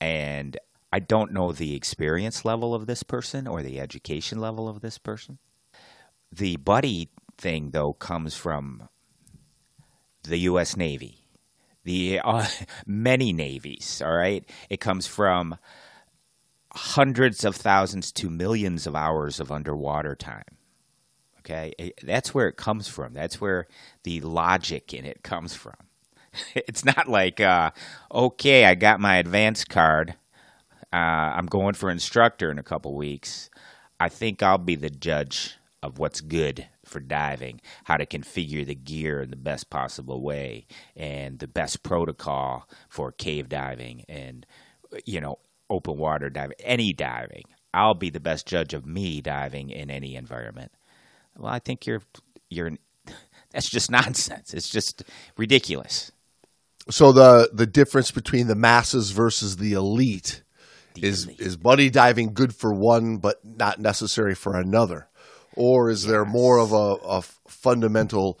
and 0.00 0.58
I 0.92 1.00
don't 1.00 1.32
know 1.32 1.52
the 1.52 1.76
experience 1.76 2.44
level 2.46 2.74
of 2.74 2.86
this 2.86 3.04
person 3.04 3.46
or 3.46 3.62
the 3.62 3.80
education 3.80 4.40
level 4.40 4.68
of 4.68 4.80
this 4.82 4.98
person. 4.98 5.38
The 6.32 6.56
buddy 6.56 7.10
thing, 7.38 7.70
though, 7.72 7.94
comes 7.94 8.36
from 8.36 8.88
the 10.24 10.38
U.S. 10.38 10.76
Navy, 10.76 11.25
the 11.86 12.20
uh, 12.22 12.46
many 12.86 13.32
navies. 13.32 14.02
All 14.04 14.12
right, 14.14 14.44
it 14.68 14.80
comes 14.80 15.06
from 15.06 15.56
hundreds 16.72 17.44
of 17.44 17.56
thousands 17.56 18.12
to 18.12 18.28
millions 18.28 18.86
of 18.86 18.94
hours 18.94 19.40
of 19.40 19.50
underwater 19.50 20.14
time. 20.14 20.44
Okay, 21.40 21.72
that's 22.02 22.34
where 22.34 22.48
it 22.48 22.56
comes 22.56 22.88
from. 22.88 23.14
That's 23.14 23.40
where 23.40 23.68
the 24.02 24.20
logic 24.20 24.92
in 24.92 25.06
it 25.06 25.22
comes 25.22 25.54
from. 25.54 25.74
It's 26.54 26.84
not 26.84 27.08
like, 27.08 27.40
uh, 27.40 27.70
okay, 28.12 28.66
I 28.66 28.74
got 28.74 29.00
my 29.00 29.16
advanced 29.16 29.70
card. 29.70 30.16
Uh, 30.92 30.96
I'm 31.36 31.46
going 31.46 31.72
for 31.72 31.88
instructor 31.90 32.50
in 32.50 32.58
a 32.58 32.62
couple 32.62 32.94
weeks. 32.94 33.48
I 33.98 34.10
think 34.10 34.42
I'll 34.42 34.58
be 34.58 34.76
the 34.76 34.90
judge 34.90 35.56
of 35.82 35.98
what's 35.98 36.20
good 36.20 36.68
for 36.86 37.00
diving, 37.00 37.60
how 37.84 37.96
to 37.96 38.06
configure 38.06 38.66
the 38.66 38.74
gear 38.74 39.22
in 39.22 39.30
the 39.30 39.36
best 39.36 39.70
possible 39.70 40.22
way, 40.22 40.66
and 40.96 41.38
the 41.38 41.48
best 41.48 41.82
protocol 41.82 42.68
for 42.88 43.12
cave 43.12 43.48
diving 43.48 44.04
and, 44.08 44.46
you 45.04 45.20
know, 45.20 45.38
open 45.70 45.98
water 45.98 46.30
diving, 46.30 46.56
any 46.60 46.92
diving. 46.92 47.44
I'll 47.74 47.94
be 47.94 48.10
the 48.10 48.20
best 48.20 48.46
judge 48.46 48.72
of 48.74 48.86
me 48.86 49.20
diving 49.20 49.70
in 49.70 49.90
any 49.90 50.16
environment. 50.16 50.72
Well, 51.36 51.52
I 51.52 51.58
think 51.58 51.86
you're 51.86 52.02
you're 52.48 52.72
that's 53.50 53.68
just 53.68 53.90
nonsense. 53.90 54.54
It's 54.54 54.68
just 54.68 55.04
ridiculous. 55.36 56.12
So 56.88 57.12
the 57.12 57.50
the 57.52 57.66
difference 57.66 58.10
between 58.10 58.46
the 58.46 58.54
masses 58.54 59.10
versus 59.10 59.56
the 59.56 59.72
elite 59.72 60.42
the 60.94 61.06
is 61.06 61.24
elite. 61.24 61.40
is 61.40 61.56
buddy 61.56 61.90
diving 61.90 62.32
good 62.32 62.54
for 62.54 62.72
one 62.72 63.18
but 63.18 63.44
not 63.44 63.80
necessary 63.80 64.34
for 64.34 64.56
another, 64.56 65.08
or 65.56 65.90
is 65.90 66.04
yes. 66.04 66.10
there 66.10 66.24
more 66.24 66.58
of 66.58 66.72
a, 66.72 66.96
a 67.08 67.22
fundamental 67.48 68.38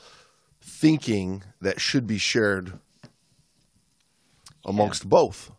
thinking 0.60 1.42
that 1.60 1.80
should 1.80 2.06
be 2.06 2.18
shared 2.18 2.78
amongst 4.64 5.04
yeah. 5.04 5.08
both? 5.08 5.50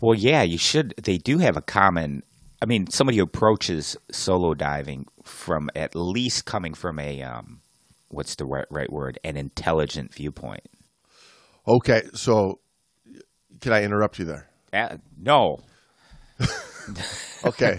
Well, 0.00 0.14
yeah, 0.14 0.42
you 0.42 0.58
should. 0.58 0.94
They 1.02 1.18
do 1.18 1.38
have 1.38 1.56
a 1.56 1.62
common. 1.62 2.22
I 2.62 2.66
mean, 2.66 2.88
somebody 2.88 3.18
who 3.18 3.24
approaches 3.24 3.96
solo 4.10 4.54
diving 4.54 5.06
from 5.24 5.70
at 5.74 5.94
least 5.94 6.44
coming 6.44 6.74
from 6.74 6.98
a 6.98 7.22
um, 7.22 7.60
what's 8.08 8.34
the 8.36 8.44
right, 8.44 8.66
right 8.70 8.92
word? 8.92 9.18
An 9.24 9.36
intelligent 9.36 10.14
viewpoint. 10.14 10.68
Okay, 11.66 12.02
so 12.14 12.60
can 13.60 13.72
I 13.72 13.82
interrupt 13.82 14.18
you 14.18 14.24
there? 14.24 14.48
Uh, 14.72 14.96
no. 15.16 15.58
okay, 17.44 17.76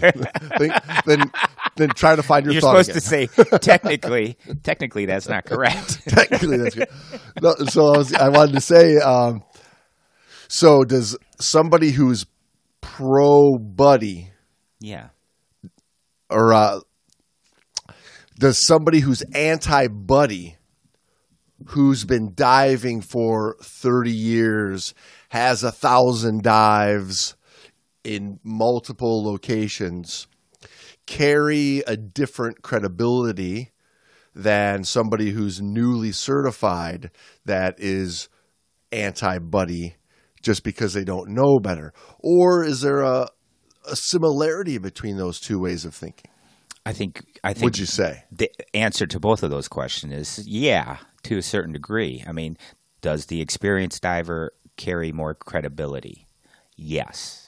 then, 0.58 0.72
then, 1.06 1.32
then 1.76 1.88
try 1.90 2.16
to 2.16 2.22
find 2.22 2.44
your. 2.44 2.52
You're 2.54 2.60
supposed 2.60 2.90
again. 2.90 3.00
to 3.00 3.06
say 3.06 3.58
technically, 3.58 4.36
technically 4.62 5.06
that's 5.06 5.28
not 5.28 5.44
correct. 5.44 6.02
technically, 6.08 6.58
that's 6.58 6.74
good. 6.74 6.88
No, 7.42 7.54
so 7.66 7.94
I, 7.94 7.98
was, 7.98 8.14
I 8.14 8.28
wanted 8.28 8.52
to 8.54 8.60
say. 8.60 8.96
Um, 8.98 9.42
so 10.48 10.84
does 10.84 11.16
somebody 11.38 11.90
who's 11.90 12.26
pro 12.80 13.58
buddy, 13.58 14.30
yeah, 14.80 15.08
or 16.28 16.52
uh, 16.52 16.80
does 18.38 18.66
somebody 18.66 19.00
who's 19.00 19.22
anti 19.34 19.88
buddy, 19.88 20.56
who's 21.68 22.04
been 22.04 22.32
diving 22.34 23.00
for 23.00 23.56
thirty 23.62 24.12
years, 24.12 24.94
has 25.28 25.62
a 25.62 25.72
thousand 25.72 26.42
dives 26.42 27.36
in 28.04 28.38
multiple 28.42 29.24
locations, 29.24 30.26
carry 31.06 31.80
a 31.86 31.96
different 31.96 32.62
credibility 32.62 33.70
than 34.34 34.84
somebody 34.84 35.30
who's 35.30 35.60
newly 35.60 36.12
certified 36.12 37.10
that 37.44 37.74
is 37.78 38.28
anti 38.92 39.38
buddy 39.38 39.96
just 40.42 40.62
because 40.62 40.94
they 40.94 41.04
don't 41.04 41.30
know 41.30 41.58
better? 41.58 41.92
Or 42.20 42.64
is 42.64 42.80
there 42.80 43.00
a, 43.00 43.28
a 43.88 43.96
similarity 43.96 44.78
between 44.78 45.16
those 45.16 45.40
two 45.40 45.60
ways 45.60 45.84
of 45.84 45.94
thinking? 45.94 46.30
I 46.86 46.92
think 46.92 47.22
I 47.44 47.52
think 47.52 47.64
would 47.64 47.78
you 47.78 47.86
say 47.86 48.24
the 48.32 48.50
answer 48.72 49.06
to 49.06 49.20
both 49.20 49.42
of 49.42 49.50
those 49.50 49.68
questions 49.68 50.38
is 50.38 50.48
yeah, 50.48 50.98
to 51.24 51.36
a 51.36 51.42
certain 51.42 51.72
degree. 51.72 52.24
I 52.26 52.32
mean, 52.32 52.56
does 53.00 53.26
the 53.26 53.40
experienced 53.40 54.02
diver 54.02 54.52
carry 54.76 55.12
more 55.12 55.34
credibility? 55.34 56.26
Yes. 56.76 57.39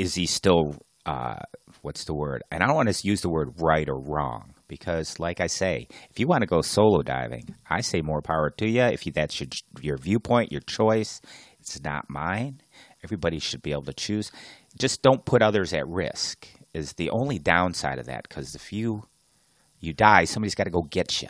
Is 0.00 0.14
he 0.14 0.26
still 0.26 0.76
uh, 1.06 1.36
what's 1.82 2.04
the 2.04 2.14
word? 2.14 2.42
And 2.50 2.62
I 2.62 2.66
don't 2.66 2.76
want 2.76 2.92
to 2.92 3.06
use 3.06 3.20
the 3.20 3.28
word 3.28 3.60
right 3.60 3.88
or 3.88 3.98
wrong 3.98 4.54
because, 4.68 5.20
like 5.20 5.40
I 5.40 5.46
say, 5.46 5.86
if 6.10 6.18
you 6.18 6.26
want 6.26 6.42
to 6.42 6.46
go 6.46 6.62
solo 6.62 7.02
diving, 7.02 7.54
I 7.68 7.80
say 7.82 8.00
more 8.00 8.22
power 8.22 8.50
to 8.50 8.68
you. 8.68 8.82
If 8.82 9.06
you, 9.06 9.12
that's 9.12 9.38
your, 9.40 9.48
your 9.80 9.98
viewpoint, 9.98 10.52
your 10.52 10.62
choice, 10.62 11.20
it's 11.60 11.82
not 11.82 12.08
mine. 12.08 12.60
Everybody 13.02 13.38
should 13.38 13.62
be 13.62 13.72
able 13.72 13.82
to 13.82 13.92
choose. 13.92 14.32
Just 14.78 15.02
don't 15.02 15.24
put 15.24 15.42
others 15.42 15.72
at 15.72 15.86
risk. 15.86 16.48
Is 16.72 16.94
the 16.94 17.10
only 17.10 17.38
downside 17.38 18.00
of 18.00 18.06
that 18.06 18.28
because 18.28 18.56
if 18.56 18.72
you 18.72 19.04
you 19.78 19.92
die, 19.92 20.24
somebody's 20.24 20.56
got 20.56 20.64
to 20.64 20.70
go 20.70 20.82
get 20.82 21.22
you. 21.22 21.28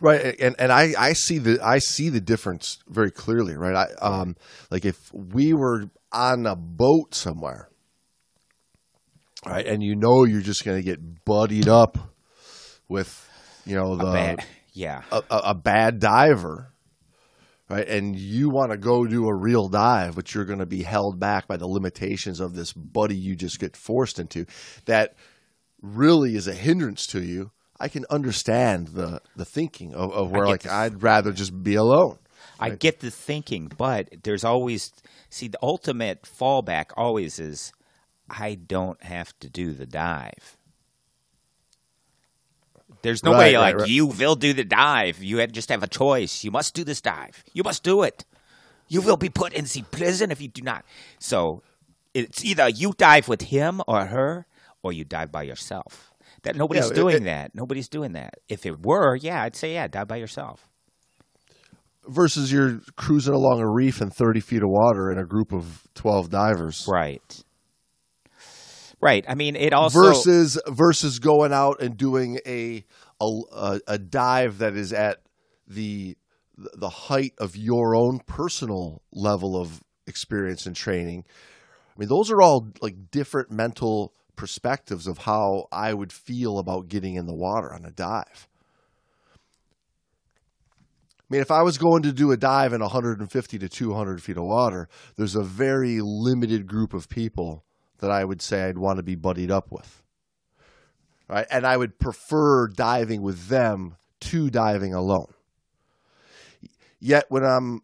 Right, 0.00 0.36
and 0.38 0.54
and 0.60 0.70
I, 0.70 0.94
I 0.96 1.12
see 1.14 1.38
the 1.38 1.58
I 1.60 1.78
see 1.78 2.08
the 2.08 2.20
difference 2.20 2.78
very 2.88 3.10
clearly. 3.10 3.56
Right, 3.56 3.74
I 3.74 4.06
um 4.06 4.36
like 4.70 4.84
if 4.84 5.12
we 5.12 5.54
were 5.54 5.90
on 6.14 6.46
a 6.46 6.56
boat 6.56 7.14
somewhere, 7.14 7.68
right, 9.44 9.66
and 9.66 9.82
you 9.82 9.96
know 9.96 10.24
you're 10.24 10.40
just 10.40 10.64
going 10.64 10.78
to 10.78 10.82
get 10.82 11.24
buddied 11.24 11.68
up 11.68 11.98
with 12.88 13.28
you 13.66 13.76
know 13.76 13.96
the 13.96 14.06
a 14.06 14.12
bad, 14.12 14.44
yeah 14.72 15.02
a, 15.10 15.22
a, 15.30 15.54
bad 15.54 15.98
diver 15.98 16.74
right? 17.68 17.88
And 17.88 18.16
you 18.16 18.50
want 18.50 18.72
to 18.72 18.78
go 18.78 19.06
do 19.06 19.26
a 19.26 19.34
real 19.34 19.68
dive, 19.68 20.14
but 20.14 20.34
you're 20.34 20.44
going 20.44 20.58
to 20.58 20.66
be 20.66 20.82
held 20.82 21.18
back 21.18 21.46
by 21.46 21.56
the 21.56 21.66
limitations 21.66 22.40
of 22.40 22.54
this 22.54 22.72
buddy 22.72 23.16
you 23.16 23.36
just 23.36 23.58
get 23.58 23.76
forced 23.76 24.18
into 24.18 24.46
that 24.84 25.14
really 25.82 26.34
is 26.36 26.48
a 26.48 26.54
hindrance 26.54 27.06
to 27.08 27.22
you. 27.22 27.50
I 27.80 27.88
can 27.88 28.04
understand 28.08 28.88
the 28.88 29.20
the 29.36 29.44
thinking 29.44 29.94
of, 29.94 30.12
of 30.12 30.30
where 30.30 30.46
like 30.46 30.62
the, 30.62 30.72
I'd 30.72 31.02
rather 31.02 31.32
just 31.32 31.62
be 31.62 31.74
alone. 31.74 32.18
Right? 32.60 32.72
I 32.72 32.76
get 32.76 33.00
the 33.00 33.10
thinking, 33.10 33.70
but 33.76 34.08
there's 34.22 34.44
always 34.44 34.92
see 35.34 35.48
the 35.48 35.58
ultimate 35.62 36.22
fallback 36.22 36.86
always 36.96 37.38
is 37.38 37.72
I 38.30 38.54
don't 38.54 39.02
have 39.02 39.38
to 39.40 39.50
do 39.50 39.74
the 39.74 39.86
dive. 39.86 40.56
There's 43.02 43.22
no 43.22 43.32
right, 43.32 43.38
way 43.38 43.58
like 43.58 43.76
right. 43.76 43.88
you 43.88 44.06
will 44.06 44.34
do 44.34 44.54
the 44.54 44.64
dive. 44.64 45.22
You 45.22 45.46
just 45.48 45.68
have 45.68 45.82
a 45.82 45.86
choice. 45.88 46.42
You 46.42 46.50
must 46.50 46.74
do 46.74 46.84
this 46.84 47.02
dive. 47.02 47.44
You 47.52 47.62
must 47.62 47.82
do 47.82 48.02
it. 48.02 48.24
You 48.88 49.02
will 49.02 49.18
be 49.18 49.28
put 49.28 49.52
in 49.52 49.64
the 49.64 49.82
prison 49.90 50.30
if 50.30 50.40
you 50.40 50.48
do 50.48 50.62
not. 50.62 50.84
So 51.18 51.62
it's 52.14 52.44
either 52.44 52.68
you 52.68 52.94
dive 52.96 53.28
with 53.28 53.42
him 53.42 53.82
or 53.86 54.06
her, 54.06 54.46
or 54.82 54.92
you 54.92 55.04
dive 55.04 55.32
by 55.32 55.42
yourself. 55.42 56.12
That 56.42 56.56
nobody's 56.56 56.88
yeah, 56.88 56.94
doing 56.94 57.16
it, 57.16 57.24
that. 57.24 57.54
Nobody's 57.54 57.88
doing 57.88 58.12
that. 58.12 58.36
If 58.48 58.64
it 58.64 58.84
were, 58.84 59.16
yeah, 59.16 59.42
I'd 59.42 59.56
say 59.56 59.74
yeah, 59.74 59.88
dive 59.88 60.08
by 60.08 60.16
yourself. 60.16 60.68
Versus 62.06 62.52
you're 62.52 62.80
cruising 62.96 63.34
along 63.34 63.60
a 63.60 63.70
reef 63.70 64.00
in 64.00 64.10
30 64.10 64.40
feet 64.40 64.62
of 64.62 64.68
water 64.68 65.10
in 65.10 65.18
a 65.18 65.24
group 65.24 65.52
of 65.52 65.86
12 65.94 66.30
divers. 66.30 66.86
Right. 66.88 67.44
Right. 69.00 69.24
I 69.28 69.34
mean, 69.34 69.56
it 69.56 69.72
also 69.72 70.00
versus 70.00 70.58
versus 70.66 71.18
going 71.18 71.52
out 71.52 71.82
and 71.82 71.96
doing 71.96 72.38
a 72.46 72.84
a, 73.20 73.80
a 73.86 73.98
dive 73.98 74.58
that 74.58 74.76
is 74.76 74.92
at 74.92 75.18
the 75.66 76.16
the 76.56 76.88
height 76.88 77.34
of 77.38 77.56
your 77.56 77.94
own 77.94 78.20
personal 78.26 79.02
level 79.12 79.60
of 79.60 79.82
experience 80.06 80.66
and 80.66 80.76
training. 80.76 81.24
I 81.94 82.00
mean, 82.00 82.08
those 82.08 82.30
are 82.30 82.40
all 82.40 82.68
like 82.80 83.10
different 83.10 83.50
mental 83.50 84.14
perspectives 84.36 85.06
of 85.06 85.18
how 85.18 85.66
I 85.70 85.94
would 85.94 86.12
feel 86.12 86.58
about 86.58 86.88
getting 86.88 87.16
in 87.16 87.26
the 87.26 87.34
water 87.34 87.72
on 87.72 87.84
a 87.84 87.90
dive. 87.90 88.48
I 91.24 91.34
mean, 91.34 91.40
if 91.40 91.50
I 91.50 91.62
was 91.62 91.78
going 91.78 92.02
to 92.02 92.12
do 92.12 92.32
a 92.32 92.36
dive 92.36 92.74
in 92.74 92.82
150 92.82 93.58
to 93.58 93.68
200 93.68 94.22
feet 94.22 94.36
of 94.36 94.44
water, 94.44 94.88
there's 95.16 95.34
a 95.34 95.42
very 95.42 96.00
limited 96.02 96.66
group 96.66 96.92
of 96.92 97.08
people 97.08 97.64
that 97.98 98.10
I 98.10 98.24
would 98.24 98.42
say 98.42 98.64
I'd 98.64 98.76
want 98.76 98.98
to 98.98 99.02
be 99.02 99.14
buddied 99.14 99.50
up 99.50 99.72
with. 99.72 100.02
Right? 101.26 101.46
And 101.50 101.66
I 101.66 101.78
would 101.78 101.98
prefer 101.98 102.68
diving 102.68 103.22
with 103.22 103.48
them 103.48 103.96
to 104.20 104.50
diving 104.50 104.92
alone. 104.92 105.32
Yet 107.00 107.24
when 107.30 107.42
I'm 107.42 107.80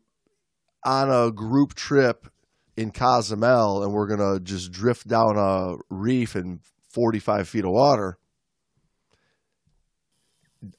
on 0.84 1.10
a 1.10 1.32
group 1.32 1.74
trip 1.74 2.26
in 2.76 2.90
Cozumel 2.90 3.82
and 3.82 3.92
we're 3.92 4.06
going 4.06 4.20
to 4.20 4.44
just 4.44 4.70
drift 4.70 5.06
down 5.08 5.38
a 5.38 5.76
reef 5.88 6.36
in 6.36 6.60
45 6.90 7.48
feet 7.48 7.64
of 7.64 7.70
water, 7.70 8.18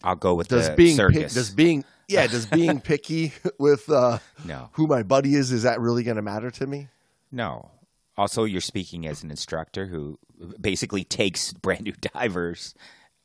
I'll 0.04 0.16
go 0.16 0.36
with 0.36 0.48
does 0.48 0.70
being 0.72 0.96
circus. 0.96 1.34
does 1.34 1.50
being 1.50 1.84
yeah 2.12 2.28
does 2.28 2.46
being 2.46 2.80
picky 2.92 3.34
with 3.60 3.90
uh, 3.90 4.20
no. 4.46 4.70
who 4.74 4.88
my 4.88 5.04
buddy 5.04 5.36
is 5.36 5.52
is 5.52 5.64
that 5.64 5.80
really 5.80 6.04
going 6.04 6.18
to 6.18 6.22
matter 6.22 6.52
to 6.52 6.68
me? 6.68 6.88
No. 7.32 7.72
Also, 8.18 8.44
you're 8.44 8.62
speaking 8.62 9.08
as 9.08 9.24
an 9.24 9.32
instructor 9.32 9.88
who 9.88 10.20
basically 10.60 11.04
takes 11.04 11.54
brand 11.54 11.84
new 11.84 11.94
divers 12.14 12.76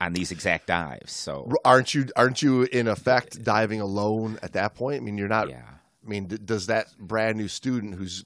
on 0.01 0.13
these 0.13 0.31
exact 0.31 0.67
dives. 0.69 1.13
So, 1.13 1.51
aren't 1.65 1.95
you 1.95 2.07
aren't 2.17 2.43
you 2.43 2.63
in 2.63 2.87
effect 2.89 3.43
diving 3.43 3.81
alone 3.81 4.39
at 4.43 4.53
that 4.53 4.75
point? 4.75 5.03
I 5.03 5.05
mean, 5.05 5.19
you're 5.19 5.29
not. 5.29 5.49
yeah. 5.49 5.63
I 6.05 6.09
mean, 6.09 6.29
does 6.45 6.69
that 6.69 6.87
brand 6.99 7.37
new 7.37 7.49
student 7.49 7.97
who's 7.97 8.25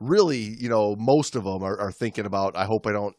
really, 0.00 0.38
you 0.38 0.68
know, 0.70 0.96
most 0.98 1.36
of 1.36 1.44
them 1.44 1.62
are, 1.62 1.78
are 1.78 1.92
thinking 1.92 2.24
about, 2.24 2.56
I 2.56 2.64
hope 2.64 2.86
I 2.86 2.92
don't 2.92 3.14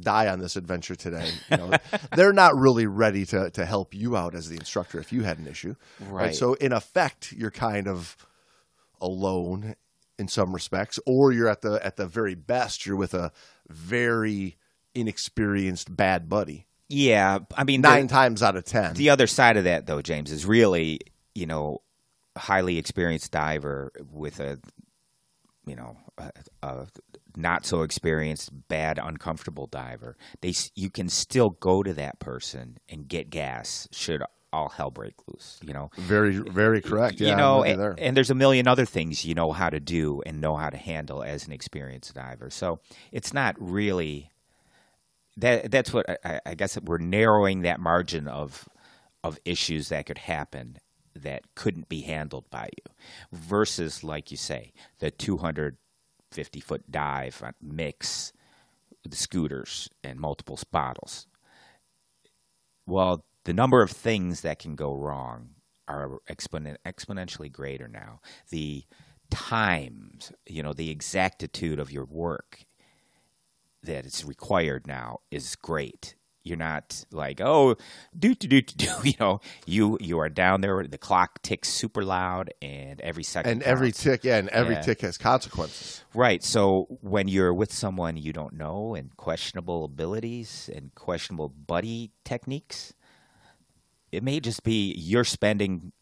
die 0.00 0.28
on 0.28 0.38
this 0.40 0.56
adventure 0.56 0.94
today. 0.94 1.30
You 1.50 1.56
know, 1.56 1.72
they're 2.16 2.32
not 2.32 2.56
really 2.56 2.86
ready 2.86 3.26
to, 3.26 3.50
to 3.50 3.64
help 3.64 3.94
you 3.94 4.16
out 4.16 4.34
as 4.34 4.48
the 4.48 4.56
instructor 4.56 4.98
if 5.00 5.12
you 5.12 5.22
had 5.22 5.38
an 5.38 5.46
issue. 5.46 5.74
Right. 6.00 6.34
So, 6.34 6.54
in 6.54 6.72
effect, 6.72 7.32
you're 7.32 7.50
kind 7.50 7.88
of 7.88 8.16
alone 9.00 9.74
in 10.18 10.28
some 10.28 10.52
respects, 10.52 10.98
or 11.06 11.32
you're 11.32 11.48
at 11.48 11.62
the 11.62 11.84
at 11.84 11.96
the 11.96 12.06
very 12.06 12.34
best, 12.34 12.86
you're 12.86 12.96
with 12.96 13.14
a 13.14 13.30
very 13.68 14.56
inexperienced 14.94 15.94
bad 15.94 16.28
buddy. 16.28 16.66
Yeah. 16.88 17.40
I 17.56 17.64
mean, 17.64 17.82
the- 17.82 17.88
Nine 17.88 18.08
times 18.08 18.42
out 18.42 18.56
of 18.56 18.64
ten. 18.64 18.94
The 18.94 19.10
other 19.10 19.26
side 19.26 19.56
of 19.56 19.64
that, 19.64 19.86
though, 19.86 20.02
James, 20.02 20.32
is 20.32 20.44
really, 20.46 21.00
you 21.34 21.46
know, 21.46 21.82
highly 22.36 22.78
experienced 22.78 23.30
diver 23.30 23.92
with 24.12 24.40
a, 24.40 24.58
you 25.66 25.76
know, 25.76 25.96
a, 26.16 26.30
a 26.62 26.86
not 27.38 27.64
so 27.64 27.82
experienced, 27.82 28.50
bad, 28.68 28.98
uncomfortable 29.02 29.66
diver. 29.66 30.16
They, 30.40 30.54
you 30.74 30.90
can 30.90 31.08
still 31.08 31.50
go 31.60 31.82
to 31.82 31.94
that 31.94 32.18
person 32.18 32.78
and 32.88 33.08
get 33.08 33.30
gas 33.30 33.88
should 33.92 34.22
all 34.52 34.68
hell 34.68 34.90
break 34.90 35.14
loose. 35.26 35.58
You 35.62 35.74
know, 35.74 35.90
very, 35.96 36.36
very 36.36 36.80
correct. 36.80 37.20
Yeah, 37.20 37.30
you 37.30 37.36
know, 37.36 37.62
and, 37.62 37.80
there. 37.80 37.94
and 37.98 38.16
there's 38.16 38.30
a 38.30 38.34
million 38.34 38.66
other 38.66 38.86
things 38.86 39.24
you 39.24 39.34
know 39.34 39.52
how 39.52 39.68
to 39.68 39.80
do 39.80 40.22
and 40.26 40.40
know 40.40 40.56
how 40.56 40.70
to 40.70 40.76
handle 40.76 41.22
as 41.22 41.46
an 41.46 41.52
experienced 41.52 42.14
diver. 42.14 42.50
So 42.50 42.80
it's 43.12 43.32
not 43.32 43.56
really 43.58 44.30
that. 45.36 45.70
That's 45.70 45.92
what 45.92 46.06
I, 46.24 46.40
I 46.46 46.54
guess 46.54 46.78
we're 46.82 46.98
narrowing 46.98 47.62
that 47.62 47.80
margin 47.80 48.26
of 48.28 48.68
of 49.22 49.38
issues 49.44 49.88
that 49.88 50.06
could 50.06 50.18
happen 50.18 50.78
that 51.14 51.42
couldn't 51.54 51.88
be 51.88 52.02
handled 52.02 52.48
by 52.50 52.68
you, 52.76 52.92
versus 53.32 54.04
like 54.04 54.30
you 54.30 54.36
say, 54.36 54.72
the 55.00 55.10
250 56.30 56.60
foot 56.60 56.90
dive 56.90 57.42
on 57.42 57.54
mix, 57.60 58.32
the 59.08 59.16
scooters 59.16 59.88
and 60.04 60.18
multiple 60.18 60.58
bottles. 60.70 61.26
Well, 62.86 63.24
the 63.44 63.52
number 63.52 63.82
of 63.82 63.90
things 63.90 64.42
that 64.42 64.58
can 64.58 64.74
go 64.74 64.94
wrong 64.94 65.50
are 65.86 66.18
exponent, 66.28 66.78
exponentially 66.86 67.50
greater 67.50 67.88
now. 67.88 68.20
The 68.50 68.84
times, 69.30 70.32
you 70.46 70.62
know, 70.62 70.72
the 70.72 70.90
exactitude 70.90 71.78
of 71.78 71.90
your 71.90 72.04
work 72.04 72.64
that 73.82 74.04
is 74.04 74.24
required 74.24 74.86
now 74.86 75.20
is 75.30 75.56
great. 75.56 76.14
You're 76.48 76.56
not 76.56 77.04
like, 77.12 77.40
oh, 77.40 77.76
do 78.18 78.34
do 78.34 78.48
do 78.48 78.62
do. 78.62 78.88
You 79.04 79.14
know, 79.20 79.40
you 79.66 79.98
you 80.00 80.18
are 80.18 80.28
down 80.28 80.60
there. 80.62 80.86
The 80.86 80.98
clock 80.98 81.42
ticks 81.42 81.68
super 81.68 82.02
loud, 82.02 82.52
and 82.62 83.00
every 83.02 83.22
second 83.22 83.52
and 83.52 83.62
every 83.62 83.92
tick, 83.92 84.24
yeah, 84.24 84.38
and 84.38 84.48
every 84.48 84.74
Yeah. 84.74 84.80
tick 84.82 85.00
has 85.02 85.18
consequences. 85.18 86.02
Right. 86.14 86.42
So 86.42 86.86
when 87.02 87.28
you're 87.28 87.52
with 87.54 87.72
someone 87.72 88.16
you 88.16 88.32
don't 88.32 88.54
know 88.54 88.94
and 88.94 89.16
questionable 89.16 89.84
abilities 89.84 90.70
and 90.74 90.94
questionable 90.94 91.48
buddy 91.50 92.12
techniques, 92.24 92.94
it 94.10 94.22
may 94.22 94.40
just 94.40 94.62
be 94.62 94.94
you're 94.96 95.24
spending 95.24 95.92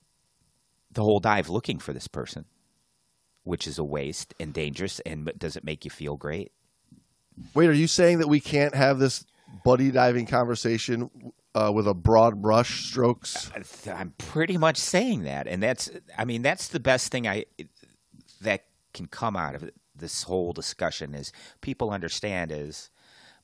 the 0.93 1.03
whole 1.03 1.21
dive 1.21 1.49
looking 1.49 1.79
for 1.79 1.93
this 1.93 2.07
person, 2.09 2.45
which 3.45 3.67
is 3.67 3.79
a 3.79 3.85
waste 3.85 4.33
and 4.41 4.53
dangerous. 4.55 5.01
And 5.01 5.31
does 5.37 5.57
it 5.57 5.65
make 5.65 5.85
you 5.85 5.91
feel 5.91 6.17
great? 6.17 6.53
Wait, 7.53 7.69
are 7.69 7.73
you 7.75 7.87
saying 7.87 8.19
that 8.21 8.29
we 8.29 8.41
can't 8.41 8.75
have 8.75 8.99
this 8.99 9.27
buddy 9.65 9.91
diving 9.91 10.27
conversation 10.27 11.11
uh, 11.55 11.71
with 11.75 11.87
a 11.87 11.95
broad 11.95 12.41
brush 12.43 12.87
strokes? 12.87 13.51
I'm 13.87 14.13
pretty 14.19 14.59
much 14.59 14.77
saying 14.77 15.23
that, 15.25 15.47
and 15.47 15.63
that's 15.63 15.91
I 16.17 16.25
mean 16.25 16.43
that's 16.43 16.69
the 16.69 16.81
best 16.81 17.11
thing 17.11 17.27
I 17.27 17.45
that 18.41 18.65
can 18.95 19.07
come 19.07 19.37
out 19.37 19.55
of 19.55 19.71
this 19.95 20.25
whole 20.25 20.53
discussion 20.53 21.15
is 21.15 21.33
people 21.61 21.91
understand 21.91 22.53
is 22.53 22.91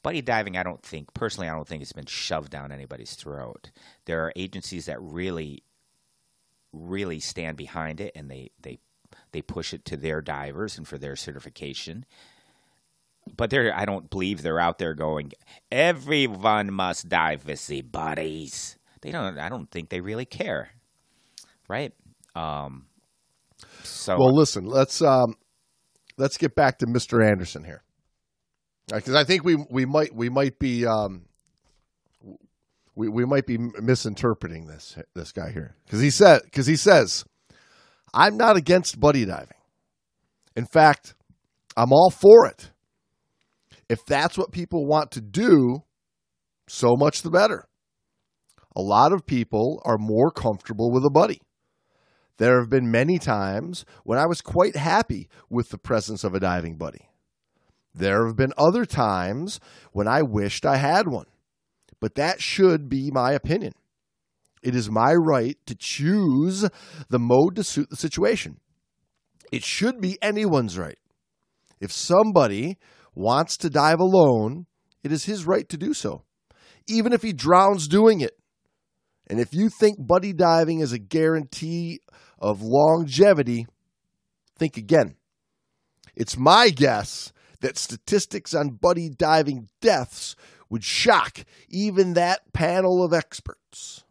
buddy 0.02 0.20
diving. 0.20 0.56
I 0.56 0.62
don't 0.62 0.82
think 0.82 1.14
personally, 1.14 1.48
I 1.48 1.54
don't 1.54 1.66
think 1.66 1.82
it's 1.82 1.92
been 1.92 2.06
shoved 2.06 2.50
down 2.50 2.72
anybody's 2.72 3.14
throat. 3.14 3.70
There 4.04 4.24
are 4.24 4.32
agencies 4.36 4.86
that 4.86 5.00
really, 5.00 5.64
really 6.72 7.20
stand 7.20 7.56
behind 7.56 8.00
it, 8.00 8.12
and 8.14 8.30
they 8.30 8.50
they 8.60 8.78
they 9.32 9.42
push 9.42 9.72
it 9.72 9.84
to 9.86 9.96
their 9.96 10.20
divers 10.20 10.76
and 10.76 10.86
for 10.86 10.98
their 10.98 11.16
certification. 11.16 12.04
But 13.36 13.50
they're, 13.50 13.72
I 13.74 13.84
don't 13.84 14.10
believe 14.10 14.42
they're 14.42 14.60
out 14.60 14.78
there 14.78 14.94
going, 14.94 15.32
everyone 15.70 16.72
must 16.72 17.08
dive 17.08 17.46
with 17.46 17.66
the 17.66 17.82
buddies. 17.82 18.76
They 19.00 19.10
don't, 19.10 19.38
I 19.38 19.48
don't 19.48 19.70
think 19.70 19.88
they 19.88 20.00
really 20.00 20.24
care. 20.24 20.70
Right? 21.68 21.92
Um, 22.34 22.86
so, 23.82 24.16
Well, 24.18 24.34
listen, 24.34 24.64
let's 24.64 25.02
um, 25.02 25.36
let's 26.18 26.36
get 26.36 26.54
back 26.54 26.78
to 26.78 26.86
Mr. 26.86 27.24
Anderson 27.24 27.64
here, 27.64 27.82
because 28.92 29.14
I 29.14 29.24
think 29.24 29.44
we 29.44 29.56
we 29.70 29.86
might 29.86 30.14
we 30.14 30.28
might 30.28 30.58
be 30.58 30.86
um, 30.86 31.26
we 32.94 33.08
we 33.08 33.24
might 33.24 33.46
be 33.46 33.58
misinterpreting 33.58 34.66
this 34.66 34.96
this 35.14 35.32
guy 35.32 35.50
here 35.52 35.76
because 35.84 36.00
he 36.00 36.10
said 36.10 36.42
because 36.44 36.66
he 36.66 36.76
says 36.76 37.24
I'm 38.14 38.36
not 38.36 38.56
against 38.56 39.00
buddy 39.00 39.24
diving. 39.24 39.56
In 40.54 40.66
fact, 40.66 41.14
I'm 41.76 41.92
all 41.92 42.10
for 42.10 42.46
it. 42.46 42.70
If 43.88 44.04
that's 44.06 44.38
what 44.38 44.52
people 44.52 44.86
want 44.86 45.10
to 45.12 45.20
do, 45.20 45.82
so 46.68 46.96
much 46.96 47.22
the 47.22 47.30
better. 47.30 47.66
A 48.74 48.80
lot 48.80 49.12
of 49.12 49.26
people 49.26 49.82
are 49.84 49.98
more 49.98 50.30
comfortable 50.30 50.90
with 50.90 51.04
a 51.04 51.10
buddy. 51.10 51.40
There 52.38 52.58
have 52.58 52.70
been 52.70 52.90
many 52.90 53.18
times 53.18 53.84
when 54.04 54.18
I 54.18 54.26
was 54.26 54.40
quite 54.40 54.76
happy 54.76 55.28
with 55.50 55.68
the 55.68 55.78
presence 55.78 56.24
of 56.24 56.34
a 56.34 56.40
diving 56.40 56.76
buddy. 56.76 57.08
There 57.94 58.26
have 58.26 58.36
been 58.36 58.54
other 58.56 58.86
times 58.86 59.60
when 59.92 60.08
I 60.08 60.22
wished 60.22 60.64
I 60.64 60.76
had 60.76 61.08
one. 61.08 61.26
But 62.00 62.14
that 62.14 62.40
should 62.40 62.88
be 62.88 63.10
my 63.12 63.32
opinion. 63.32 63.74
It 64.62 64.74
is 64.74 64.90
my 64.90 65.12
right 65.12 65.56
to 65.66 65.74
choose 65.74 66.68
the 67.08 67.18
mode 67.18 67.56
to 67.56 67.64
suit 67.64 67.90
the 67.90 67.96
situation. 67.96 68.58
It 69.52 69.64
should 69.64 70.00
be 70.00 70.18
anyone's 70.22 70.78
right. 70.78 70.98
If 71.80 71.92
somebody 71.92 72.78
wants 73.14 73.56
to 73.58 73.70
dive 73.70 74.00
alone, 74.00 74.66
it 75.02 75.12
is 75.12 75.24
his 75.24 75.44
right 75.44 75.68
to 75.68 75.76
do 75.76 75.94
so, 75.94 76.22
even 76.86 77.12
if 77.12 77.22
he 77.22 77.32
drowns 77.32 77.88
doing 77.88 78.20
it. 78.20 78.38
And 79.28 79.40
if 79.40 79.54
you 79.54 79.68
think 79.68 79.96
buddy 79.98 80.32
diving 80.32 80.80
is 80.80 80.92
a 80.92 80.98
guarantee 80.98 82.00
of 82.38 82.60
longevity, 82.62 83.66
think 84.58 84.76
again. 84.76 85.16
It's 86.14 86.36
my 86.36 86.70
guess 86.70 87.32
that 87.60 87.78
statistics 87.78 88.54
on 88.54 88.78
buddy 88.80 89.08
diving 89.08 89.68
deaths 89.80 90.36
would 90.68 90.84
shock 90.84 91.44
even 91.68 92.14
that 92.14 92.52
panel 92.52 93.04
of 93.04 93.12
experts. 93.12 94.04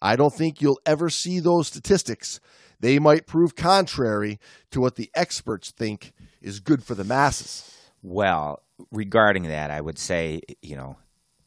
I 0.00 0.16
don't 0.16 0.34
think 0.34 0.60
you'll 0.60 0.80
ever 0.86 1.10
see 1.10 1.40
those 1.40 1.68
statistics. 1.68 2.40
They 2.80 2.98
might 2.98 3.26
prove 3.26 3.56
contrary 3.56 4.38
to 4.70 4.80
what 4.80 4.96
the 4.96 5.10
experts 5.14 5.70
think 5.70 6.12
is 6.40 6.60
good 6.60 6.84
for 6.84 6.94
the 6.94 7.04
masses. 7.04 7.77
Well, 8.02 8.62
regarding 8.90 9.44
that, 9.44 9.70
I 9.70 9.80
would 9.80 9.98
say, 9.98 10.40
you 10.62 10.76
know, 10.76 10.96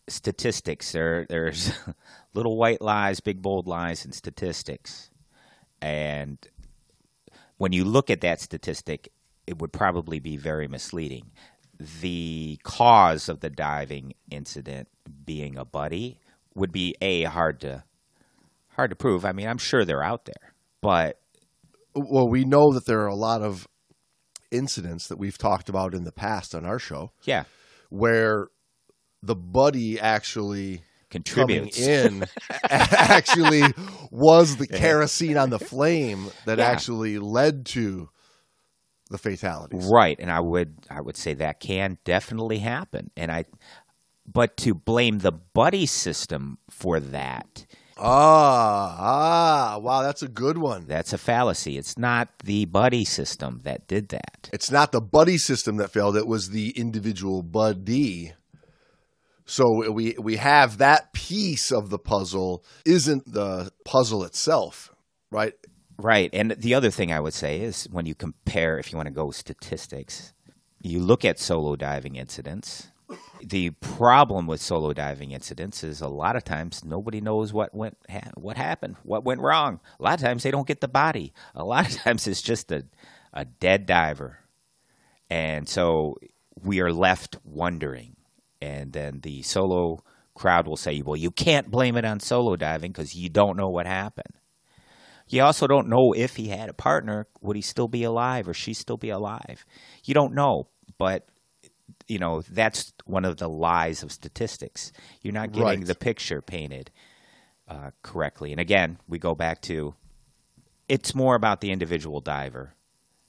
statistics, 0.07 0.91
there, 0.91 1.25
there's 1.29 1.71
little 2.33 2.57
white 2.57 2.81
lies, 2.81 3.19
big 3.19 3.41
bold 3.41 3.67
lies 3.67 4.05
in 4.05 4.11
statistics. 4.11 5.09
And 5.81 6.37
when 7.57 7.71
you 7.73 7.83
look 7.83 8.09
at 8.09 8.21
that 8.21 8.41
statistic, 8.41 9.11
it 9.47 9.59
would 9.59 9.71
probably 9.71 10.19
be 10.19 10.37
very 10.37 10.67
misleading. 10.67 11.31
The 12.01 12.59
cause 12.63 13.29
of 13.29 13.39
the 13.39 13.49
diving 13.49 14.13
incident 14.29 14.87
being 15.25 15.57
a 15.57 15.65
buddy 15.65 16.19
would 16.53 16.71
be 16.71 16.95
a 17.01 17.23
hard 17.23 17.61
to 17.61 17.83
hard 18.75 18.91
to 18.91 18.95
prove. 18.95 19.25
I 19.25 19.31
mean, 19.31 19.47
I'm 19.47 19.57
sure 19.57 19.83
they're 19.83 20.03
out 20.03 20.25
there, 20.25 20.53
but 20.81 21.19
Well, 21.95 22.29
we 22.29 22.45
know 22.45 22.73
that 22.73 22.85
there 22.85 23.01
are 23.01 23.07
a 23.07 23.15
lot 23.15 23.41
of 23.41 23.67
incidents 24.51 25.07
that 25.07 25.17
we've 25.17 25.37
talked 25.37 25.69
about 25.69 25.93
in 25.93 26.03
the 26.03 26.11
past 26.11 26.53
on 26.53 26.65
our 26.65 26.79
show 26.79 27.11
yeah, 27.23 27.43
where 27.89 28.47
the 29.23 29.35
buddy 29.35 29.99
actually 29.99 30.83
contributes. 31.09 31.77
in 31.79 32.25
actually 32.69 33.63
was 34.11 34.57
the 34.57 34.67
kerosene 34.67 35.37
on 35.37 35.49
the 35.49 35.59
flame 35.59 36.29
that 36.45 36.57
Yeah. 36.57 36.67
actually 36.69 37.19
led 37.19 37.65
to 37.67 38.09
the 39.09 39.17
fatalities. 39.17 39.89
Right, 39.91 40.17
and 40.19 40.31
I 40.31 40.39
would 40.39 40.77
I 40.89 41.01
would 41.01 41.17
say 41.17 41.33
that 41.35 41.59
can 41.59 41.97
definitely 42.05 42.59
happen. 42.59 43.11
And 43.17 43.29
I 43.31 43.45
but 44.25 44.55
to 44.57 44.73
blame 44.73 45.19
the 45.19 45.33
buddy 45.33 45.85
system 45.85 46.57
for 46.69 46.99
that 46.99 47.65
Ah, 48.03 48.95
ah, 48.99 49.77
wow, 49.79 50.01
that's 50.01 50.23
a 50.23 50.27
good 50.27 50.57
one. 50.57 50.85
That's 50.87 51.13
a 51.13 51.19
fallacy. 51.19 51.77
It's 51.77 51.97
not 51.97 52.29
the 52.43 52.65
buddy 52.65 53.05
system 53.05 53.61
that 53.63 53.87
did 53.87 54.09
that. 54.09 54.49
It's 54.51 54.71
not 54.71 54.91
the 54.91 55.01
buddy 55.01 55.37
system 55.37 55.77
that 55.77 55.91
failed, 55.91 56.17
it 56.17 56.25
was 56.25 56.49
the 56.49 56.71
individual 56.71 57.43
buddy. 57.43 58.33
So 59.45 59.91
we 59.91 60.15
we 60.19 60.37
have 60.37 60.77
that 60.77 61.13
piece 61.13 61.71
of 61.71 61.89
the 61.89 61.99
puzzle 61.99 62.63
isn't 62.85 63.31
the 63.31 63.71
puzzle 63.85 64.23
itself, 64.23 64.93
right? 65.29 65.53
Right. 65.97 66.29
And 66.33 66.51
the 66.51 66.73
other 66.73 66.89
thing 66.89 67.11
I 67.11 67.19
would 67.19 67.33
say 67.33 67.61
is 67.61 67.87
when 67.91 68.05
you 68.05 68.15
compare, 68.15 68.79
if 68.79 68.91
you 68.91 68.97
want 68.97 69.07
to 69.07 69.13
go 69.13 69.29
statistics, 69.31 70.33
you 70.81 70.99
look 70.99 71.23
at 71.23 71.37
solo 71.37 71.75
diving 71.75 72.15
incidents. 72.15 72.90
The 73.43 73.71
problem 73.71 74.47
with 74.47 74.61
solo 74.61 74.93
diving 74.93 75.31
incidents 75.31 75.83
is 75.83 76.01
a 76.01 76.07
lot 76.07 76.35
of 76.35 76.43
times 76.43 76.83
nobody 76.85 77.21
knows 77.21 77.51
what 77.53 77.73
went 77.73 77.97
ha- 78.09 78.31
what 78.35 78.57
happened, 78.57 78.97
what 79.03 79.23
went 79.25 79.41
wrong. 79.41 79.79
A 79.99 80.03
lot 80.03 80.13
of 80.15 80.21
times 80.21 80.43
they 80.43 80.51
don't 80.51 80.67
get 80.67 80.81
the 80.81 80.87
body. 80.87 81.33
A 81.55 81.63
lot 81.63 81.89
of 81.89 81.95
times 82.03 82.27
it's 82.27 82.41
just 82.41 82.71
a 82.71 82.85
a 83.33 83.45
dead 83.45 83.85
diver. 83.85 84.39
And 85.29 85.67
so 85.67 86.17
we 86.61 86.81
are 86.81 86.91
left 86.91 87.37
wondering. 87.43 88.15
And 88.61 88.93
then 88.93 89.21
the 89.21 89.41
solo 89.41 90.03
crowd 90.35 90.67
will 90.67 90.77
say, 90.77 91.01
"Well, 91.01 91.15
you 91.15 91.31
can't 91.31 91.71
blame 91.71 91.97
it 91.97 92.05
on 92.05 92.19
solo 92.19 92.55
diving 92.55 92.91
because 92.91 93.15
you 93.15 93.29
don't 93.29 93.57
know 93.57 93.69
what 93.69 93.87
happened." 93.87 94.35
You 95.27 95.43
also 95.43 95.65
don't 95.65 95.87
know 95.87 96.13
if 96.15 96.35
he 96.35 96.49
had 96.49 96.67
a 96.69 96.73
partner, 96.73 97.25
would 97.39 97.55
he 97.55 97.61
still 97.61 97.87
be 97.87 98.03
alive 98.03 98.49
or 98.49 98.53
she 98.53 98.73
still 98.73 98.97
be 98.97 99.09
alive? 99.09 99.65
You 100.03 100.13
don't 100.13 100.33
know, 100.33 100.67
but 100.97 101.25
you 102.11 102.19
know 102.19 102.41
that's 102.49 102.91
one 103.05 103.23
of 103.25 103.37
the 103.37 103.47
lies 103.47 104.03
of 104.03 104.11
statistics. 104.11 104.91
You're 105.21 105.33
not 105.33 105.51
getting 105.51 105.65
Right. 105.81 105.85
the 105.85 105.95
picture 105.95 106.41
painted 106.41 106.91
uh, 107.67 107.91
correctly. 108.03 108.51
And 108.51 108.59
again, 108.59 108.97
we 109.07 109.17
go 109.17 109.33
back 109.33 109.61
to 109.63 109.95
it's 110.89 111.15
more 111.15 111.35
about 111.35 111.61
the 111.61 111.71
individual 111.71 112.19
diver 112.19 112.73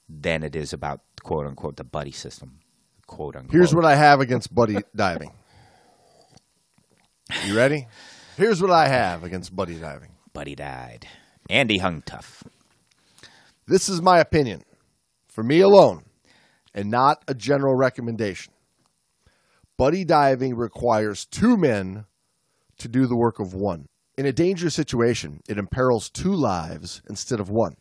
than 0.09 0.43
it 0.43 0.55
is 0.55 0.73
about 0.73 0.99
quote 1.23 1.47
unquote 1.47 1.77
the 1.77 1.83
buddy 1.85 2.11
system. 2.11 2.59
Quote 3.07 3.35
unquote. 3.37 3.53
Here's 3.53 3.73
what 3.73 3.85
I 3.85 3.95
have 3.95 4.19
against 4.19 4.53
buddy 4.53 4.77
diving. 4.95 5.31
You 7.45 7.55
ready? 7.55 7.87
Here's 8.37 8.61
what 8.61 8.71
I 8.71 8.87
have 8.87 9.23
against 9.23 9.55
buddy 9.55 9.75
diving. 9.75 10.11
buddy 10.33 10.55
died. 10.55 11.07
Andy 11.49 11.77
hung 11.77 12.01
tough. 12.01 12.43
This 13.67 13.87
is 13.87 14.01
my 14.01 14.19
opinion 14.19 14.63
for 15.27 15.43
me 15.43 15.61
alone 15.61 16.03
and 16.73 16.89
not 16.91 17.23
a 17.27 17.33
general 17.33 17.75
recommendation. 17.75 18.51
Buddy 19.77 20.05
diving 20.05 20.55
requires 20.55 21.25
two 21.25 21.57
men 21.57 22.05
to 22.77 22.87
do 22.87 23.07
the 23.07 23.17
work 23.17 23.39
of 23.39 23.53
one. 23.53 23.87
In 24.17 24.25
a 24.25 24.31
dangerous 24.31 24.75
situation, 24.75 25.39
it 25.49 25.57
imperils 25.57 26.09
two 26.09 26.33
lives 26.33 27.01
instead 27.09 27.39
of 27.39 27.49
one. 27.49 27.75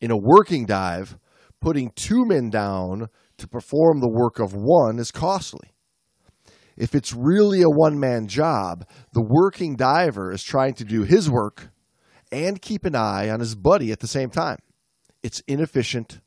In 0.00 0.10
a 0.10 0.16
working 0.16 0.66
dive, 0.66 1.16
putting 1.60 1.92
two 1.94 2.24
men 2.24 2.50
down 2.50 3.08
to 3.36 3.48
perform 3.48 4.00
the 4.00 4.10
work 4.10 4.40
of 4.40 4.52
one 4.54 4.98
is 4.98 5.10
costly. 5.12 5.70
If 6.76 6.94
it's 6.94 7.12
really 7.12 7.62
a 7.62 7.68
one 7.68 7.98
man 7.98 8.26
job, 8.26 8.86
the 9.12 9.24
working 9.24 9.76
diver 9.76 10.32
is 10.32 10.42
trying 10.42 10.74
to 10.74 10.84
do 10.84 11.02
his 11.02 11.30
work 11.30 11.70
and 12.30 12.62
keep 12.62 12.84
an 12.84 12.94
eye 12.94 13.28
on 13.30 13.40
his 13.40 13.54
buddy 13.54 13.90
at 13.90 14.00
the 14.00 14.06
same 14.06 14.30
time. 14.30 14.58
It's 15.22 15.42
inefficient, 15.48 16.20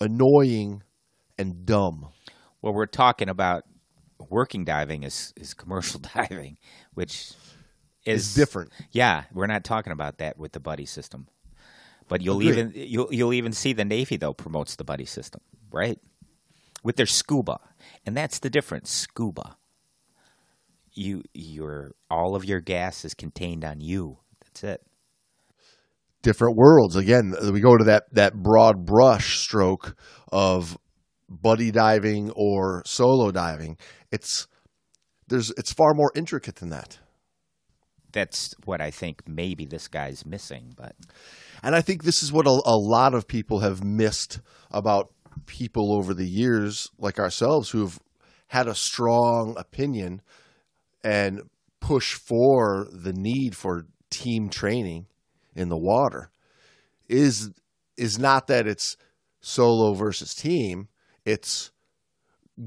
annoying, 0.00 0.82
and 1.38 1.66
dumb. 1.66 2.08
Well, 2.62 2.72
we're 2.72 2.86
talking 2.86 3.28
about 3.28 3.64
working 4.30 4.64
diving 4.64 5.02
is, 5.02 5.34
is 5.36 5.52
commercial 5.52 6.00
diving, 6.14 6.56
which 6.94 7.32
is 8.06 8.28
It's 8.28 8.34
different. 8.34 8.70
Yeah, 8.92 9.24
we're 9.32 9.46
not 9.46 9.64
talking 9.64 9.92
about 9.92 10.18
that 10.18 10.38
with 10.38 10.52
the 10.52 10.60
buddy 10.60 10.86
system. 10.86 11.26
But 12.08 12.22
you'll 12.22 12.40
Agreed. 12.40 12.48
even 12.58 12.72
you'll 12.74 13.08
you'll 13.12 13.32
even 13.32 13.52
see 13.52 13.72
the 13.72 13.84
Navy 13.84 14.16
though 14.16 14.32
promotes 14.32 14.74
the 14.74 14.82
buddy 14.82 15.04
system, 15.04 15.42
right? 15.70 15.98
With 16.82 16.96
their 16.96 17.06
scuba, 17.06 17.60
and 18.04 18.16
that's 18.16 18.40
the 18.40 18.50
difference. 18.50 18.90
Scuba, 18.90 19.56
you 20.92 21.22
your 21.34 21.92
all 22.10 22.34
of 22.34 22.44
your 22.44 22.60
gas 22.60 23.04
is 23.04 23.14
contained 23.14 23.64
on 23.64 23.80
you. 23.80 24.18
That's 24.42 24.64
it. 24.64 24.82
Different 26.22 26.56
worlds. 26.56 26.96
Again, 26.96 27.34
we 27.52 27.60
go 27.60 27.76
to 27.76 27.84
that, 27.84 28.04
that 28.12 28.34
broad 28.34 28.84
brush 28.84 29.38
stroke 29.38 29.96
of 30.30 30.76
buddy 31.30 31.70
diving 31.70 32.30
or 32.32 32.82
solo 32.84 33.30
diving. 33.30 33.78
It's 34.10 34.46
there's 35.28 35.50
it's 35.52 35.72
far 35.72 35.94
more 35.94 36.12
intricate 36.14 36.56
than 36.56 36.70
that. 36.70 36.98
That's 38.12 38.54
what 38.64 38.80
I 38.80 38.90
think 38.90 39.22
maybe 39.28 39.64
this 39.64 39.86
guy's 39.86 40.26
missing. 40.26 40.74
But 40.76 40.96
And 41.62 41.76
I 41.76 41.80
think 41.80 42.02
this 42.02 42.22
is 42.22 42.32
what 42.32 42.46
a, 42.46 42.50
a 42.50 42.76
lot 42.76 43.14
of 43.14 43.28
people 43.28 43.60
have 43.60 43.84
missed 43.84 44.40
about 44.70 45.12
people 45.46 45.94
over 45.94 46.12
the 46.12 46.26
years, 46.26 46.90
like 46.98 47.18
ourselves, 47.18 47.70
who've 47.70 47.98
had 48.48 48.66
a 48.66 48.74
strong 48.74 49.54
opinion 49.56 50.22
and 51.04 51.42
push 51.80 52.14
for 52.14 52.88
the 52.92 53.12
need 53.12 53.56
for 53.56 53.86
team 54.10 54.48
training 54.48 55.06
in 55.54 55.68
the 55.68 55.78
water. 55.78 56.30
Is 57.08 57.50
is 57.96 58.18
not 58.18 58.46
that 58.48 58.66
it's 58.66 58.96
solo 59.40 59.94
versus 59.94 60.34
team; 60.34 60.88
it's 61.24 61.70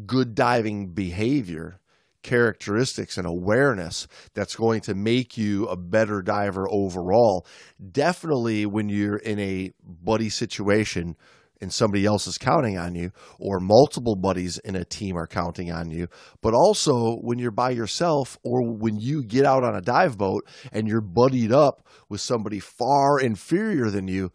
good 0.06 0.36
diving 0.36 0.94
behavior, 0.94 1.80
characteristics, 2.24 3.18
and 3.18 3.28
awareness 3.28 4.08
that's 4.34 4.56
going 4.56 4.82
to 4.82 4.96
make 4.96 5.38
you 5.38 5.66
a 5.68 5.76
better 5.76 6.22
diver 6.22 6.68
overall. 6.70 7.46
Definitely 7.92 8.66
when 8.66 8.90
you're 8.90 9.18
in 9.18 9.40
a 9.40 9.72
buddy 9.84 10.30
situation 10.30 11.16
and 11.62 11.72
somebody 11.72 12.06
else 12.06 12.28
is 12.28 12.38
counting 12.38 12.78
on 12.78 12.94
you, 12.94 13.12
or 13.40 13.60
multiple 13.62 14.18
buddies 14.18 14.58
in 14.60 14.76
a 14.76 14.84
team 14.84 15.16
are 15.16 15.28
counting 15.28 15.72
on 15.72 15.90
you, 15.90 16.08
but 16.42 16.54
also 16.54 17.16
when 17.22 17.40
you're 17.40 17.52
by 17.52 17.70
yourself 17.70 18.38
or 18.44 18.62
when 18.62 18.98
you 18.98 19.24
get 19.24 19.46
out 19.46 19.64
on 19.64 19.74
a 19.74 19.82
dive 19.82 20.18
boat 20.18 20.46
and 20.74 20.90
you're 20.90 21.00
buddied 21.00 21.54
up 21.54 21.88
with 22.10 22.20
somebody 22.20 22.60
far 22.60 23.18
inferior 23.18 23.90
than 23.90 24.10
you 24.10 24.30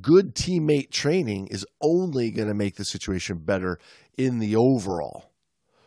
good 0.00 0.34
teammate 0.34 0.90
training 0.90 1.48
is 1.48 1.64
only 1.80 2.30
going 2.30 2.48
to 2.48 2.54
make 2.54 2.76
the 2.76 2.84
situation 2.84 3.38
better 3.38 3.78
in 4.16 4.38
the 4.38 4.56
overall 4.56 5.30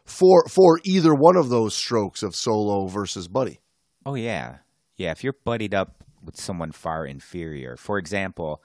for 0.06 0.45
for 0.47 0.80
either 0.84 1.14
one 1.14 1.36
of 1.36 1.50
those 1.50 1.76
strokes 1.76 2.24
of 2.24 2.36
solo 2.36 2.88
versus 2.88 3.28
buddy. 3.28 3.60
Oh 4.06 4.16
yeah, 4.16 4.58
yeah. 4.95 5.12
If 5.12 5.24
you're 5.24 5.38
buddied 5.43 5.74
up 5.74 6.04
with 6.24 6.39
someone 6.39 6.72
far 6.72 7.06
inferior, 7.06 7.76
for 7.78 7.97
example, 7.97 8.64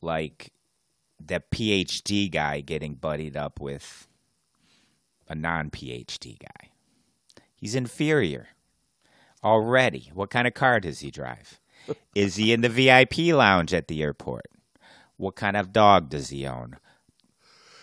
like 0.00 0.52
that 1.26 1.50
PhD 1.50 2.30
guy 2.30 2.60
getting 2.60 2.94
buddied 2.94 3.36
up 3.36 3.60
with 3.60 4.06
a 5.28 5.34
non-PhD 5.34 6.38
guy, 6.38 6.70
he's 7.56 7.74
inferior 7.74 8.48
already. 9.42 10.10
What 10.14 10.30
kind 10.30 10.46
of 10.46 10.54
car 10.54 10.80
does 10.80 11.00
he 11.00 11.10
drive? 11.10 11.60
Is 12.14 12.36
he 12.36 12.52
in 12.52 12.62
the 12.62 12.68
VIP 12.68 13.34
lounge 13.34 13.74
at 13.74 13.88
the 13.88 14.02
airport? 14.02 14.46
What 15.16 15.36
kind 15.36 15.56
of 15.56 15.72
dog 15.72 16.10
does 16.10 16.30
he 16.30 16.46
own? 16.46 16.76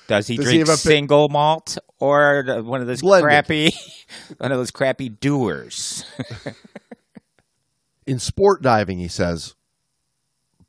Does 0.07 0.27
he 0.27 0.35
Does 0.35 0.47
he 0.47 0.57
drink 0.57 0.67
pi- 0.67 0.75
single 0.75 1.29
malt 1.29 1.77
or 1.99 2.43
one 2.63 2.81
of 2.81 2.87
those 2.87 3.01
Blended. 3.01 3.29
crappy, 3.29 3.71
one 4.39 4.51
of 4.51 4.57
those 4.57 4.71
crappy 4.71 5.09
doers? 5.09 6.03
In 8.05 8.19
sport 8.19 8.61
diving, 8.61 8.99
he 8.99 9.07
says, 9.07 9.55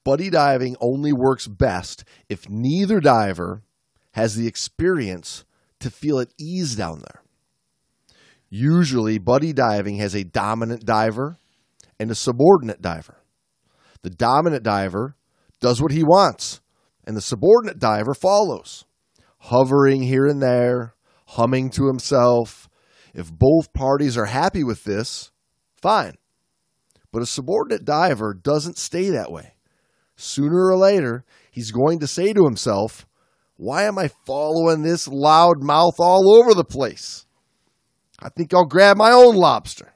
buddy 0.04 0.30
diving 0.30 0.76
only 0.80 1.12
works 1.12 1.48
best 1.48 2.04
if 2.28 2.48
neither 2.48 3.00
diver 3.00 3.62
has 4.12 4.36
the 4.36 4.46
experience 4.46 5.44
to 5.80 5.90
feel 5.90 6.20
at 6.20 6.28
ease 6.38 6.76
down 6.76 7.00
there. 7.00 7.22
Usually, 8.48 9.18
buddy 9.18 9.52
diving 9.52 9.96
has 9.96 10.14
a 10.14 10.24
dominant 10.24 10.84
diver 10.84 11.38
and 11.98 12.10
a 12.10 12.14
subordinate 12.14 12.82
diver. 12.82 13.16
The 14.02 14.10
dominant 14.10 14.62
diver 14.62 15.16
does 15.62 15.80
what 15.80 15.92
he 15.92 16.02
wants, 16.02 16.60
and 17.06 17.16
the 17.16 17.22
subordinate 17.22 17.78
diver 17.78 18.12
follows, 18.12 18.84
hovering 19.38 20.02
here 20.02 20.26
and 20.26 20.42
there, 20.42 20.94
humming 21.28 21.70
to 21.70 21.86
himself. 21.86 22.68
If 23.14 23.32
both 23.32 23.72
parties 23.72 24.18
are 24.18 24.26
happy 24.26 24.64
with 24.64 24.84
this, 24.84 25.30
fine. 25.80 26.16
But 27.12 27.22
a 27.22 27.26
subordinate 27.26 27.84
diver 27.84 28.34
doesn't 28.34 28.76
stay 28.76 29.08
that 29.10 29.30
way. 29.30 29.54
Sooner 30.16 30.66
or 30.66 30.76
later, 30.76 31.24
he's 31.50 31.70
going 31.70 32.00
to 32.00 32.06
say 32.06 32.32
to 32.32 32.44
himself, 32.44 33.06
Why 33.56 33.84
am 33.84 33.98
I 33.98 34.10
following 34.26 34.82
this 34.82 35.08
loud 35.08 35.62
mouth 35.62 35.94
all 35.98 36.34
over 36.34 36.54
the 36.54 36.64
place? 36.64 37.26
I 38.18 38.28
think 38.28 38.52
I'll 38.52 38.66
grab 38.66 38.96
my 38.96 39.12
own 39.12 39.34
lobster. 39.34 39.94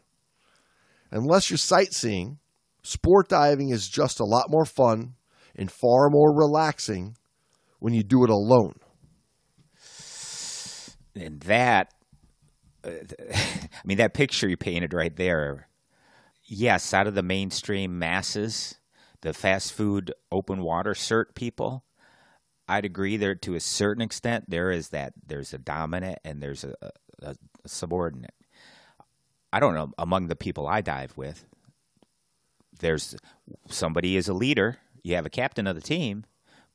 Unless 1.10 1.50
you're 1.50 1.58
sightseeing, 1.58 2.38
sport 2.82 3.28
diving 3.28 3.70
is 3.70 3.88
just 3.88 4.20
a 4.20 4.24
lot 4.24 4.50
more 4.50 4.64
fun 4.64 5.14
and 5.56 5.70
far 5.70 6.10
more 6.10 6.34
relaxing 6.34 7.16
when 7.78 7.94
you 7.94 8.02
do 8.02 8.24
it 8.24 8.30
alone. 8.30 8.74
and 11.14 11.40
that 11.40 11.92
uh, 12.84 12.90
i 13.34 13.82
mean 13.84 13.96
that 13.96 14.12
picture 14.12 14.48
you 14.48 14.56
painted 14.56 14.92
right 14.92 15.16
there 15.16 15.66
yes, 16.48 16.94
out 16.94 17.06
of 17.06 17.14
the 17.14 17.22
mainstream 17.22 17.98
masses, 17.98 18.78
the 19.22 19.32
fast 19.32 19.72
food 19.72 20.12
open 20.30 20.62
water 20.62 20.92
cert 20.92 21.34
people, 21.34 21.84
I'd 22.68 22.84
agree 22.84 23.16
there 23.16 23.34
to 23.34 23.54
a 23.54 23.60
certain 23.60 24.02
extent. 24.02 24.46
There 24.48 24.70
is 24.70 24.88
that 24.90 25.12
there's 25.24 25.54
a 25.54 25.58
dominant 25.58 26.18
and 26.24 26.42
there's 26.42 26.64
a, 26.64 26.74
a, 26.82 26.90
a 27.30 27.34
subordinate. 27.66 28.34
I 29.52 29.60
don't 29.60 29.74
know 29.74 29.92
among 29.98 30.26
the 30.26 30.36
people 30.36 30.66
I 30.66 30.80
dive 30.80 31.16
with. 31.16 31.44
There's 32.80 33.16
somebody 33.68 34.16
is 34.16 34.28
a 34.28 34.34
leader. 34.34 34.78
You 35.06 35.14
have 35.14 35.24
a 35.24 35.30
captain 35.30 35.68
of 35.68 35.76
the 35.76 35.80
team, 35.80 36.24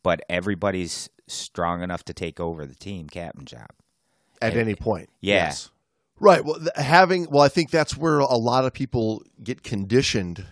but 0.04 0.22
everybody's 0.30 1.10
strong 1.28 1.84
enough 1.84 2.06
to 2.06 2.14
take 2.14 2.40
over 2.40 2.66
the 2.66 2.76
team 2.76 3.10
captain 3.10 3.44
job 3.46 3.68
at 4.42 4.54
And- 4.54 4.62
any 4.62 4.74
point. 4.76 5.10
yeah. 5.20 5.46
Yes. 5.48 5.70
Right. 6.18 6.46
Well, 6.46 6.60
having 6.76 7.28
well, 7.30 7.42
I 7.44 7.50
think 7.50 7.72
that's 7.72 7.98
where 7.98 8.20
a 8.20 8.38
lot 8.38 8.64
of 8.64 8.72
people 8.74 9.22
get 9.44 9.64
conditioned 9.64 10.46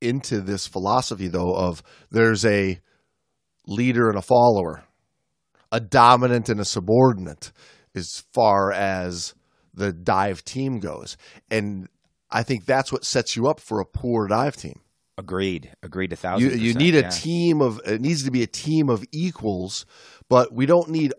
into 0.00 0.40
this 0.42 0.68
philosophy, 0.68 1.26
though, 1.26 1.56
of 1.56 1.82
there's 2.10 2.44
a 2.44 2.78
leader 3.66 4.08
and 4.08 4.18
a 4.18 4.22
follower, 4.22 4.84
a 5.72 5.80
dominant 5.80 6.48
and 6.48 6.60
a 6.60 6.64
subordinate, 6.64 7.50
as 7.96 8.22
far 8.32 8.70
as 8.70 9.34
the 9.72 9.92
dive 9.92 10.44
team 10.44 10.78
goes, 10.78 11.16
and 11.50 11.88
I 12.30 12.44
think 12.44 12.64
that's 12.64 12.92
what 12.92 13.04
sets 13.04 13.34
you 13.34 13.48
up 13.48 13.58
for 13.58 13.80
a 13.80 13.86
poor 13.86 14.28
dive 14.28 14.56
team. 14.56 14.80
Agreed. 15.16 15.72
Agreed 15.82 16.12
a 16.12 16.16
thousand. 16.16 16.50
You, 16.50 16.56
you 16.56 16.74
need 16.74 16.94
a 16.94 17.02
yeah. 17.02 17.08
team 17.08 17.60
of 17.60 17.80
it 17.86 18.00
needs 18.00 18.24
to 18.24 18.30
be 18.30 18.42
a 18.42 18.48
team 18.48 18.88
of 18.88 19.04
equals, 19.12 19.86
but 20.28 20.52
we 20.52 20.66
don't 20.66 20.90
need 20.90 21.12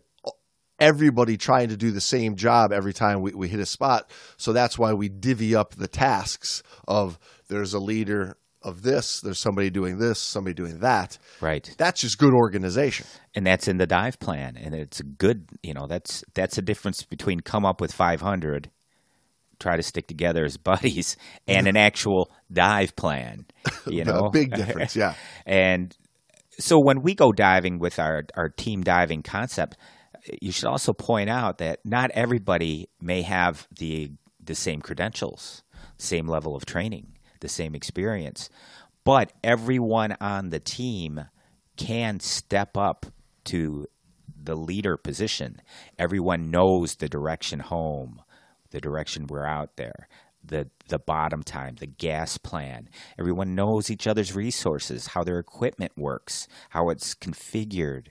everybody 0.79 1.37
trying 1.37 1.69
to 1.69 1.77
do 1.77 1.91
the 1.91 2.01
same 2.01 2.35
job 2.35 2.73
every 2.73 2.93
time 2.93 3.21
we, 3.21 3.33
we 3.33 3.47
hit 3.47 3.59
a 3.59 3.65
spot. 3.65 4.09
So 4.37 4.51
that's 4.51 4.77
why 4.77 4.93
we 4.93 5.07
divvy 5.07 5.55
up 5.55 5.75
the 5.75 5.87
tasks 5.87 6.61
of 6.87 7.17
there's 7.47 7.73
a 7.73 7.79
leader 7.79 8.37
of 8.61 8.81
this, 8.81 9.21
there's 9.21 9.39
somebody 9.39 9.69
doing 9.69 9.99
this, 9.99 10.19
somebody 10.19 10.55
doing 10.55 10.79
that. 10.79 11.17
Right. 11.39 11.73
That's 11.77 12.01
just 12.01 12.17
good 12.17 12.33
organization. 12.33 13.05
and 13.35 13.45
that's 13.45 13.67
in 13.67 13.77
the 13.77 13.87
dive 13.87 14.19
plan 14.19 14.57
and 14.57 14.73
it's 14.73 14.99
a 14.99 15.03
good 15.03 15.47
you 15.61 15.73
know 15.73 15.87
that's 15.87 16.23
that's 16.33 16.57
a 16.57 16.61
difference 16.61 17.03
between 17.03 17.41
come 17.41 17.65
up 17.65 17.79
with 17.79 17.91
500 17.91 18.71
try 19.59 19.75
to 19.75 19.83
stick 19.83 20.07
together 20.07 20.45
as 20.45 20.57
buddies 20.71 21.17
and 21.47 21.67
an 21.67 21.77
actual 21.77 22.31
dive 22.51 22.95
plan 22.95 23.45
you 23.87 24.01
A 24.01 24.05
know 24.05 24.29
big 24.29 24.53
difference, 24.53 24.95
yeah. 24.95 25.13
and 25.45 25.95
so 26.57 26.79
when 26.79 27.01
we 27.01 27.15
go 27.15 27.31
diving 27.31 27.79
with 27.79 27.99
our 27.99 28.23
our 28.35 28.49
team 28.49 28.81
diving 28.81 29.23
concept 29.23 29.77
you 30.41 30.51
should 30.51 30.65
also 30.65 30.93
point 30.93 31.29
out 31.29 31.59
that 31.59 31.79
not 31.85 32.09
everybody 32.11 32.87
may 33.01 33.21
have 33.21 33.67
the 33.77 34.11
the 34.43 34.55
same 34.55 34.81
credentials 34.81 35.63
same 35.97 36.27
level 36.27 36.55
of 36.55 36.65
training 36.65 37.17
the 37.41 37.49
same 37.49 37.75
experience 37.75 38.49
but 39.03 39.31
everyone 39.43 40.15
on 40.19 40.49
the 40.49 40.59
team 40.59 41.25
can 41.77 42.19
step 42.19 42.77
up 42.77 43.05
to 43.43 43.85
the 44.45 44.55
leader 44.55 44.97
position. 44.97 45.61
Everyone 45.97 46.49
knows 46.51 46.95
the 46.95 47.09
direction 47.09 47.59
home, 47.59 48.21
the 48.75 48.81
direction 48.81 49.25
we're 49.27 49.45
out 49.45 49.77
there, 49.77 50.09
the 50.43 50.69
the 50.89 50.99
bottom 50.99 51.41
time, 51.41 51.75
the 51.79 51.87
gas 51.87 52.37
plan. 52.37 52.89
Everyone 53.17 53.55
knows 53.55 53.89
each 53.89 54.05
other's 54.05 54.35
resources, 54.35 55.07
how 55.07 55.23
their 55.23 55.39
equipment 55.39 55.93
works, 55.95 56.47
how 56.71 56.89
it's 56.89 57.15
configured, 57.15 58.07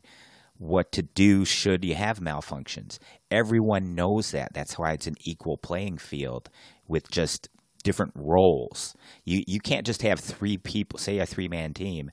what 0.57 0.91
to 0.93 1.03
do 1.03 1.45
should 1.45 1.85
you 1.85 1.95
have 1.95 2.19
malfunctions. 2.19 2.99
Everyone 3.31 3.95
knows 3.95 4.31
that. 4.31 4.55
That's 4.55 4.79
why 4.79 4.93
it's 4.93 5.07
an 5.07 5.17
equal 5.21 5.59
playing 5.59 5.99
field 5.99 6.49
with 6.89 7.11
just 7.11 7.51
different 7.83 8.15
roles. 8.17 8.97
You 9.25 9.45
you 9.47 9.61
can't 9.61 9.85
just 9.85 10.01
have 10.01 10.19
three 10.19 10.57
people, 10.57 10.99
say 10.99 11.19
a 11.19 11.27
three 11.27 11.49
man 11.49 11.75
team, 11.75 12.11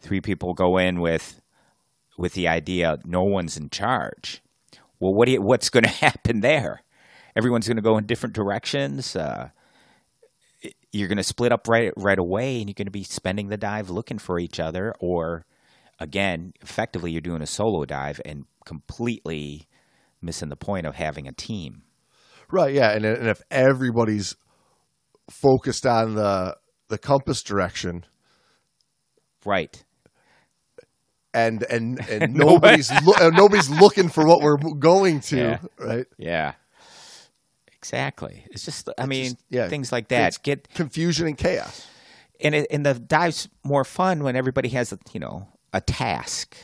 three 0.00 0.20
people 0.20 0.52
go 0.52 0.76
in 0.76 1.00
with 1.00 1.40
with 2.18 2.34
the 2.34 2.46
idea 2.46 2.98
no 3.06 3.22
one's 3.22 3.56
in 3.56 3.70
charge. 3.70 4.42
Well, 5.00 5.14
what 5.14 5.26
do 5.26 5.32
you, 5.32 5.42
what's 5.42 5.70
going 5.70 5.84
to 5.88 5.88
happen 5.88 6.40
there? 6.40 6.82
Everyone's 7.36 7.66
going 7.66 7.76
to 7.76 7.82
go 7.82 7.98
in 7.98 8.06
different 8.06 8.34
directions. 8.34 9.14
Uh, 9.14 9.50
you're 10.92 11.08
going 11.08 11.18
to 11.18 11.22
split 11.24 11.52
up 11.52 11.68
right 11.68 11.92
right 11.96 12.18
away, 12.18 12.58
and 12.60 12.68
you're 12.68 12.74
going 12.74 12.86
to 12.86 12.90
be 12.90 13.04
spending 13.04 13.48
the 13.48 13.56
dive 13.58 13.90
looking 13.90 14.18
for 14.18 14.38
each 14.38 14.58
other, 14.58 14.94
or 15.00 15.44
again, 16.00 16.52
effectively, 16.62 17.12
you're 17.12 17.20
doing 17.20 17.42
a 17.42 17.46
solo 17.46 17.84
dive 17.84 18.20
and 18.24 18.44
completely 18.64 19.66
missing 20.22 20.48
the 20.48 20.56
point 20.56 20.86
of 20.86 20.94
having 20.94 21.28
a 21.28 21.32
team. 21.32 21.82
Right, 22.50 22.72
yeah. 22.74 22.92
And, 22.92 23.04
and 23.04 23.28
if 23.28 23.42
everybody's 23.50 24.34
focused 25.30 25.84
on 25.86 26.14
the 26.14 26.56
the 26.88 26.98
compass 26.98 27.42
direction 27.42 28.04
Right. 29.44 29.84
and 31.34 31.62
and 31.64 32.00
and 32.08 32.34
nobody's 32.34 32.90
lo- 33.04 33.14
uh, 33.20 33.30
nobody's 33.30 33.68
looking 33.68 34.08
for 34.08 34.26
what 34.26 34.40
we're 34.42 34.56
going 34.78 35.20
to, 35.20 35.36
Yeah. 35.36 35.58
right? 35.78 36.06
Yeah. 36.18 36.52
Exactly. 37.94 38.44
It's 38.50 38.64
just, 38.64 38.88
I 38.98 39.06
mean, 39.06 39.24
just- 39.32 39.44
yeah, 39.48 39.68
things 39.68 39.92
like 39.92 40.08
that. 40.08 40.42
Get 40.42 40.68
Confusion 40.74 41.26
and 41.26 41.38
chaos. 41.38 41.86
and 42.40 42.54
it, 42.54 42.66
and 42.70 42.84
the 42.84 42.94
dive's 42.94 43.48
more 43.64 43.84
fun 43.84 44.22
when 44.24 44.36
everybody 44.36 44.68
has 44.70 44.92
a, 44.92 44.98
you 45.12 45.20
know 45.20 45.48
a 45.72 45.80
task. 45.80 46.56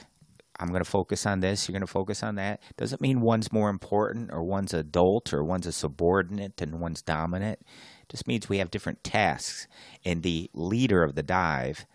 I'm 0.61 0.69
going 0.69 0.85
to 0.85 0.89
focus 0.89 1.27
on 1.27 1.41
this. 1.41 1.67
You're 1.67 1.73
going 1.73 1.81
to 1.81 1.87
focus 1.87 2.23
on 2.23 2.37
that. 2.37 2.61
Doesn't 2.77 3.01
mean 3.01 3.21
one's 3.21 3.51
more 3.53 3.69
important 3.69 4.31
or 4.33 4.43
one's 4.45 4.73
adult 4.73 5.33
or 5.33 5.43
one's 5.43 5.67
a 5.67 5.73
subordinate 5.73 6.61
and 6.61 6.79
one's 6.81 7.03
dominant. 7.03 7.61
Just 8.09 8.29
means 8.29 8.49
we 8.49 8.59
have 8.59 8.71
different 8.71 9.03
tasks, 9.03 9.67
and 10.05 10.23
the 10.23 10.51
leader 10.53 11.03
of 11.03 11.15
the 11.15 11.23
dive 11.23 11.87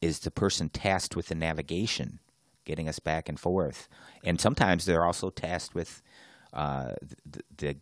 is 0.00 0.20
the 0.20 0.30
person 0.30 0.68
tasked 0.68 1.16
with 1.16 1.28
the 1.28 1.34
navigation, 1.34 2.20
getting 2.64 2.88
us 2.88 2.98
back 3.00 3.28
and 3.28 3.40
forth. 3.40 3.88
And 4.22 4.40
sometimes 4.40 4.84
they're 4.84 5.04
also 5.04 5.30
tasked 5.30 5.74
with 5.74 6.02
uh, 6.52 6.92
the, 7.24 7.40
the 7.56 7.76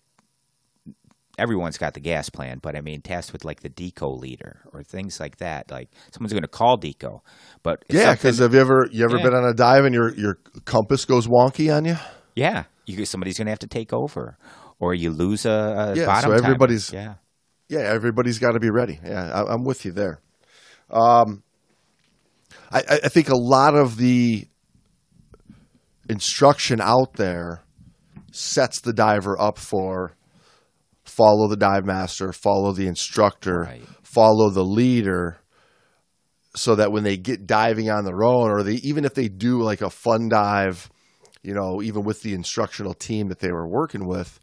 everyone's 1.39 1.79
got 1.79 1.95
the 1.95 2.01
gas 2.01 2.29
plan, 2.31 2.59
but 2.63 2.77
I 2.77 2.81
mean, 2.81 3.01
tasked 3.03 3.33
with 3.33 3.45
like 3.45 3.61
the 3.61 3.71
deco 3.71 4.19
leader 4.19 4.61
or 4.73 4.83
things 4.83 5.19
like 5.21 5.39
that. 5.39 5.71
Like 5.71 5.89
someone's 6.13 6.33
going 6.33 6.43
to 6.43 6.49
call 6.49 6.79
deco, 6.79 7.21
but 7.63 7.85
Yeah, 7.89 8.13
because 8.15 8.39
have 8.39 8.55
you 8.55 8.61
ever 8.61 8.89
you 8.91 9.05
ever 9.05 9.17
Yeah. 9.19 9.25
been 9.25 9.35
on 9.35 9.45
a 9.45 9.55
dive 9.55 9.85
and 9.85 9.95
your 9.95 10.15
your 10.15 10.39
compass 10.65 11.05
goes 11.05 11.27
wonky 11.27 11.75
on 11.75 11.85
you? 11.85 11.97
yeah, 12.37 12.65
you 12.87 13.05
somebody's 13.05 13.39
going 13.39 13.47
to 13.47 13.53
have 13.53 13.59
to 13.61 13.67
take 13.69 13.93
over, 13.93 14.37
or 14.79 14.95
you 14.95 15.11
lose 15.11 15.47
a, 15.47 15.51
a 15.51 15.97
Yeah, 15.97 16.07
bottom. 16.07 16.31
so 16.31 16.37
timer. 16.37 16.45
everybody's- 16.47 16.93
yeah, 16.93 17.15
Yeah, 17.69 17.81
everybody's 17.81 18.39
got 18.39 18.53
to 18.53 18.61
be 18.61 18.71
ready. 18.71 19.01
Yeah, 19.05 19.31
I, 19.33 19.53
I'm 19.55 19.65
with 19.65 19.85
you 19.85 19.93
there. 19.93 20.21
Um, 20.91 21.43
I 22.71 22.83
I 23.05 23.09
think 23.09 23.29
a 23.29 23.37
lot 23.37 23.75
of 23.75 23.97
the 23.97 24.47
instruction 26.09 26.81
out 26.81 27.15
there 27.15 27.63
sets 28.33 28.81
the 28.81 28.93
diver 28.93 29.41
up 29.41 29.59
for 29.59 30.17
follow 31.05 31.49
the 31.49 31.57
dive 31.57 31.85
master, 31.85 32.33
follow 32.33 32.73
the 32.73 32.87
instructor, 32.87 33.61
Right. 33.63 33.83
follow 34.03 34.51
the 34.51 34.65
leader, 34.65 35.39
so 36.57 36.75
that 36.77 36.93
when 36.93 37.03
they 37.03 37.17
get 37.17 37.47
diving 37.47 37.91
on 37.91 38.05
their 38.05 38.23
own, 38.23 38.51
or 38.51 38.63
they 38.63 38.75
even 38.75 39.05
if 39.05 39.15
they 39.15 39.29
do 39.29 39.61
like 39.63 39.81
a 39.83 39.91
fun 39.91 40.29
dive, 40.29 40.91
you 41.43 41.53
know, 41.53 41.83
even 41.83 42.05
with 42.05 42.23
the 42.23 42.33
instructional 42.33 42.95
team 42.95 43.29
that 43.29 43.41
they 43.41 43.53
were 43.53 43.69
working 43.69 44.07
with, 44.07 44.41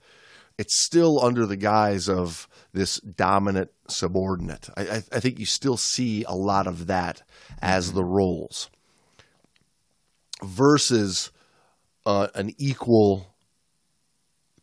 it's 0.57 0.83
still 0.85 1.23
under 1.23 1.45
the 1.45 1.55
guise 1.57 2.07
of 2.09 2.47
this 2.73 2.99
dominant 2.99 3.71
subordinate. 3.87 4.69
I, 4.77 4.81
I, 4.81 5.03
I 5.13 5.19
think 5.19 5.39
you 5.39 5.45
still 5.45 5.77
see 5.77 6.23
a 6.27 6.35
lot 6.35 6.67
of 6.67 6.87
that 6.87 7.23
as 7.61 7.93
the 7.93 8.03
roles 8.03 8.69
versus 10.43 11.31
uh, 12.05 12.27
an 12.35 12.51
equal 12.57 13.30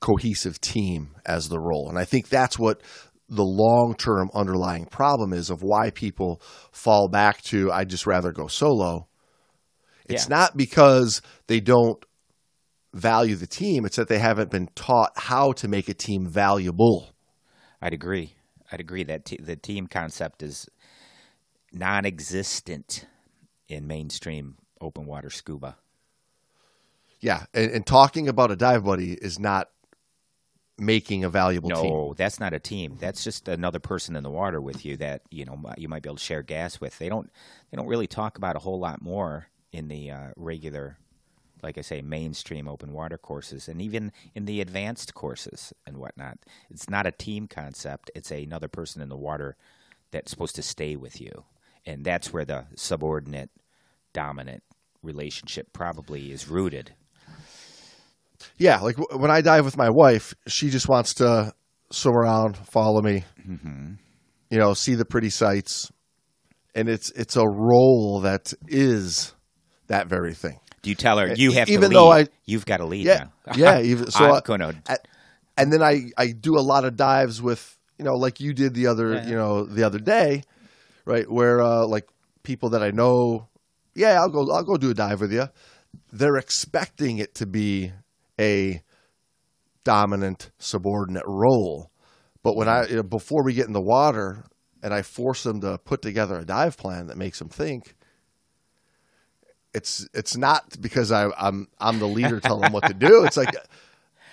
cohesive 0.00 0.60
team 0.60 1.16
as 1.26 1.48
the 1.48 1.58
role. 1.58 1.88
And 1.88 1.98
I 1.98 2.04
think 2.04 2.28
that's 2.28 2.58
what 2.58 2.82
the 3.28 3.44
long 3.44 3.94
term 3.96 4.30
underlying 4.34 4.86
problem 4.86 5.32
is 5.32 5.50
of 5.50 5.62
why 5.62 5.90
people 5.90 6.40
fall 6.72 7.08
back 7.08 7.42
to 7.42 7.70
I'd 7.72 7.90
just 7.90 8.06
rather 8.06 8.32
go 8.32 8.46
solo. 8.46 9.08
It's 10.08 10.24
Yeah. 10.24 10.36
not 10.36 10.56
because 10.56 11.20
they 11.46 11.60
don't 11.60 12.02
value 12.94 13.36
the 13.36 13.46
team, 13.46 13.84
it's 13.84 13.96
that 13.96 14.08
they 14.08 14.18
haven't 14.18 14.50
been 14.50 14.68
taught 14.74 15.12
how 15.16 15.52
to 15.52 15.68
make 15.68 15.88
a 15.88 15.94
team 15.94 16.26
valuable. 16.26 17.10
I'd 17.82 17.92
agree. 17.92 18.34
I'd 18.72 18.80
agree 18.80 19.04
that 19.04 19.26
t- 19.26 19.38
the 19.40 19.56
team 19.56 19.86
concept 19.86 20.42
is 20.42 20.68
non-existent 21.72 23.06
in 23.68 23.86
mainstream 23.86 24.56
open 24.80 25.06
water 25.06 25.30
scuba. 25.30 25.76
Yeah, 27.20 27.44
and, 27.52 27.70
and 27.70 27.86
talking 27.86 28.28
about 28.28 28.50
a 28.50 28.56
dive 28.56 28.84
buddy 28.84 29.12
is 29.12 29.38
not 29.38 29.68
making 30.78 31.24
a 31.24 31.30
valuable 31.30 31.70
No, 31.70 31.82
team. 31.82 32.14
that's 32.16 32.40
not 32.40 32.54
a 32.54 32.60
team. 32.60 32.96
That's 33.00 33.24
just 33.24 33.48
another 33.48 33.80
person 33.80 34.16
in 34.16 34.22
the 34.22 34.30
water 34.30 34.60
with 34.60 34.84
you 34.84 34.96
that 34.98 35.22
you 35.30 35.44
know 35.44 35.60
you 35.76 35.88
might 35.88 36.02
be 36.02 36.08
able 36.08 36.16
to 36.16 36.22
share 36.24 36.42
gas 36.42 36.80
with. 36.80 36.98
They 36.98 37.08
don't 37.08 37.30
they 37.70 37.76
don't 37.76 37.88
really 37.88 38.06
talk 38.06 38.38
about 38.38 38.56
a 38.56 38.60
whole 38.60 38.78
lot 38.80 39.02
more 39.02 39.48
in 39.72 39.88
the 39.88 40.10
uh, 40.10 40.28
regular, 40.36 40.98
like 41.62 41.78
I 41.78 41.82
say, 41.82 42.02
mainstream 42.02 42.68
open 42.68 42.92
water 42.92 43.18
courses, 43.18 43.68
and 43.68 43.82
even 43.82 44.12
in 44.34 44.46
the 44.46 44.60
advanced 44.60 45.14
courses 45.14 45.72
and 45.86 45.98
whatnot. 45.98 46.38
It's 46.70 46.88
not 46.90 47.06
a 47.06 47.12
team 47.12 47.48
concept. 47.48 48.10
It's 48.14 48.30
another 48.30 48.68
person 48.68 49.02
in 49.02 49.08
the 49.08 49.16
water 49.16 49.56
that's 50.12 50.30
supposed 50.30 50.56
to 50.56 50.62
stay 50.62 50.96
with 50.96 51.20
you, 51.20 51.44
and 51.86 52.04
that's 52.04 52.32
where 52.32 52.44
the 52.44 52.66
subordinate 52.76 53.50
dominant 54.12 54.62
relationship 55.02 55.72
probably 55.72 56.32
is 56.32 56.48
rooted. 56.48 56.94
Yeah, 58.56 58.78
like 58.80 58.96
w- 58.96 59.20
when 59.20 59.30
I 59.30 59.40
dive 59.40 59.64
with 59.64 59.76
my 59.76 59.90
wife, 59.90 60.34
she 60.46 60.70
just 60.70 60.88
wants 60.88 61.14
to 61.14 61.52
swim 61.90 62.14
around, 62.14 62.56
follow 62.56 63.00
me, 63.02 63.24
you 64.50 64.58
know, 64.58 64.74
see 64.74 64.94
the 64.94 65.04
pretty 65.04 65.30
sights, 65.30 65.90
and 66.74 66.88
it's 66.88 67.10
it's 67.12 67.36
a 67.36 67.46
role 67.48 68.20
that 68.22 68.52
is 68.68 69.34
that 69.88 70.06
very 70.06 70.34
thing. 70.34 70.58
Do 70.82 70.90
you 70.90 70.96
tell 70.96 71.18
her 71.18 71.34
you 71.34 71.52
have 71.52 71.66
to 71.66 71.72
even 71.72 71.90
lead? 71.90 71.96
though 71.96 72.12
I- 72.12 72.28
You've 72.46 72.64
got 72.66 72.76
to 72.78 72.86
lead 72.86 73.04
Yeah, 73.06 73.26
now. 73.46 73.52
yeah. 73.56 73.80
Even 73.80 74.10
so, 74.10 74.24
I'm 74.34 74.40
gonna. 74.44 74.74
a- 74.88 74.98
and 75.56 75.72
then 75.72 75.82
I 75.82 76.10
I 76.16 76.28
do 76.32 76.56
a 76.56 76.62
lot 76.62 76.84
of 76.84 76.96
dives 76.96 77.42
with 77.42 77.76
you 77.98 78.04
know 78.04 78.14
like 78.16 78.38
you 78.40 78.54
did 78.54 78.74
the 78.74 78.86
other 78.86 79.14
Yeah. 79.14 79.26
you 79.26 79.34
know 79.34 79.64
the 79.64 79.82
other 79.82 79.98
day, 79.98 80.42
right? 81.04 81.28
Where 81.30 81.60
uh, 81.60 81.86
like 81.86 82.08
people 82.44 82.70
that 82.70 82.82
I 82.82 82.90
know, 82.92 83.48
yeah, 83.94 84.20
I'll 84.20 84.30
go 84.30 84.50
I'll 84.52 84.62
go 84.64 84.76
do 84.76 84.90
a 84.90 84.94
dive 84.94 85.20
with 85.20 85.32
you. 85.32 85.48
They're 86.12 86.36
expecting 86.36 87.18
it 87.18 87.34
to 87.36 87.46
be 87.46 87.92
a 88.38 88.82
dominant 89.84 90.50
subordinate 90.58 91.24
role, 91.26 91.90
but 92.42 92.56
when 92.56 92.68
I 92.68 92.86
you 92.86 92.96
know, 92.96 93.02
before 93.02 93.42
we 93.44 93.54
get 93.54 93.66
in 93.66 93.72
the 93.72 93.80
water 93.80 94.44
and 94.82 94.94
I 94.94 95.02
force 95.02 95.42
them 95.42 95.60
to 95.62 95.78
put 95.78 96.02
together 96.02 96.38
a 96.38 96.44
dive 96.44 96.76
plan 96.76 97.06
that 97.08 97.16
makes 97.16 97.38
them 97.38 97.48
think. 97.48 97.94
It's 99.74 100.08
it's 100.14 100.36
not 100.36 100.80
because 100.80 101.12
I, 101.12 101.28
I'm 101.38 101.68
I'm 101.78 101.98
the 101.98 102.06
leader 102.06 102.40
telling 102.44 102.62
them 102.62 102.72
what 102.72 102.86
to 102.86 102.94
do. 102.94 103.24
It's 103.24 103.36
like 103.36 103.54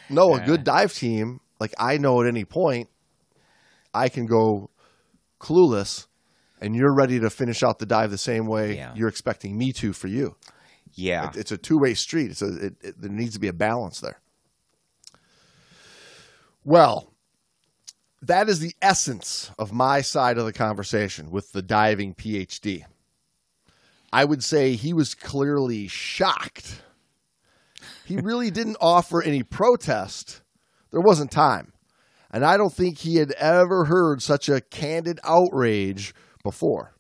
no, 0.09 0.35
a 0.35 0.39
good 0.39 0.63
dive 0.63 0.93
team, 0.93 1.39
like 1.59 1.73
I 1.77 1.97
know 1.97 2.21
at 2.21 2.27
any 2.27 2.45
point, 2.45 2.89
I 3.93 4.09
can 4.09 4.25
go 4.27 4.69
clueless, 5.39 6.07
and 6.61 6.75
you're 6.75 6.95
ready 6.95 7.19
to 7.19 7.29
finish 7.29 7.63
out 7.63 7.79
the 7.79 7.85
dive 7.85 8.11
the 8.11 8.17
same 8.17 8.47
way 8.47 8.75
Yeah. 8.75 8.93
you're 8.95 9.09
expecting 9.09 9.57
me 9.57 9.71
to 9.73 9.93
for 9.93 10.07
you. 10.07 10.35
Yeah, 10.95 11.29
It- 11.29 11.37
it's 11.37 11.51
a 11.51 11.57
two 11.57 11.77
way 11.77 11.93
street. 11.93 12.31
It's 12.31 12.41
a, 12.41 12.55
it, 12.67 12.73
it, 12.81 13.01
there 13.01 13.11
needs 13.11 13.33
to 13.33 13.39
be 13.39 13.47
a 13.47 13.53
balance 13.53 13.99
there. 13.99 14.19
Well, 16.63 17.13
that 18.21 18.49
is 18.49 18.59
the 18.59 18.73
essence 18.81 19.51
of 19.59 19.71
my 19.71 20.01
side 20.01 20.37
of 20.37 20.45
the 20.45 20.53
conversation 20.53 21.29
with 21.29 21.51
the 21.51 21.61
diving 21.61 22.15
PhD. 22.15 22.83
I 24.11 24.25
would 24.25 24.43
say 24.43 24.73
he 24.73 24.93
was 24.93 25.13
clearly 25.13 25.87
shocked. 25.87 26.81
He 28.05 28.17
really 28.17 28.49
didn't 28.49 28.77
offer 28.81 29.21
any 29.21 29.43
protest. 29.43 30.41
There 30.91 31.01
wasn't 31.01 31.31
time. 31.31 31.73
And 32.31 32.43
I 32.43 32.57
don't 32.57 32.73
think 32.73 32.97
he 32.97 33.17
had 33.17 33.31
ever 33.33 33.85
heard 33.85 34.21
such 34.21 34.49
a 34.49 34.61
candid 34.61 35.19
outrage 35.23 36.15
before. 36.43 36.94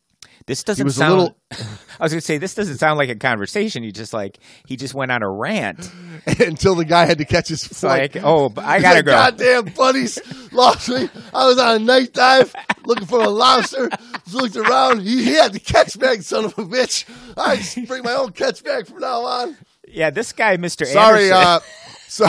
This 0.47 0.63
doesn't 0.63 0.83
was 0.85 0.95
sound. 0.95 1.19
little- 1.19 1.37
I 1.99 2.03
was 2.03 2.11
gonna 2.11 2.21
say 2.21 2.37
this 2.37 2.53
doesn't 2.55 2.77
sound 2.77 2.97
like 2.97 3.09
a 3.09 3.15
conversation. 3.15 3.83
You 3.83 3.91
just 3.91 4.13
like 4.13 4.39
he 4.67 4.75
just 4.75 4.93
went 4.93 5.11
on 5.11 5.23
a 5.23 5.29
rant. 5.29 5.89
Until 6.39 6.75
the 6.75 6.85
guy 6.85 7.05
had 7.05 7.19
to 7.19 7.25
catch 7.25 7.47
his 7.47 7.63
flight. 7.65 8.15
like, 8.15 8.23
oh, 8.25 8.51
I 8.57 8.79
gotta 8.81 8.95
like, 8.97 9.05
go. 9.05 9.11
Goddamn 9.11 9.65
buddies 9.75 10.19
lost 10.51 10.89
me. 10.89 11.09
I 11.33 11.47
was 11.47 11.57
on 11.59 11.75
a 11.75 11.79
night 11.79 12.13
dive 12.13 12.53
looking 12.85 13.05
for 13.05 13.21
a 13.21 13.29
lobster. 13.29 13.89
Looked 14.33 14.55
around. 14.55 15.01
He, 15.01 15.23
he 15.23 15.33
had 15.35 15.53
the 15.53 15.59
catch 15.59 15.97
bag, 15.99 16.23
son 16.23 16.45
of 16.45 16.57
a 16.57 16.63
bitch. 16.65 17.05
I 17.37 17.57
just 17.57 17.87
bring 17.87 18.03
my 18.03 18.13
own 18.13 18.31
catch 18.31 18.63
bag 18.63 18.87
from 18.87 18.99
now 18.99 19.21
on. 19.21 19.55
Yeah, 19.87 20.09
this 20.09 20.31
guy, 20.33 20.57
Mister 20.57 20.85
Sorry, 20.85 21.31
uh, 21.31 21.59
so, 22.07 22.25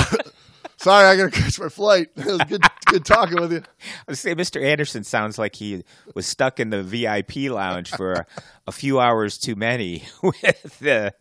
sorry, 0.76 1.06
I 1.06 1.16
gotta 1.16 1.30
catch 1.42 1.58
my 1.60 1.68
flight. 1.68 2.08
It 2.16 2.26
was 2.26 2.40
good, 2.48 2.62
good 2.86 3.04
talking 3.04 3.40
with 3.40 3.52
you. 3.52 3.58
I 3.60 4.04
was 4.08 4.20
say 4.20 4.34
Mr. 4.34 4.62
Anderson 4.62 5.04
sounds 5.04 5.38
like 5.38 5.54
he 5.56 5.84
was 6.14 6.26
stuck 6.26 6.60
in 6.60 6.70
the 6.70 6.82
VIP 6.82 7.50
lounge 7.50 7.90
for 7.90 8.12
a, 8.12 8.26
a 8.66 8.72
few 8.72 9.00
hours 9.00 9.38
too 9.38 9.54
many 9.56 10.04
with 10.22 11.12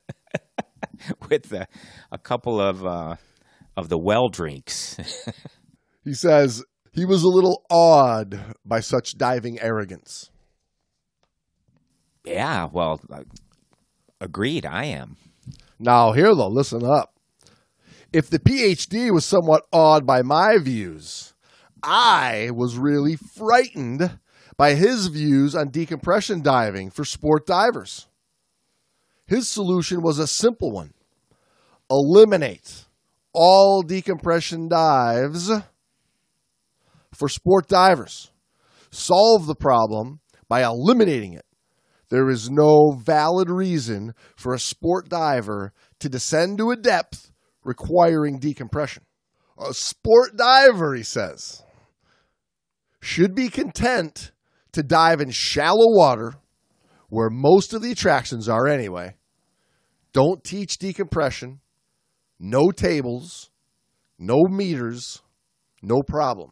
with 1.30 1.54
a 2.12 2.18
couple 2.18 2.60
of 2.60 2.86
uh, 2.86 3.16
of 3.78 3.90
the 3.90 3.98
well 3.98 4.30
drinks. 4.30 4.98
He 6.04 6.14
says 6.14 6.64
he 6.92 7.06
was 7.06 7.24
a 7.24 7.28
little 7.28 7.64
awed 7.70 8.56
by 8.64 8.80
such 8.80 9.18
diving 9.18 9.60
arrogance. 9.60 10.30
yeah, 12.26 12.68
well, 12.72 13.02
uh, 13.12 13.24
agreed. 14.22 14.66
I 14.66 14.86
am. 14.86 15.18
Now, 15.80 16.14
here 16.14 16.34
though, 16.34 16.48
listen 16.48 16.84
up. 16.86 17.15
If 18.16 18.30
the 18.30 18.40
PhD 18.40 19.12
was 19.12 19.26
somewhat 19.26 19.64
awed 19.74 20.06
by 20.06 20.22
my 20.22 20.58
views, 20.58 21.34
I 21.84 22.50
was 22.56 22.78
really 22.78 23.18
frightened 23.18 24.20
by 24.56 24.76
his 24.76 25.08
views 25.08 25.54
on 25.54 25.68
decompression 25.68 26.42
diving 26.42 26.92
for 26.92 27.04
sport 27.04 27.46
divers. 27.46 28.08
His 29.26 29.50
solution 29.50 30.02
was 30.02 30.18
a 30.18 30.28
simple 30.28 30.72
one 30.72 30.94
eliminate 31.92 32.86
all 33.34 33.82
decompression 33.82 34.70
dives 34.70 35.52
for 37.14 37.28
sport 37.28 37.68
divers. 37.68 38.32
Solve 38.92 39.46
the 39.46 39.56
problem 39.56 40.22
by 40.48 40.64
eliminating 40.64 41.34
it. 41.34 41.46
There 42.08 42.30
is 42.30 42.50
no 42.50 42.92
valid 42.94 43.50
reason 43.50 44.16
for 44.38 44.54
a 44.54 44.60
sport 44.60 45.10
diver 45.10 45.74
to 46.00 46.08
descend 46.08 46.60
to 46.60 46.72
a 46.72 46.78
depth 46.78 47.34
requiring 47.66 48.40
decompression. 48.40 49.04
A 49.58 49.74
sport 49.74 50.38
diver, 50.38 50.96
he 50.96 51.04
says, 51.04 51.64
should 53.02 53.36
be 53.36 53.50
content 53.50 54.32
to 54.72 54.84
dive 54.84 55.20
in 55.20 55.32
shallow 55.32 55.88
water 55.88 56.36
where 57.10 57.30
most 57.30 57.74
of 57.74 57.82
the 57.82 57.92
attractions 57.92 58.48
are 58.48 58.68
anyway. 58.68 59.16
Don't 60.14 60.44
teach 60.44 60.78
decompression. 60.78 61.60
No 62.40 62.72
tables, 62.72 63.50
no 64.18 64.44
meters, 64.50 65.22
no 65.82 66.02
problem. 66.02 66.52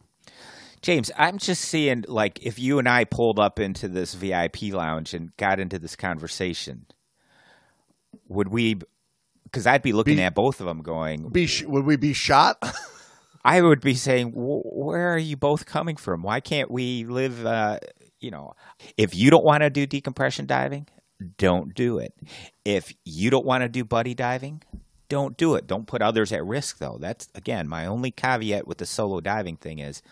James, 0.80 1.10
I'm 1.16 1.38
just 1.38 1.62
seeing 1.62 2.04
like 2.08 2.44
if 2.44 2.58
you 2.58 2.78
and 2.78 2.88
I 2.88 3.04
pulled 3.04 3.38
up 3.38 3.58
into 3.58 3.88
this 3.88 4.14
VIP 4.14 4.64
lounge 4.72 5.14
and 5.14 5.34
got 5.36 5.58
into 5.58 5.78
this 5.78 5.96
conversation, 5.96 6.86
would 8.28 8.48
we? 8.48 8.76
Because 9.54 9.68
I'd 9.68 9.82
be 9.82 9.92
looking 9.92 10.16
Be- 10.16 10.22
at 10.22 10.34
both 10.34 10.58
of 10.58 10.66
them, 10.66 10.82
going, 10.82 11.28
Be 11.28 11.46
sh- 11.46 11.62
would 11.62 11.84
we 11.84 11.94
be 11.94 12.12
shot? 12.12 12.58
I 13.44 13.62
would 13.62 13.80
be 13.80 13.94
saying, 13.94 14.32
"Wh- 14.32 14.66
where 14.66 15.14
are 15.14 15.18
you 15.18 15.36
both 15.36 15.64
coming 15.64 15.94
from? 15.94 16.24
Why 16.24 16.40
can't 16.40 16.72
we 16.72 17.04
live? 17.04 17.46
Uh, 17.46 17.78
you 18.18 18.32
know, 18.32 18.54
if 18.96 19.14
you 19.14 19.30
don't 19.30 19.44
want 19.44 19.62
to 19.62 19.70
do 19.70 19.86
decompression 19.86 20.46
diving, 20.46 20.88
don't 21.38 21.72
do 21.72 21.98
it. 21.98 22.14
If 22.64 22.92
you 23.04 23.30
don't 23.30 23.46
want 23.46 23.62
to 23.62 23.68
do 23.68 23.84
buddy 23.84 24.12
diving, 24.12 24.62
don't 25.08 25.36
do 25.36 25.54
it. 25.54 25.68
Don't 25.68 25.86
put 25.86 26.02
others 26.02 26.32
at 26.32 26.44
risk, 26.44 26.78
though. 26.78 26.98
That's 27.00 27.28
again 27.36 27.68
my 27.68 27.86
only 27.86 28.10
caveat 28.10 28.66
with 28.66 28.78
the 28.78 28.86
solo 28.86 29.20
diving 29.20 29.56
thing 29.56 29.78
is, 29.78 30.02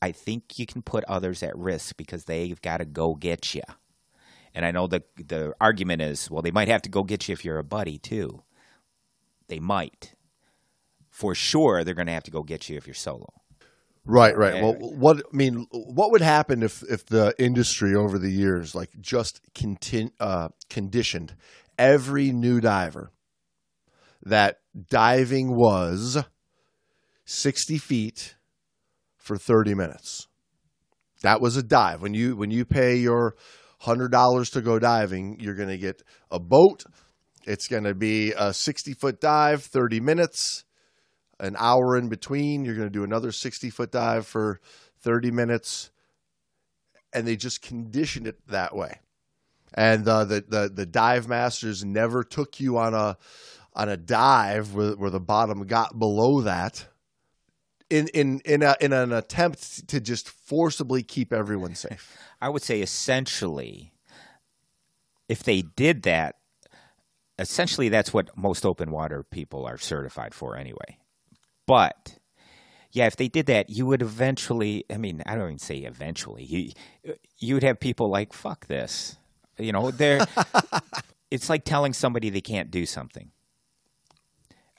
I 0.00 0.10
think 0.10 0.58
you 0.58 0.66
can 0.66 0.82
put 0.82 1.04
others 1.04 1.44
at 1.44 1.56
risk 1.56 1.96
because 1.96 2.24
they've 2.24 2.60
got 2.60 2.78
to 2.78 2.84
go 2.84 3.14
get 3.14 3.54
you. 3.54 3.62
And 4.56 4.66
I 4.66 4.72
know 4.72 4.88
the 4.88 5.04
the 5.16 5.54
argument 5.60 6.02
is, 6.02 6.28
well, 6.28 6.42
they 6.42 6.50
might 6.50 6.66
have 6.66 6.82
to 6.82 6.90
go 6.90 7.04
get 7.04 7.28
you 7.28 7.32
if 7.32 7.44
you're 7.44 7.58
a 7.60 7.64
buddy 7.64 7.98
too. 7.98 8.42
They 9.52 9.60
might. 9.60 10.14
For 11.10 11.34
sure, 11.34 11.84
they're 11.84 11.92
going 11.92 12.06
to 12.06 12.14
have 12.14 12.22
to 12.22 12.30
go 12.30 12.42
get 12.42 12.70
you 12.70 12.78
if 12.78 12.86
you're 12.86 12.94
solo. 12.94 13.26
Right, 14.06 14.34
right. 14.34 14.62
Well, 14.62 14.76
what 14.78 15.18
I 15.18 15.36
mean, 15.36 15.66
what 15.70 16.10
would 16.10 16.22
happen 16.22 16.62
if 16.62 16.82
if 16.84 17.04
the 17.04 17.34
industry 17.38 17.94
over 17.94 18.18
the 18.18 18.30
years 18.30 18.74
like 18.74 18.98
just 18.98 19.42
contin- 19.52 20.14
uh, 20.18 20.48
conditioned 20.70 21.36
every 21.78 22.32
new 22.32 22.62
diver 22.62 23.12
that 24.22 24.60
diving 24.88 25.54
was 25.54 26.24
sixty 27.26 27.76
feet 27.76 28.36
for 29.18 29.36
thirty 29.36 29.74
minutes? 29.74 30.28
That 31.20 31.42
was 31.42 31.58
a 31.58 31.62
dive. 31.62 32.00
When 32.00 32.14
you 32.14 32.36
when 32.36 32.50
you 32.50 32.64
pay 32.64 32.96
your 32.96 33.34
hundred 33.80 34.12
dollars 34.12 34.48
to 34.52 34.62
go 34.62 34.78
diving, 34.78 35.38
you're 35.40 35.54
going 35.56 35.68
to 35.68 35.76
get 35.76 36.02
a 36.30 36.40
boat. 36.40 36.84
It's 37.44 37.68
going 37.68 37.84
to 37.84 37.94
be 37.94 38.32
a 38.32 38.52
sixty 38.52 38.94
foot 38.94 39.20
dive, 39.20 39.62
thirty 39.62 40.00
minutes 40.00 40.64
an 41.42 41.56
hour 41.58 41.96
in 41.96 42.08
between. 42.08 42.64
You're 42.64 42.76
going 42.76 42.86
to 42.86 42.92
do 42.92 43.04
another 43.04 43.32
60 43.32 43.68
foot 43.68 43.90
dive 43.90 44.26
for 44.26 44.60
30 45.00 45.32
minutes. 45.32 45.90
And 47.12 47.26
they 47.26 47.36
just 47.36 47.60
conditioned 47.60 48.26
it 48.26 48.46
that 48.48 48.74
way. 48.74 49.00
And 49.74 50.06
uh, 50.06 50.24
the, 50.24 50.44
the 50.46 50.70
the 50.72 50.84
dive 50.84 51.28
masters 51.28 51.82
never 51.82 52.24
took 52.24 52.60
you 52.60 52.76
on 52.76 52.92
a 52.92 53.16
on 53.74 53.88
a 53.88 53.96
dive 53.96 54.74
where, 54.74 54.92
where 54.92 55.08
the 55.08 55.18
bottom 55.18 55.66
got 55.66 55.98
below 55.98 56.42
that 56.42 56.88
in 57.88 58.08
in 58.08 58.40
in, 58.44 58.62
a, 58.62 58.76
in 58.82 58.92
an 58.92 59.12
attempt 59.12 59.88
to 59.88 59.98
just 59.98 60.28
forcibly 60.28 61.02
keep 61.02 61.32
everyone 61.32 61.74
safe. 61.74 62.14
I 62.38 62.50
would 62.50 62.60
say 62.60 62.82
essentially, 62.82 63.94
if 65.26 65.42
they 65.42 65.62
did 65.62 66.02
that, 66.02 66.36
essentially 67.42 67.88
that's 67.90 68.14
what 68.14 68.36
most 68.36 68.64
open 68.64 68.90
water 68.90 69.22
people 69.22 69.66
are 69.66 69.76
certified 69.78 70.32
for 70.34 70.56
anyway. 70.56 70.98
But 71.66 72.18
Yeah, 72.92 73.06
if 73.06 73.16
they 73.16 73.28
did 73.28 73.46
that, 73.46 73.70
you 73.70 73.86
would 73.86 74.02
eventually. 74.02 74.84
I 74.90 74.96
mean, 74.98 75.22
I 75.26 75.34
don't 75.34 75.44
even 75.46 75.58
say 75.58 75.78
eventually. 75.78 76.44
You 76.44 76.72
you 77.38 77.54
would 77.54 77.62
have 77.62 77.80
people 77.80 78.08
like 78.08 78.32
fuck 78.32 78.66
this. 78.66 79.16
You 79.58 79.72
know, 79.72 79.90
they're. 79.90 80.26
it's 81.30 81.48
like 81.48 81.64
telling 81.64 81.92
somebody 81.94 82.30
they 82.30 82.40
can't 82.42 82.70
do 82.70 82.84
something. 82.86 83.30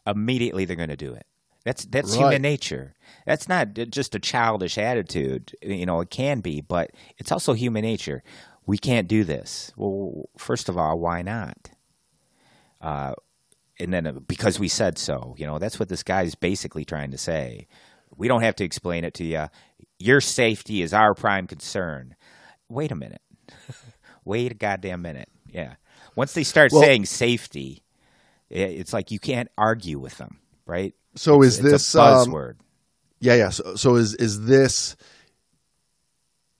Immediately, 0.05 0.65
they're 0.65 0.75
going 0.75 0.89
to 0.89 0.97
do 0.97 1.13
it. 1.13 1.25
That's 1.63 1.85
that's 1.85 2.11
Right. 2.11 2.19
human 2.19 2.41
nature. 2.41 2.93
That's 3.25 3.47
not 3.47 3.73
just 3.73 4.13
a 4.15 4.19
childish 4.19 4.77
attitude. 4.77 5.55
You 5.61 5.85
know, 5.85 6.01
it 6.01 6.09
can 6.09 6.41
be, 6.41 6.59
but 6.61 6.91
it's 7.17 7.31
also 7.31 7.53
human 7.53 7.83
nature. 7.83 8.21
We 8.65 8.77
can't 8.77 9.07
do 9.07 9.23
this. 9.23 9.71
Well, 9.77 10.29
first 10.37 10.67
of 10.69 10.77
all, 10.77 10.99
why 10.99 11.21
not? 11.21 11.69
Uh, 12.83 13.13
and 13.79 13.91
then 13.91 14.23
because 14.27 14.59
we 14.59 14.67
said 14.67 14.97
so, 14.97 15.33
you 15.37 15.47
know, 15.47 15.57
that's 15.57 15.79
what 15.79 15.89
this 15.89 16.03
guy's 16.03 16.35
basically 16.35 16.85
trying 16.85 17.11
to 17.11 17.17
say. 17.17 17.67
We 18.15 18.27
don't 18.27 18.43
have 18.43 18.55
to 18.57 18.63
explain 18.63 19.03
it 19.05 19.15
to 19.15 19.23
you. 19.23 19.47
Your 19.97 20.21
safety 20.21 20.81
is 20.83 20.93
our 20.93 21.15
prime 21.15 21.47
concern. 21.47 22.15
Wait 22.69 22.91
a 22.91 22.95
minute. 22.95 23.21
Wait 24.25 24.51
a 24.51 24.55
goddamn 24.55 25.01
minute. 25.01 25.29
Yeah. 25.47 25.75
Once 26.15 26.33
they 26.33 26.43
start 26.43 26.71
Well- 26.71 26.81
saying 26.81 27.05
safety, 27.05 27.83
it's 28.49 28.93
like 28.93 29.09
you 29.09 29.17
can't 29.17 29.49
argue 29.57 29.97
with 29.97 30.17
them, 30.17 30.39
right? 30.67 30.93
So 31.15 31.41
is 31.41 31.59
It's 31.59 31.69
this 31.71 31.95
a 31.95 32.01
um, 32.01 32.27
buzzword? 32.27 32.55
Yeah, 33.19 33.35
yeah. 33.35 33.49
So, 33.49 33.75
so 33.75 33.95
is 33.95 34.13
is 34.15 34.45
this? 34.45 34.95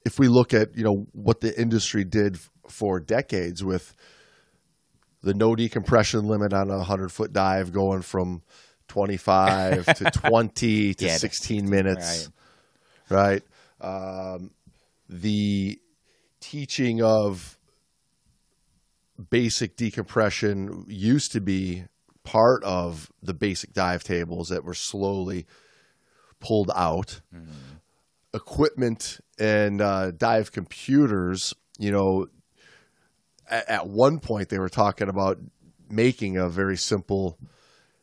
If 0.06 0.18
we 0.20 0.28
look 0.28 0.54
at 0.54 0.76
you 0.78 0.84
know 0.84 1.08
what 1.12 1.42
the 1.42 1.60
industry 1.60 2.04
did 2.04 2.40
for 2.70 3.00
decades 3.00 3.64
with 3.64 3.94
the 5.24 5.34
no 5.34 5.56
decompression 5.56 6.28
limit 6.28 6.54
on 6.54 6.70
a 6.70 6.84
hundred 6.84 7.12
foot 7.12 7.34
dive 7.34 7.72
going 7.72 8.02
from 8.02 8.44
twenty 8.88 9.18
five 9.18 9.86
to 9.86 10.06
twenty 10.12 10.94
to 10.94 11.06
Yeah, 11.06 11.18
sixteen 11.18 11.70
minutes, 11.70 12.30
right? 13.10 13.42
Um, 13.82 14.52
the 15.10 15.80
teaching 16.40 17.02
of 17.02 17.58
basic 19.30 19.76
decompression 19.78 20.86
used 20.88 21.32
to 21.32 21.40
be 21.42 21.84
part 22.24 22.64
of 22.64 23.12
the 23.22 23.34
basic 23.34 23.74
dive 23.74 24.04
tables 24.04 24.50
that 24.50 24.64
were 24.64 24.74
slowly 24.74 25.46
pulled 26.40 26.72
out. 26.76 27.22
Equipment 28.34 29.20
and 29.40 29.80
uh, 29.82 30.12
dive 30.12 30.52
computers, 30.52 31.54
you 31.78 31.92
know, 31.92 32.28
at, 33.50 33.70
at 33.70 33.88
one 33.88 34.20
point 34.20 34.50
they 34.50 34.60
were 34.60 34.70
talking 34.70 35.10
about 35.10 35.38
making 35.90 36.38
a 36.38 36.50
very 36.50 36.78
simple. 36.78 37.38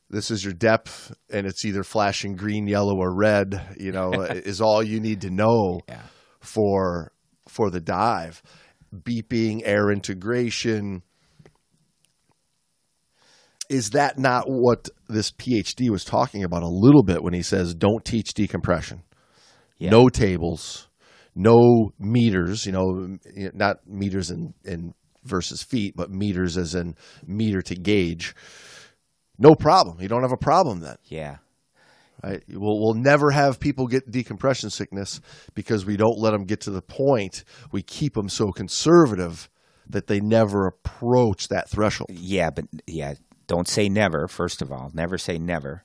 This 0.09 0.31
is 0.31 0.45
your 0.45 0.55
depth, 0.55 1.15
and 1.33 1.47
it's 1.47 1.65
either 1.65 1.85
flashing 1.85 2.35
green, 2.35 2.67
yellow, 2.67 2.97
or 2.97 3.15
red. 3.15 3.77
You 3.79 3.93
know, 3.93 4.13
is 4.23 4.61
all 4.61 4.83
you 4.83 5.01
need 5.01 5.21
to 5.23 5.31
know 5.31 5.81
Yeah. 5.89 6.03
for 6.41 7.13
for 7.49 7.71
the 7.71 7.81
dive. 7.81 8.43
Beeping, 8.95 9.63
air 9.65 9.91
integration. 9.91 11.03
Is 13.69 13.91
that 13.91 14.19
not 14.19 14.47
what 14.49 14.89
this 15.09 15.31
PhD 15.31 15.91
was 15.91 16.05
talking 16.05 16.43
about 16.43 16.65
a 16.65 16.69
little 16.69 17.05
bit 17.05 17.23
when 17.23 17.35
he 17.35 17.43
says 17.43 17.73
don't 17.73 18.05
teach 18.05 18.35
decompression? 18.35 19.03
Yeah. 19.79 19.91
No 19.91 20.09
tables, 20.09 20.89
no 21.37 21.93
meters, 21.99 22.67
you 22.67 22.73
know, 22.73 23.17
not 23.55 23.87
meters 23.87 24.31
in, 24.31 24.55
in 24.65 24.93
versus 25.25 25.63
feet, 25.63 25.95
but 25.97 26.11
meters 26.11 26.57
as 26.57 26.75
in 26.75 26.97
meter 27.27 27.63
to 27.63 27.75
gauge. 27.75 28.35
No 29.39 29.55
problem. 29.55 30.01
You 30.01 30.09
don't 30.09 30.23
have 30.23 30.33
a 30.33 30.37
problem 30.37 30.81
then. 30.81 30.97
Yeah. 31.05 31.39
Right? 32.23 32.43
We'll, 32.49 32.79
we'll 32.79 32.95
never 32.95 33.31
have 33.31 33.61
people 33.61 33.87
get 33.87 34.11
decompression 34.11 34.69
sickness 34.71 35.21
because 35.55 35.87
we 35.87 35.97
don't 35.97 36.19
let 36.19 36.33
them 36.33 36.45
get 36.45 36.61
to 36.63 36.71
the 36.71 36.83
point. 36.83 37.45
We 37.73 37.83
keep 37.83 38.15
them 38.15 38.29
so 38.29 38.53
conservative 38.53 39.49
that 39.89 40.07
they 40.07 40.21
never 40.21 40.67
approach 40.67 41.49
that 41.49 41.69
threshold. 41.69 42.11
Yeah, 42.11 42.51
but 42.51 42.67
yeah, 42.87 43.15
don't 43.47 43.67
say 43.67 43.89
never. 43.89 44.29
First 44.29 44.63
of 44.63 44.71
all, 44.71 44.91
never 44.95 45.19
say 45.19 45.39
never. 45.39 45.85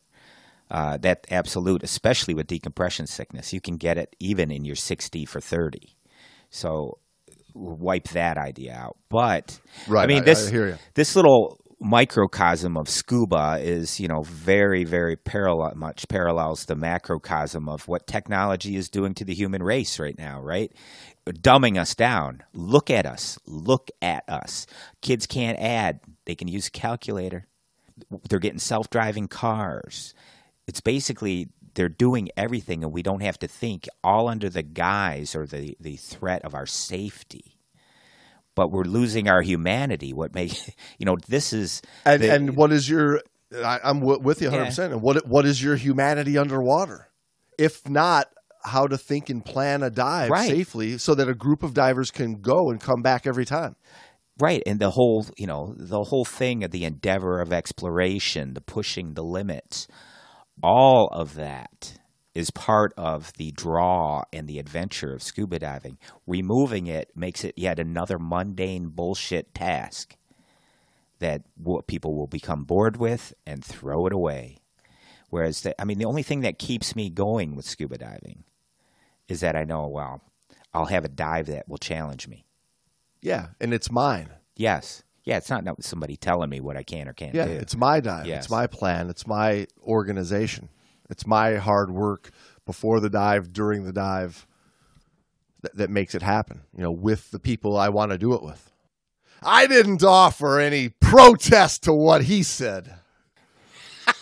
Uh, 0.69 0.97
that 0.97 1.25
absolute, 1.29 1.83
especially 1.83 2.33
with 2.33 2.47
decompression 2.47 3.07
sickness, 3.07 3.53
you 3.53 3.61
can 3.61 3.77
get 3.77 3.97
it 3.97 4.15
even 4.19 4.51
in 4.51 4.65
your 4.65 4.75
sixty 4.75 5.23
for 5.23 5.39
thirty. 5.39 5.95
So 6.49 6.99
wipe 7.55 8.09
that 8.09 8.37
idea 8.37 8.73
out. 8.73 8.97
But 9.09 9.59
Right, 9.87 10.03
I 10.03 10.07
mean, 10.07 10.21
I- 10.23 10.25
this 10.25 10.51
I 10.51 10.77
this 10.93 11.15
little 11.15 11.57
microcosm 11.79 12.77
of 12.77 12.87
scuba 12.87 13.57
is, 13.61 13.99
you 13.99 14.07
know, 14.07 14.21
very, 14.23 14.83
very 14.83 15.15
parallel, 15.15 15.73
much 15.75 16.07
parallels 16.07 16.65
the 16.65 16.75
macrocosm 16.75 17.67
of 17.69 17.87
what 17.87 18.07
technology 18.07 18.75
is 18.75 18.89
doing 18.89 19.13
to 19.13 19.25
the 19.25 19.33
human 19.33 19.61
race 19.61 19.99
right 19.99 20.17
now, 20.17 20.41
right? 20.41 20.71
Dumbing 21.27 21.79
us 21.79 21.93
down. 21.95 22.43
Look 22.53 22.89
at 22.89 23.05
us. 23.05 23.37
Look 23.45 23.89
at 24.01 24.23
us. 24.27 24.67
Kids 25.01 25.27
can't 25.27 25.59
add. 25.59 25.99
They 26.25 26.35
can 26.35 26.47
use 26.47 26.67
a 26.67 26.71
calculator. 26.71 27.45
They're 28.29 28.39
getting 28.39 28.59
self-driving 28.59 29.27
cars. 29.27 30.13
It's 30.67 30.81
basically 30.81 31.49
they're 31.75 31.89
doing 31.89 32.29
everything 32.37 32.83
and 32.83 32.91
we 32.93 33.03
don't 33.03 33.21
have 33.21 33.37
to 33.39 33.47
think 33.47 33.87
all 34.03 34.27
under 34.27 34.49
the 34.49 34.63
guise 34.63 35.35
or 35.35 35.45
the, 35.45 35.77
the 35.79 35.97
threat 35.97 36.43
of 36.43 36.55
our 36.55 36.65
safety 36.65 37.51
but 38.55 38.71
we're 38.71 38.83
losing 38.85 39.27
our 39.27 39.41
humanity. 39.41 40.13
What 40.13 40.33
makes 40.33 40.69
you 40.97 41.05
know 41.05 41.17
this 41.27 41.53
is 41.53 41.81
And, 42.05 42.21
the- 42.21 42.31
and 42.33 42.55
what 42.55 42.71
is 42.71 42.89
your, 42.89 43.21
I, 43.53 43.79
I'm 43.83 43.99
w- 43.99 44.19
with 44.21 44.41
you 44.41 44.49
100%. 44.49 44.91
And 44.93 45.01
what, 45.01 45.27
what 45.27 45.45
is 45.45 45.61
your 45.61 45.75
humanity 45.75 46.37
underwater? 46.37 47.09
If 47.57 47.87
not, 47.89 48.27
how 48.63 48.87
to 48.87 48.97
think 48.97 49.29
and 49.29 49.43
plan 49.43 49.83
a 49.83 49.89
dive 49.89 50.29
Right. 50.31 50.49
safely 50.49 50.97
so 50.97 51.13
that 51.15 51.27
a 51.29 51.35
group 51.35 51.63
of 51.63 51.73
divers 51.73 52.11
can 52.11 52.35
go 52.41 52.69
and 52.69 52.79
come 52.79 53.01
back 53.01 53.27
every 53.27 53.45
time. 53.45 53.75
right 54.39 54.63
and 54.65 54.79
the 54.79 54.91
whole 54.91 55.25
you 55.37 55.47
know 55.47 55.73
the 55.77 56.03
whole 56.05 56.25
thing 56.25 56.63
of 56.63 56.71
the 56.71 56.83
endeavor 56.85 57.41
of 57.41 57.53
exploration, 57.53 58.53
the 58.53 58.61
pushing 58.61 59.13
the 59.13 59.23
limits, 59.23 59.87
all 60.63 61.07
of 61.11 61.35
that 61.35 61.99
is 62.33 62.51
part 62.51 62.93
of 62.97 63.31
the 63.33 63.51
draw 63.51 64.23
and 64.33 64.47
the 64.47 64.59
adventure 64.59 65.13
of 65.13 65.23
scuba 65.23 65.59
diving. 65.59 65.97
Removing 66.27 66.87
it 66.87 67.09
makes 67.15 67.43
it 67.43 67.53
yet 67.55 67.79
another 67.79 68.19
mundane 68.19 68.89
bullshit 68.89 69.53
task 69.53 70.15
that 71.19 71.43
people 71.87 72.15
will 72.15 72.27
become 72.27 72.65
bored 72.65 72.97
with 72.97 73.33
and 73.45 73.63
throw 73.63 74.05
it 74.05 74.13
away. 74.13 74.57
Whereas, 75.29 75.61
the, 75.61 75.79
I 75.81 75.85
mean, 75.85 75.97
the 75.97 76.05
only 76.05 76.23
thing 76.23 76.41
that 76.41 76.59
keeps 76.59 76.95
me 76.95 77.09
going 77.09 77.55
with 77.55 77.65
scuba 77.65 77.97
diving 77.97 78.43
is 79.27 79.39
that 79.39 79.55
I 79.55 79.63
know, 79.63 79.87
well, 79.87 80.21
I'll 80.73 80.85
have 80.85 81.05
a 81.05 81.09
dive 81.09 81.47
that 81.47 81.69
will 81.69 81.77
challenge 81.77 82.27
me. 82.27 82.45
Yeah. 83.21 83.47
And 83.61 83.73
it's 83.73 83.89
mine. 83.89 84.29
Yes. 84.55 85.03
Yeah, 85.25 85.37
it's 85.37 85.49
not 85.49 85.65
somebody 85.83 86.15
telling 86.17 86.49
me 86.51 86.59
what 86.59 86.77
I 86.77 86.83
can 86.83 87.07
or 87.07 87.13
can't 87.13 87.33
Yeah, 87.33 87.45
do. 87.45 87.51
it's 87.53 87.75
my 87.75 87.99
dive. 87.99 88.27
Yes. 88.27 88.43
It's 88.45 88.51
my 88.51 88.67
plan. 88.67 89.09
It's 89.09 89.25
my 89.25 89.65
organization. 89.81 90.69
It's 91.09 91.25
my 91.25 91.55
hard 91.55 91.89
work 91.91 92.29
before 92.65 92.99
the 92.99 93.09
dive, 93.09 93.51
during 93.51 93.85
the 93.85 93.91
dive 93.93 94.45
that, 95.61 95.75
that 95.77 95.89
makes 95.89 96.13
it 96.15 96.21
happen, 96.21 96.61
you 96.75 96.83
know, 96.83 96.91
with 96.91 97.31
the 97.31 97.39
people 97.39 97.75
I 97.75 97.89
want 97.89 98.11
to 98.11 98.17
do 98.19 98.33
it 98.33 98.43
with. 98.43 98.71
I 99.41 99.67
didn't 99.67 100.03
offer 100.03 100.59
any 100.59 100.89
protest 100.89 101.83
to 101.83 101.93
what 101.93 102.23
he 102.23 102.41
said. 102.43 102.95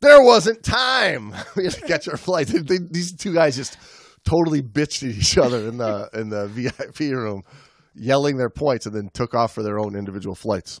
there 0.00 0.22
wasn't 0.22 0.62
time. 0.62 1.34
we 1.56 1.64
had 1.64 1.72
to 1.74 1.80
catch 1.82 2.08
our 2.08 2.16
flight. 2.16 2.48
They- 2.48 2.58
they- 2.60 2.78
these 2.90 3.12
two 3.12 3.34
guys 3.34 3.56
just 3.56 3.76
totally 4.24 4.62
bitched 4.62 5.08
at 5.08 5.16
each 5.16 5.36
other 5.38 5.66
in 5.68 5.76
the 5.78 6.08
in 6.14 6.28
the 6.30 6.46
VIP 6.48 7.00
room, 7.14 7.42
yelling 8.00 8.38
their 8.38 8.50
points, 8.50 8.86
and 8.86 8.94
then 8.94 9.10
took 9.12 9.34
off 9.34 9.52
for 9.52 9.62
their 9.62 9.78
own 9.78 9.94
individual 9.94 10.34
flights. 10.34 10.80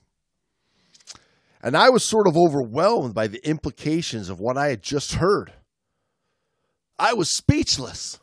And 1.62 1.76
I 1.76 1.90
was 1.90 2.02
sort 2.02 2.26
of 2.26 2.36
overwhelmed 2.36 3.14
by 3.14 3.26
the 3.26 3.46
implications 3.46 4.30
of 4.30 4.40
what 4.40 4.56
I 4.56 4.68
had 4.68 4.82
just 4.82 5.14
heard. 5.14 5.52
I 6.98 7.12
was 7.12 7.36
speechless. 7.36 8.18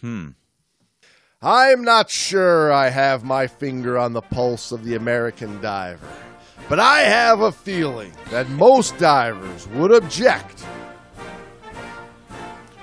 Hmm. 0.00 0.30
I'm 1.42 1.82
not 1.82 2.10
sure 2.10 2.72
I 2.72 2.88
have 2.88 3.24
my 3.24 3.46
finger 3.46 3.98
on 3.98 4.12
the 4.12 4.20
pulse 4.20 4.72
of 4.72 4.84
the 4.84 4.94
American 4.94 5.60
diver, 5.60 6.08
but 6.68 6.78
I 6.78 7.00
have 7.00 7.40
a 7.40 7.52
feeling 7.52 8.12
that 8.30 8.48
most 8.50 8.98
divers 8.98 9.66
would 9.68 9.92
object 9.92 10.64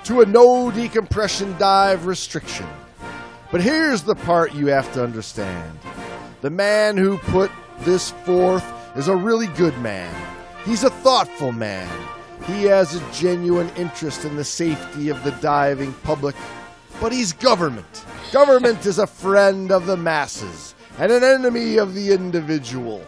to 0.04 0.22
a 0.22 0.26
no 0.26 0.70
decompression 0.70 1.56
dive 1.58 2.06
restriction. 2.06 2.66
But 3.50 3.62
here's 3.62 4.02
the 4.02 4.14
part 4.14 4.54
you 4.54 4.66
have 4.66 4.92
to 4.92 5.02
understand 5.02 5.78
the 6.42 6.50
man 6.50 6.96
who 6.96 7.16
put 7.18 7.50
this 7.80 8.10
forth 8.10 8.64
is 8.96 9.08
a 9.08 9.16
really 9.16 9.46
good 9.48 9.76
man, 9.78 10.14
he's 10.64 10.84
a 10.84 10.90
thoughtful 10.90 11.52
man. 11.52 11.90
He 12.44 12.64
has 12.64 12.94
a 12.94 13.12
genuine 13.12 13.70
interest 13.76 14.24
in 14.24 14.36
the 14.36 14.44
safety 14.44 15.08
of 15.08 15.22
the 15.24 15.32
diving 15.32 15.92
public, 16.02 16.36
but 17.00 17.12
he's 17.12 17.32
government. 17.32 18.04
Government 18.32 18.86
is 18.86 18.98
a 18.98 19.06
friend 19.06 19.72
of 19.72 19.86
the 19.86 19.96
masses 19.96 20.74
and 20.98 21.10
an 21.10 21.24
enemy 21.24 21.78
of 21.78 21.94
the 21.94 22.12
individual. 22.12 23.02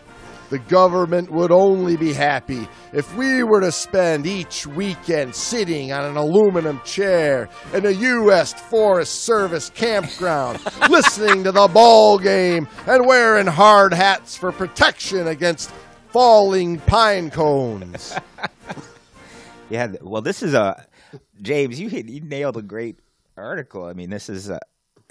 The 0.50 0.58
government 0.58 1.30
would 1.30 1.52
only 1.52 1.96
be 1.96 2.12
happy 2.12 2.68
if 2.92 3.14
we 3.16 3.42
were 3.42 3.60
to 3.60 3.72
spend 3.72 4.26
each 4.26 4.66
weekend 4.66 5.34
sitting 5.34 5.92
on 5.92 6.04
an 6.04 6.16
aluminum 6.16 6.80
chair 6.84 7.48
in 7.72 7.86
a 7.86 7.90
U.S. 7.90 8.52
Forest 8.52 9.22
Service 9.22 9.70
campground, 9.70 10.60
listening 10.90 11.44
to 11.44 11.52
the 11.52 11.68
ball 11.68 12.18
game 12.18 12.68
and 12.86 13.06
wearing 13.06 13.46
hard 13.46 13.94
hats 13.94 14.36
for 14.36 14.50
protection 14.52 15.28
against 15.28 15.70
falling 16.08 16.78
pine 16.80 17.30
cones. 17.30 18.14
Yeah, 19.70 19.92
well, 20.02 20.20
this 20.20 20.42
is 20.42 20.52
a 20.52 20.84
James. 21.40 21.78
You 21.78 21.88
hit, 21.88 22.06
you 22.08 22.20
nailed 22.20 22.56
a 22.56 22.62
great 22.62 22.98
article. 23.36 23.84
I 23.84 23.92
mean, 23.92 24.10
this 24.10 24.28
is 24.28 24.50
a, 24.50 24.58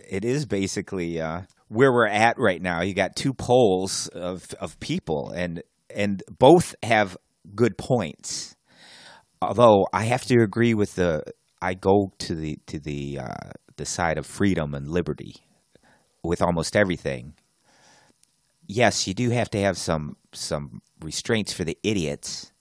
it 0.09 0.25
is 0.25 0.45
basically 0.45 1.21
uh, 1.21 1.43
where 1.69 1.93
we're 1.93 2.07
at 2.07 2.37
right 2.37 2.61
now. 2.61 2.81
You 2.81 2.93
got 2.93 3.15
two 3.15 3.33
poles 3.33 4.07
of 4.09 4.53
of 4.59 4.79
people, 4.79 5.31
and 5.31 5.63
and 5.89 6.21
both 6.37 6.75
have 6.83 7.15
good 7.55 7.77
points. 7.77 8.55
Although 9.41 9.87
I 9.93 10.03
have 10.03 10.25
to 10.25 10.41
agree 10.43 10.73
with 10.73 10.95
the, 10.95 11.23
I 11.61 11.73
go 11.73 12.11
to 12.19 12.35
the 12.35 12.57
to 12.67 12.79
the 12.79 13.19
uh, 13.19 13.51
the 13.77 13.85
side 13.85 14.17
of 14.17 14.25
freedom 14.25 14.73
and 14.73 14.89
liberty 14.89 15.35
with 16.23 16.41
almost 16.41 16.75
everything. 16.75 17.33
Yes, 18.67 19.07
you 19.07 19.13
do 19.13 19.29
have 19.29 19.49
to 19.51 19.61
have 19.61 19.77
some 19.77 20.17
some 20.33 20.81
restraints 21.01 21.53
for 21.53 21.63
the 21.63 21.77
idiots, 21.83 22.51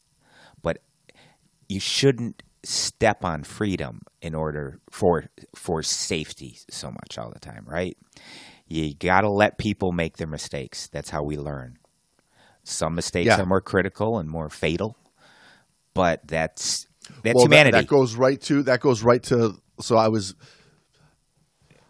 but 0.62 0.78
you 1.68 1.80
shouldn't 1.80 2.42
step 2.64 3.24
on 3.24 3.42
freedom 3.44 4.00
in 4.20 4.34
order 4.34 4.80
for 4.90 5.24
for 5.54 5.82
safety 5.82 6.58
so 6.70 6.90
much 6.90 7.18
all 7.18 7.30
the 7.30 7.40
time, 7.40 7.64
right? 7.66 7.96
You 8.68 8.94
got 8.94 9.22
to 9.22 9.30
let 9.30 9.56
people 9.58 9.92
make 9.92 10.16
their 10.18 10.26
mistakes. 10.26 10.88
That's 10.88 11.10
how 11.10 11.22
we 11.24 11.36
learn. 11.36 11.78
Some 12.64 12.94
mistakes 12.94 13.26
Yeah. 13.28 13.40
are 13.40 13.46
more 13.46 13.62
critical 13.62 14.18
and 14.18 14.28
more 14.28 14.50
fatal, 14.50 14.96
but 15.94 16.20
that's 16.26 16.86
that's 17.22 17.34
well, 17.34 17.44
that- 17.46 17.50
humanity. 17.50 17.78
That, 17.78 17.86
goes 17.86 18.14
right 18.14 18.40
to 18.42 18.62
that 18.64 18.80
goes 18.80 19.02
right 19.02 19.22
to. 19.24 19.54
So 19.80 19.96
I 19.96 20.08
was, 20.08 20.34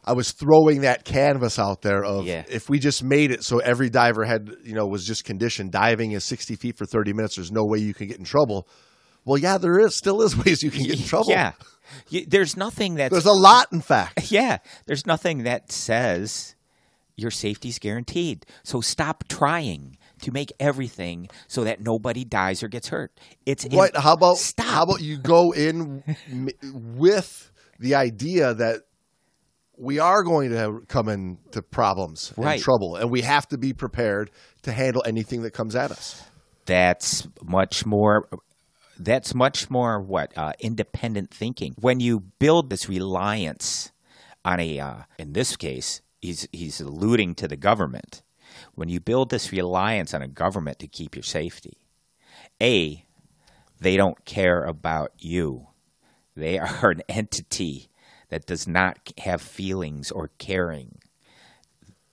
I 0.04 0.12
was 0.12 0.32
throwing 0.32 0.82
that 0.82 1.04
canvas 1.04 1.58
out 1.58 1.82
there 1.82 2.04
of 2.04 2.24
Yeah. 2.26 2.44
if 2.48 2.68
we 2.70 2.78
just 2.78 3.02
made 3.02 3.30
it 3.30 3.42
so 3.44 3.58
every 3.58 3.90
diver 3.90 4.24
had 4.24 4.50
you 4.64 4.74
know 4.74 4.86
was 4.86 5.04
just 5.04 5.24
conditioned 5.24 5.72
diving 5.72 6.12
is 6.12 6.24
sixty 6.24 6.54
feet 6.56 6.76
for 6.78 6.86
thirty 6.86 7.12
minutes. 7.12 7.36
There's 7.36 7.50
no 7.52 7.64
way 7.64 7.78
you 7.78 7.92
can 7.94 8.06
get 8.06 8.18
in 8.18 8.24
trouble. 8.24 8.68
Well, 9.24 9.38
yeah, 9.38 9.58
there 9.58 9.78
is 9.80 9.96
still 9.96 10.22
is 10.22 10.36
ways 10.44 10.62
you 10.62 10.70
can 10.70 10.84
get 10.84 11.00
in 11.00 11.04
trouble. 11.06 11.30
Yeah, 11.30 11.52
You- 12.08 12.24
there's 12.26 12.56
nothing 12.56 12.94
that 12.94 13.10
there's 13.10 13.26
a 13.26 13.32
lot, 13.32 13.66
in 13.72 13.80
fact. 13.80 14.30
Yeah, 14.30 14.58
there's 14.86 15.06
nothing 15.06 15.42
that 15.42 15.72
says 15.72 16.54
your 17.18 17.30
safety's 17.30 17.78
guaranteed. 17.78 18.46
So 18.62 18.80
stop 18.80 19.24
trying 19.28 19.98
to 20.22 20.30
make 20.32 20.52
everything 20.60 21.28
so 21.48 21.64
that 21.64 21.80
nobody 21.80 22.24
dies 22.24 22.62
or 22.62 22.68
gets 22.68 22.88
hurt. 22.88 23.12
It's 23.44 23.64
in- 23.64 23.72
How 23.94 24.12
about 24.14 24.38
stop? 24.38 24.66
how 24.66 24.82
about 24.84 25.00
you 25.00 25.16
go 25.18 25.52
in 25.52 26.02
with 26.72 27.50
the 27.78 27.94
idea 27.96 28.54
that 28.54 28.82
we 29.76 29.98
are 30.00 30.22
going 30.24 30.50
to 30.50 30.82
come 30.88 31.08
into 31.08 31.62
problems 31.62 32.32
Right. 32.36 32.54
and 32.54 32.62
trouble, 32.62 32.96
and 32.96 33.10
we 33.10 33.22
have 33.22 33.46
to 33.48 33.58
be 33.58 33.72
prepared 33.72 34.30
to 34.62 34.72
handle 34.72 35.02
anything 35.06 35.42
that 35.42 35.52
comes 35.52 35.76
at 35.76 35.90
us. 35.92 36.22
that's 36.66 37.26
much 37.42 37.86
more 37.86 38.28
that's 38.98 39.32
much 39.34 39.70
more 39.70 40.00
what 40.02 40.36
uh, 40.36 40.52
independent 40.58 41.30
thinking 41.30 41.74
when 41.80 42.00
you 42.00 42.20
build 42.40 42.68
this 42.70 42.88
reliance 42.88 43.92
on 44.44 44.58
a 44.60 44.78
uh, 44.80 44.96
in 45.18 45.32
this 45.32 45.56
case 45.56 46.02
he's 46.20 46.48
he's 46.52 46.80
alluding 46.80 47.34
to 47.36 47.48
the 47.48 47.56
government. 47.56 48.22
When 48.74 48.88
you 48.88 49.00
build 49.00 49.30
this 49.30 49.52
reliance 49.52 50.14
on 50.14 50.22
a 50.22 50.28
government 50.28 50.78
to 50.80 50.88
keep 50.88 51.14
your 51.14 51.22
safety 51.22 51.78
a 52.60 53.04
they 53.80 53.96
don't 53.96 54.24
care 54.24 54.64
about 54.64 55.12
you. 55.18 55.68
They 56.36 56.58
are 56.58 56.90
an 56.90 57.02
entity 57.08 57.88
that 58.30 58.46
does 58.46 58.66
not 58.66 58.98
have 59.18 59.40
feelings 59.40 60.10
or 60.10 60.30
caring. 60.38 60.98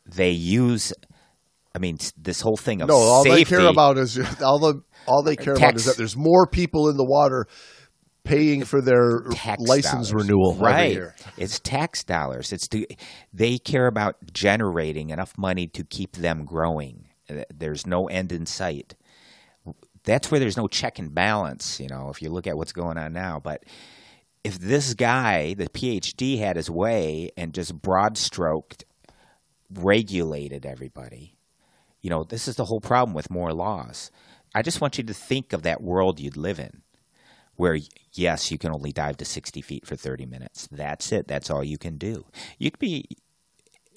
They 0.06 0.32
use 0.32 0.94
i 1.74 1.78
mean 1.78 1.98
this 2.16 2.40
whole 2.40 2.56
thing 2.56 2.82
of 2.82 2.88
No, 2.88 2.96
all 2.96 3.24
safety 3.24 3.44
they 3.44 3.58
care 3.58 3.68
about 3.68 3.98
is 3.98 4.18
all 4.42 4.60
the 4.60 4.82
all 5.08 5.24
they 5.24 5.36
care 5.46 5.56
about 5.56 5.76
is 5.76 5.86
that 5.86 5.98
there's 5.98 6.16
more 6.16 6.48
people 6.48 6.90
in 6.90 6.96
the 6.96 7.04
water 7.04 7.48
paying 8.26 8.66
for 8.66 8.82
their 8.82 9.22
tax 9.32 9.62
license 9.62 10.10
dollars. 10.10 10.14
renewal 10.14 10.52
every 10.54 10.66
right. 10.66 10.92
year. 10.92 11.16
it's 11.38 11.60
tax 11.60 12.04
dollars. 12.04 12.52
It's 12.52 12.68
to, 12.70 12.86
they 13.34 13.58
care 13.58 13.88
about 13.88 14.18
generating 14.34 15.12
enough 15.12 15.38
money 15.38 15.68
to 15.68 15.84
keep 15.84 16.18
them 16.18 16.44
growing. 16.44 17.08
Uh, 17.30 17.44
there's 17.54 17.88
no 17.88 18.08
end 18.08 18.32
in 18.32 18.46
sight. 18.46 18.96
That's 20.04 20.30
where 20.30 20.40
there's 20.40 20.58
no 20.58 20.68
check 20.68 21.00
and 21.00 21.16
balance 21.16 21.80
you 21.80 21.88
know 21.88 22.10
if 22.10 22.22
you 22.22 22.30
look 22.30 22.48
at 22.48 22.58
what's 22.58 22.74
going 22.74 22.98
on 22.98 23.14
now. 23.14 23.40
But 23.40 23.64
if 24.44 24.60
this 24.60 24.94
guy 24.94 25.56
the 25.56 25.68
phd 25.68 26.38
had 26.38 26.56
his 26.56 26.70
way 26.70 27.32
and 27.36 27.52
just 27.52 27.82
broad 27.82 28.16
stroked 28.16 28.86
regulated 29.74 30.68
everybody 30.68 31.36
you 32.02 32.12
know 32.12 32.24
this 32.24 32.48
is 32.48 32.56
the 32.56 32.66
whole 32.66 32.80
problem 32.80 33.16
with 33.16 33.32
more 33.32 33.52
laws. 33.52 34.12
I 34.54 34.62
just 34.62 34.80
want 34.80 35.00
you 35.00 35.04
to 35.06 35.14
think 35.14 35.52
of 35.52 35.64
that 35.64 35.82
world 35.82 36.20
you'd 36.20 36.38
live 36.38 36.60
in 36.60 36.84
where 37.56 37.80
yes, 38.14 38.52
you 38.52 38.58
can 38.58 38.72
only 38.72 38.92
dive 38.92 39.18
to 39.18 39.26
60 39.26 39.62
feet 39.62 39.86
for 39.86 39.96
30 39.96 40.26
minutes. 40.26 40.68
That's 40.72 41.12
it. 41.12 41.28
That's 41.28 41.50
all 41.50 41.64
you 41.64 41.78
can 41.78 41.98
do. 41.98 42.26
You'd 42.58 42.80
be 42.80 43.06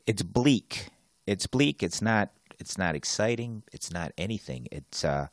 it's 0.06 0.22
bleak. 0.22 0.88
It's 1.26 1.46
bleak. 1.46 1.82
It's 1.82 2.00
not 2.00 2.30
it's 2.58 2.78
not 2.78 2.94
exciting. 2.94 3.62
It's 3.72 3.92
not 3.92 4.12
anything. 4.18 4.68
It's 4.72 5.04
uh 5.04 5.28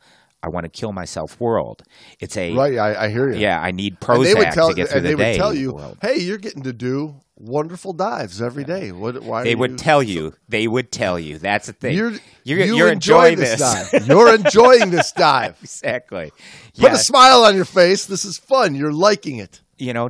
I 0.46 0.48
want 0.48 0.64
to 0.64 0.68
kill 0.70 0.92
myself 0.92 1.40
world. 1.40 1.82
It's 2.20 2.36
a 2.36 2.54
Right, 2.54 2.78
I, 2.78 3.06
I 3.06 3.08
hear 3.10 3.28
you. 3.32 3.38
yeah, 3.40 3.60
I 3.60 3.72
need 3.72 3.96
and 4.08 4.24
they 4.24 4.34
would 4.34 4.52
tell 4.52 4.68
to 4.68 4.74
get 4.74 4.88
through 4.88 5.00
the 5.00 5.08
they 5.08 5.14
day. 5.16 5.32
would 5.32 5.36
tell 5.38 5.52
you, 5.52 5.72
world. 5.72 5.98
"Hey, 6.00 6.18
you're 6.20 6.38
getting 6.38 6.62
to 6.62 6.72
do 6.72 7.20
wonderful 7.34 7.92
dives 7.92 8.40
every 8.40 8.62
day." 8.62 8.92
What? 8.92 9.20
Why? 9.22 9.42
They 9.42 9.56
would 9.56 9.72
you, 9.72 9.76
tell 9.76 10.02
you. 10.04 10.34
They 10.48 10.68
would 10.68 10.92
tell 10.92 11.18
you. 11.18 11.38
That's 11.38 11.66
the 11.66 11.72
thing. 11.72 11.96
You're, 11.96 12.12
you're, 12.44 12.60
you 12.60 12.76
you're 12.76 12.92
enjoy 12.92 13.30
enjoying 13.32 13.38
this. 13.38 13.58
dive. 13.58 14.06
You're 14.06 14.34
enjoying 14.34 14.90
this 14.90 15.10
dive. 15.12 15.56
exactly. 15.62 16.30
Put 16.78 16.92
Yeah. 16.92 16.94
a 16.94 16.98
smile 16.98 17.42
on 17.42 17.56
your 17.56 17.64
face. 17.64 18.06
This 18.06 18.24
is 18.24 18.38
fun. 18.38 18.76
You're 18.76 18.92
liking 18.92 19.38
it. 19.38 19.60
you 19.78 19.92
know, 19.92 20.06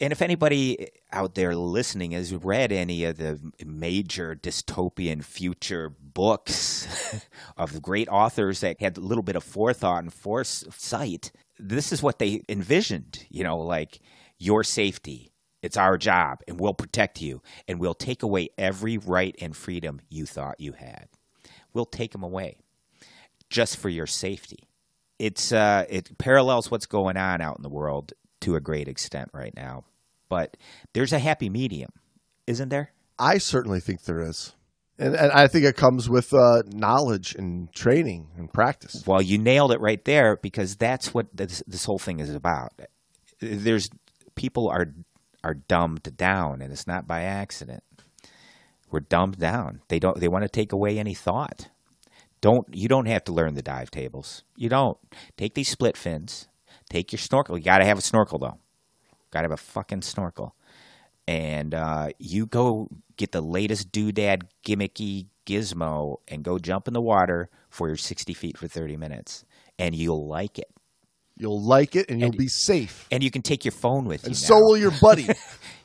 and 0.00 0.12
if 0.12 0.20
anybody 0.20 0.88
out 1.12 1.34
there 1.34 1.54
listening 1.54 2.12
has 2.12 2.34
read 2.34 2.72
any 2.72 3.04
of 3.04 3.18
the 3.18 3.38
major 3.64 4.34
dystopian 4.34 5.22
future 5.22 5.90
books 5.90 7.26
of 7.56 7.82
great 7.82 8.08
authors 8.08 8.60
that 8.60 8.80
had 8.80 8.96
a 8.96 9.00
little 9.00 9.22
bit 9.22 9.36
of 9.36 9.44
forethought 9.44 10.02
and 10.02 10.12
foresight, 10.12 11.32
this 11.58 11.92
is 11.92 12.02
what 12.02 12.18
they 12.18 12.42
envisioned. 12.48 13.26
You 13.28 13.44
know, 13.44 13.58
like 13.58 14.00
your 14.38 14.64
safety. 14.64 15.28
It's 15.62 15.76
our 15.76 15.96
job, 15.96 16.42
and 16.48 16.58
we'll 16.58 16.74
protect 16.74 17.22
you, 17.22 17.40
and 17.68 17.78
we'll 17.78 17.94
take 17.94 18.24
away 18.24 18.48
every 18.58 18.98
right 18.98 19.32
and 19.40 19.56
freedom 19.56 20.00
you 20.08 20.26
thought 20.26 20.58
you 20.58 20.72
had. 20.72 21.06
We'll 21.72 21.84
take 21.84 22.10
them 22.10 22.24
away 22.24 22.56
just 23.48 23.76
for 23.76 23.88
your 23.88 24.08
safety 24.08 24.68
it's 25.22 25.52
uh, 25.52 25.84
it 25.88 26.18
parallels 26.18 26.68
what's 26.68 26.86
going 26.86 27.16
on 27.16 27.40
out 27.40 27.56
in 27.56 27.62
the 27.62 27.68
world 27.68 28.12
to 28.40 28.56
a 28.56 28.60
great 28.60 28.88
extent 28.88 29.30
right 29.32 29.54
now. 29.54 29.84
But 30.32 30.56
there's 30.94 31.12
a 31.12 31.18
happy 31.18 31.50
medium, 31.50 31.90
isn't 32.46 32.70
there? 32.70 32.92
I 33.18 33.36
certainly 33.36 33.80
think 33.80 34.04
there 34.04 34.22
is, 34.22 34.54
and 34.98 35.14
and 35.14 35.30
I 35.30 35.46
think 35.46 35.66
it 35.66 35.76
comes 35.76 36.08
with 36.08 36.32
uh, 36.32 36.62
knowledge 36.72 37.34
and 37.34 37.70
training 37.74 38.28
and 38.38 38.50
practice. 38.50 39.04
Well, 39.06 39.20
you 39.20 39.36
nailed 39.36 39.72
it 39.72 39.80
right 39.82 40.02
there 40.06 40.38
because 40.40 40.76
that's 40.76 41.12
what 41.12 41.26
this, 41.36 41.62
this 41.66 41.84
whole 41.84 41.98
thing 41.98 42.18
is 42.18 42.34
about. 42.34 42.72
There's 43.40 43.90
people 44.34 44.70
are 44.70 44.86
are 45.44 45.52
dumbed 45.52 46.16
down, 46.16 46.62
and 46.62 46.72
it's 46.72 46.86
not 46.86 47.06
by 47.06 47.24
accident. 47.24 47.82
We're 48.90 49.00
dumbed 49.00 49.38
down. 49.38 49.82
They 49.88 49.98
don't. 49.98 50.18
They 50.18 50.28
want 50.28 50.44
to 50.44 50.48
take 50.48 50.72
away 50.72 50.98
any 50.98 51.12
thought. 51.12 51.68
Don't 52.40 52.66
you 52.72 52.88
don't 52.88 53.06
have 53.06 53.24
to 53.24 53.34
learn 53.34 53.52
the 53.52 53.60
dive 53.60 53.90
tables. 53.90 54.44
You 54.56 54.70
don't 54.70 54.96
take 55.36 55.52
these 55.52 55.68
split 55.68 55.98
fins. 55.98 56.48
Take 56.88 57.12
your 57.12 57.18
snorkel. 57.18 57.58
You 57.58 57.64
got 57.64 57.80
to 57.80 57.84
have 57.84 57.98
a 57.98 58.02
snorkel 58.02 58.38
though. 58.38 58.61
Got 59.32 59.40
to 59.40 59.44
have 59.46 59.52
a 59.52 59.56
fucking 59.56 60.02
snorkel. 60.02 60.54
And 61.26 61.74
uh, 61.74 62.08
you 62.18 62.46
go 62.46 62.88
get 63.16 63.32
the 63.32 63.40
latest 63.40 63.90
doodad 63.92 64.42
gimmicky 64.66 65.26
gizmo 65.46 66.16
and 66.28 66.44
go 66.44 66.58
jump 66.58 66.86
in 66.88 66.94
the 66.94 67.00
water 67.02 67.48
for 67.70 67.88
your 67.88 67.96
60 67.96 68.34
feet 68.34 68.56
for 68.58 68.68
30 68.68 68.96
minutes. 68.96 69.44
And 69.78 69.94
you'll 69.94 70.28
like 70.28 70.58
it. 70.58 70.68
You'll 71.38 71.66
like 71.66 71.96
it, 71.96 72.10
and 72.10 72.20
you'll 72.20 72.28
And- 72.30 72.36
be 72.38 72.46
safe, 72.46 73.08
And 73.10 73.24
you 73.24 73.30
can 73.30 73.40
take 73.42 73.64
your 73.64 73.72
phone 73.72 74.04
with 74.04 74.22
you. 74.22 74.26
and 74.26 74.36
you. 74.36 74.46
so 74.46 74.54
now. 74.54 74.60
will 74.60 74.76
your 74.76 74.92
buddy. 75.00 75.28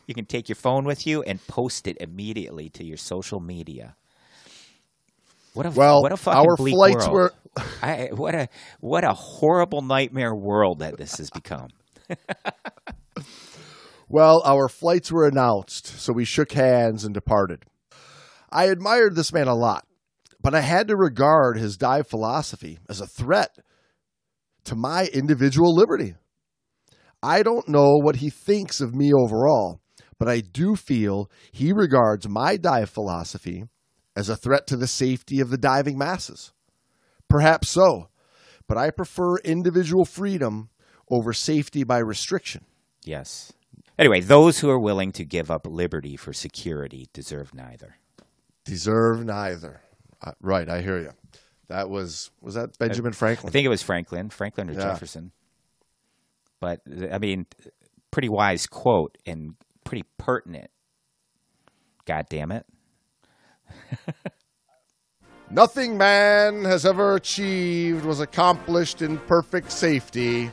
You 0.08 0.14
can 0.16 0.26
take 0.26 0.48
your 0.48 0.56
phone 0.56 0.86
with 0.86 1.06
you 1.06 1.22
and 1.24 1.46
post 1.48 1.86
it 1.86 1.98
immediately 2.00 2.70
to 2.70 2.86
your 2.86 2.96
social 2.96 3.42
media. 3.42 3.98
What 5.54 5.66
a 5.66 5.72
Well, 5.72 6.02
what 6.02 6.14
a 6.14 6.18
fucking 6.18 6.40
our 6.50 6.56
bleak 6.56 6.76
flights 6.76 7.10
world. 7.10 7.34
were 7.58 7.64
I, 7.82 8.08
what 8.14 8.34
a 8.34 8.48
what 8.80 9.04
a 9.04 9.12
horrible 9.14 9.82
nightmare 9.82 10.34
world 10.34 10.80
that 10.80 10.96
this 10.98 11.18
has 11.18 11.30
become. 11.30 11.68
Well, 14.10 14.42
our 14.46 14.70
flights 14.70 15.12
were 15.12 15.28
announced, 15.28 15.86
so 15.86 16.14
we 16.14 16.24
shook 16.24 16.54
hands 16.54 17.04
and 17.04 17.14
departed. 17.14 17.66
I 18.50 18.66
admired 18.66 19.16
this 19.16 19.34
man 19.34 19.48
a 19.48 19.56
lot, 19.56 19.86
but 20.42 20.56
I 20.56 20.62
had 20.62 20.88
to 20.88 20.96
regard 20.96 21.58
his 21.58 21.76
dive 21.76 22.08
philosophy 22.08 22.80
as 22.88 23.02
a 23.02 23.08
threat 23.08 23.58
to 24.64 24.76
my 24.76 25.08
individual 25.08 25.76
liberty. 25.76 26.16
I 27.22 27.44
don't 27.44 27.68
know 27.68 27.98
what 27.98 28.18
he 28.18 28.30
thinks 28.30 28.80
of 28.80 28.96
me 28.96 29.12
overall, 29.12 29.82
but 30.20 30.30
I 30.30 30.40
do 30.40 30.76
feel 30.76 31.30
he 31.52 31.74
regards 31.74 32.30
my 32.30 32.56
dive 32.56 32.90
philosophy 32.90 33.66
as 34.16 34.30
a 34.30 34.38
threat 34.38 34.68
to 34.68 34.78
the 34.78 34.88
safety 34.88 35.42
of 35.42 35.50
the 35.50 35.58
diving 35.58 35.98
masses. 35.98 36.54
Perhaps 37.30 37.70
so, 37.70 38.08
but 38.68 38.78
I 38.78 38.92
prefer 38.92 39.38
individual 39.40 40.06
freedom 40.06 40.70
over 41.10 41.34
safety 41.34 41.84
by 41.84 41.98
restriction. 41.98 42.66
Yes. 43.08 43.54
Anyway, 43.98 44.22
those 44.22 44.60
who 44.60 44.70
are 44.70 44.80
willing 44.80 45.12
to 45.14 45.26
give 45.26 45.50
up 45.50 45.66
liberty 45.66 46.16
for 46.18 46.34
security 46.34 47.08
deserve 47.14 47.54
neither. 47.54 47.96
Deserve 48.66 49.26
neither. 49.26 49.82
Uh, 50.22 50.34
right, 50.42 50.70
I 50.70 50.82
hear 50.82 51.00
you. 51.00 51.12
That 51.70 51.90
was 51.90 52.32
was 52.42 52.56
that 52.56 52.78
Benjamin 52.78 53.14
Franklin? 53.14 53.50
I 53.50 53.52
think 53.52 53.66
it 53.66 53.70
was 53.70 53.82
Franklin, 53.82 54.30
Franklin 54.30 54.70
or 54.70 54.74
Yeah. 54.74 54.82
Jefferson. 54.82 55.32
But 56.60 56.82
I 57.12 57.18
mean, 57.18 57.46
pretty 58.12 58.30
wise 58.30 58.68
quote 58.68 59.18
and 59.26 59.56
pretty 59.84 60.06
pertinent. 60.18 60.70
God 62.06 62.26
damn 62.30 62.52
it. 62.52 62.66
Nothing 65.50 65.98
man 65.98 66.66
has 66.66 66.86
ever 66.86 67.16
achieved 67.16 68.04
was 68.06 68.20
accomplished 68.20 69.02
in 69.02 69.18
perfect 69.20 69.72
safety. 69.72 70.52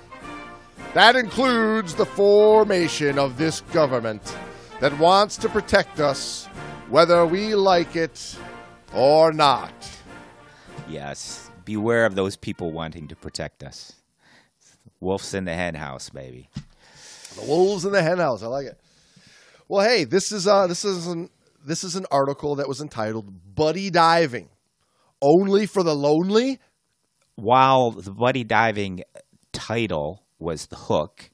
That 0.94 1.16
includes 1.16 1.96
the 1.96 2.06
formation 2.06 3.18
of 3.18 3.36
this 3.36 3.62
government 3.72 4.36
that 4.78 4.96
wants 4.96 5.36
to 5.38 5.48
protect 5.48 5.98
us, 5.98 6.46
whether 6.88 7.26
we 7.26 7.56
like 7.56 7.96
it 7.96 8.38
or 8.94 9.32
not. 9.32 9.72
Yes. 10.88 11.50
Beware 11.64 12.06
of 12.06 12.14
those 12.14 12.36
people 12.36 12.70
wanting 12.70 13.08
to 13.08 13.16
protect 13.16 13.64
us. 13.64 13.94
Wolves 15.00 15.34
in 15.34 15.46
the 15.46 15.54
hen 15.54 15.74
house, 15.74 16.10
baby. 16.10 16.48
The 17.34 17.42
wolves 17.44 17.84
in 17.84 17.90
the 17.90 18.02
henhouse. 18.02 18.44
I 18.44 18.46
like 18.46 18.66
it. 18.66 18.80
Well, 19.66 19.84
hey, 19.84 20.04
this 20.04 20.30
is 20.30 20.46
uh 20.46 20.68
this 20.68 20.84
is 20.84 21.08
an 21.08 21.28
this 21.66 21.82
is 21.82 21.96
an 21.96 22.06
article 22.12 22.54
that 22.56 22.68
was 22.68 22.80
entitled 22.80 23.54
"Buddy 23.54 23.90
Diving," 23.90 24.48
only 25.20 25.66
for 25.66 25.82
the 25.82 25.94
lonely. 25.94 26.60
While 27.34 27.90
the 27.90 28.12
buddy 28.12 28.44
diving 28.44 29.02
title 29.52 30.23
was 30.44 30.66
the 30.66 30.76
hook, 30.76 31.30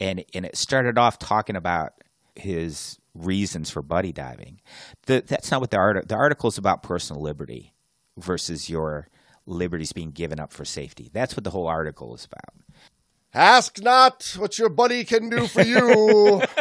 and 0.00 0.24
and 0.34 0.44
it 0.46 0.56
started 0.56 0.96
off 0.96 1.18
talking 1.18 1.56
about 1.56 1.92
his 2.34 2.98
reasons 3.14 3.70
for 3.70 3.82
buddy 3.82 4.12
diving. 4.12 4.60
The, 5.06 5.22
that's 5.26 5.50
not 5.50 5.60
what 5.60 5.70
the 5.70 5.76
article. 5.76 6.06
The 6.06 6.16
article 6.16 6.48
is 6.48 6.58
about 6.58 6.82
personal 6.82 7.22
liberty 7.22 7.74
versus 8.16 8.70
your 8.70 9.08
liberties 9.46 9.92
being 9.92 10.10
given 10.10 10.40
up 10.40 10.52
for 10.52 10.64
safety. 10.64 11.10
That's 11.12 11.36
what 11.36 11.44
the 11.44 11.50
whole 11.50 11.66
article 11.66 12.14
is 12.14 12.24
about. 12.24 12.54
Ask 13.34 13.82
not 13.82 14.34
what 14.38 14.58
your 14.58 14.68
buddy 14.68 15.04
can 15.04 15.28
do 15.28 15.46
for 15.46 15.62
you. 15.62 16.42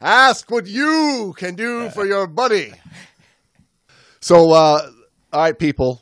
Ask 0.00 0.50
what 0.50 0.66
you 0.66 1.34
can 1.36 1.56
do 1.56 1.90
for 1.90 2.06
your 2.06 2.26
buddy. 2.28 2.72
So, 4.20 4.52
uh, 4.52 4.88
all 5.32 5.40
right, 5.40 5.58
people, 5.58 6.00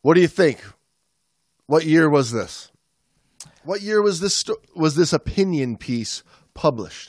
what 0.00 0.14
do 0.14 0.22
you 0.22 0.28
think? 0.28 0.62
What 1.72 1.86
year 1.86 2.10
was 2.10 2.32
this? 2.32 2.70
What 3.64 3.80
year 3.80 4.02
was 4.02 4.20
this 4.20 4.36
sto- 4.36 4.60
was 4.76 4.94
this 4.94 5.14
opinion 5.14 5.78
piece 5.78 6.22
published? 6.52 7.08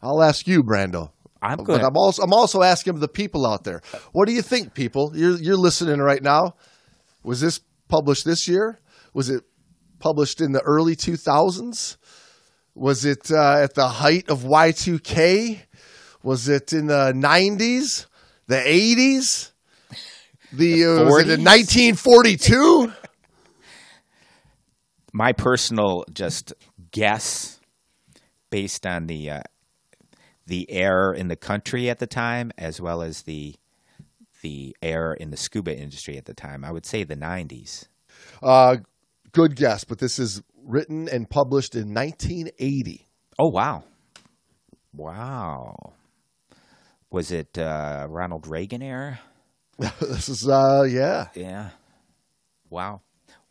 I'll 0.00 0.22
ask 0.22 0.46
you, 0.46 0.62
Brando. 0.62 1.10
I'm 1.42 1.56
But 1.56 1.64
good. 1.64 1.80
I'm 1.82 1.96
also 1.96 2.22
I'm 2.22 2.32
also 2.32 2.62
asking 2.62 3.00
the 3.00 3.08
people 3.08 3.44
out 3.44 3.64
there. 3.64 3.80
What 4.12 4.28
do 4.28 4.32
you 4.32 4.40
think, 4.40 4.72
people? 4.72 5.10
You're 5.16 5.36
you're 5.36 5.56
listening 5.56 5.98
right 5.98 6.22
now. 6.22 6.54
Was 7.24 7.40
this 7.40 7.58
published 7.88 8.24
this 8.24 8.46
year? 8.46 8.78
Was 9.14 9.30
it 9.30 9.42
published 9.98 10.40
in 10.40 10.52
the 10.52 10.60
early 10.60 10.94
2000s? 10.94 11.96
Was 12.76 13.04
it 13.04 13.32
uh, 13.32 13.64
at 13.64 13.74
the 13.74 13.88
height 13.88 14.30
of 14.30 14.44
Y2K? 14.44 15.58
Was 16.22 16.48
it 16.48 16.72
in 16.72 16.86
the 16.86 17.12
90s? 17.16 18.06
The 18.46 18.58
80s? 18.58 19.50
The, 20.52 20.84
uh, 20.84 21.04
was 21.04 21.28
it 21.28 21.38
in 21.38 21.44
1942? 21.44 22.92
my 25.12 25.32
personal 25.32 26.04
just 26.12 26.52
guess 26.92 27.60
based 28.50 28.86
on 28.86 29.06
the 29.06 29.30
uh, 29.30 29.40
the 30.46 30.70
air 30.70 31.12
in 31.12 31.28
the 31.28 31.36
country 31.36 31.90
at 31.90 31.98
the 31.98 32.06
time 32.06 32.52
as 32.58 32.80
well 32.80 33.02
as 33.02 33.22
the 33.22 33.54
the 34.42 34.74
air 34.82 35.12
in 35.12 35.30
the 35.30 35.36
scuba 35.36 35.76
industry 35.76 36.16
at 36.16 36.24
the 36.26 36.34
time 36.34 36.64
i 36.64 36.70
would 36.70 36.86
say 36.86 37.04
the 37.04 37.16
90s 37.16 37.86
Uh, 38.42 38.76
good 39.32 39.56
guess, 39.56 39.84
but 39.84 39.98
this 39.98 40.18
is 40.18 40.42
written 40.64 41.08
and 41.08 41.28
published 41.28 41.74
in 41.74 41.92
1980. 41.94 43.06
oh 43.38 43.48
wow. 43.48 43.82
Wow. 44.94 45.92
Was 47.10 47.30
it 47.32 47.58
uh, 47.58 48.06
ronald 48.08 48.46
reagan 48.46 48.82
era 48.82 49.20
this 50.00 50.28
is 50.28 50.48
uh 50.48 50.84
yeah. 50.88 51.28
yeah 51.34 51.70
wow 52.68 53.00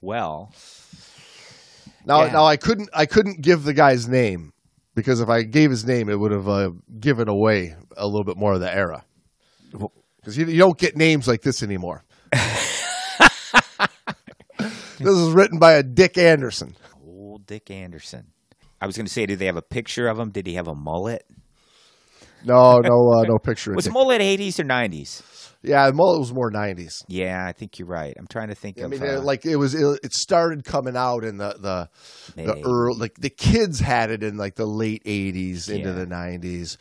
well 0.01 0.53
Now, 2.05 2.25
Yeah. 2.25 2.31
now 2.33 2.45
I 2.45 2.57
couldn't 2.57 2.89
I 2.93 3.05
couldn't 3.05 3.41
give 3.41 3.63
the 3.63 3.73
guy's 3.73 4.07
name 4.07 4.53
because 4.95 5.21
if 5.21 5.29
I 5.29 5.43
gave 5.43 5.69
his 5.71 5.85
name, 5.85 6.09
it 6.09 6.19
would 6.19 6.31
have 6.31 6.47
uh, 6.49 6.71
given 6.99 7.29
away 7.29 7.75
a 7.95 8.05
little 8.05 8.25
bit 8.25 8.35
more 8.37 8.53
of 8.53 8.59
the 8.59 8.73
era. 8.73 9.05
Because 9.71 10.37
you, 10.37 10.45
you 10.47 10.57
don't 10.57 10.77
get 10.77 10.97
names 10.97 11.27
like 11.27 11.41
this 11.41 11.63
anymore. 11.63 12.03
this 12.33 12.99
is 14.99 15.31
written 15.31 15.59
by 15.59 15.73
a 15.73 15.83
Dick 15.83 16.17
Anderson. 16.17 16.75
old 17.05 17.45
dick 17.45 17.71
anderson 17.71 18.27
i 18.81 18.85
was 18.85 18.95
going 18.97 19.05
to 19.05 19.11
say 19.11 19.25
did 19.25 19.39
they 19.39 19.45
have 19.45 19.55
a 19.57 19.61
picture 19.61 20.07
of 20.07 20.19
him 20.19 20.29
did 20.29 20.45
he 20.45 20.55
have 20.55 20.67
a 20.67 20.75
mullet 20.75 21.25
No, 22.43 22.79
no, 22.79 23.13
uh, 23.13 23.23
no 23.23 23.37
picture. 23.39 23.73
was 23.73 23.85
Dick. 23.85 23.93
mullet 23.93 24.21
80s 24.21 24.59
or 24.59 24.63
90s 24.63 25.48
yeah, 25.61 25.89
mullet 25.91 26.19
was 26.19 26.33
more 26.33 26.51
'90s. 26.51 27.03
Yeah, 27.07 27.45
I 27.45 27.51
think 27.51 27.79
you're 27.79 27.87
right. 27.87 28.13
I'm 28.17 28.27
trying 28.27 28.47
to 28.47 28.55
think 28.55 28.79
I 28.79 28.83
of 28.83 28.91
mean, 28.91 29.03
uh, 29.03 29.21
like 29.21 29.45
it 29.45 29.57
was, 29.57 29.75
it, 29.75 29.99
it 30.03 30.13
started 30.13 30.63
coming 30.63 30.95
out 30.95 31.23
in 31.23 31.37
the 31.37 31.55
the 31.59 31.89
the 32.35 32.61
early, 32.65 32.97
like 32.97 33.15
the 33.15 33.29
kids 33.29 33.79
had 33.79 34.09
it 34.09 34.23
in 34.23 34.37
like 34.37 34.55
the 34.55 34.65
late 34.65 35.03
'80s 35.03 35.69
into 35.69 35.91
the 35.91 36.05
'90s. 36.05 36.77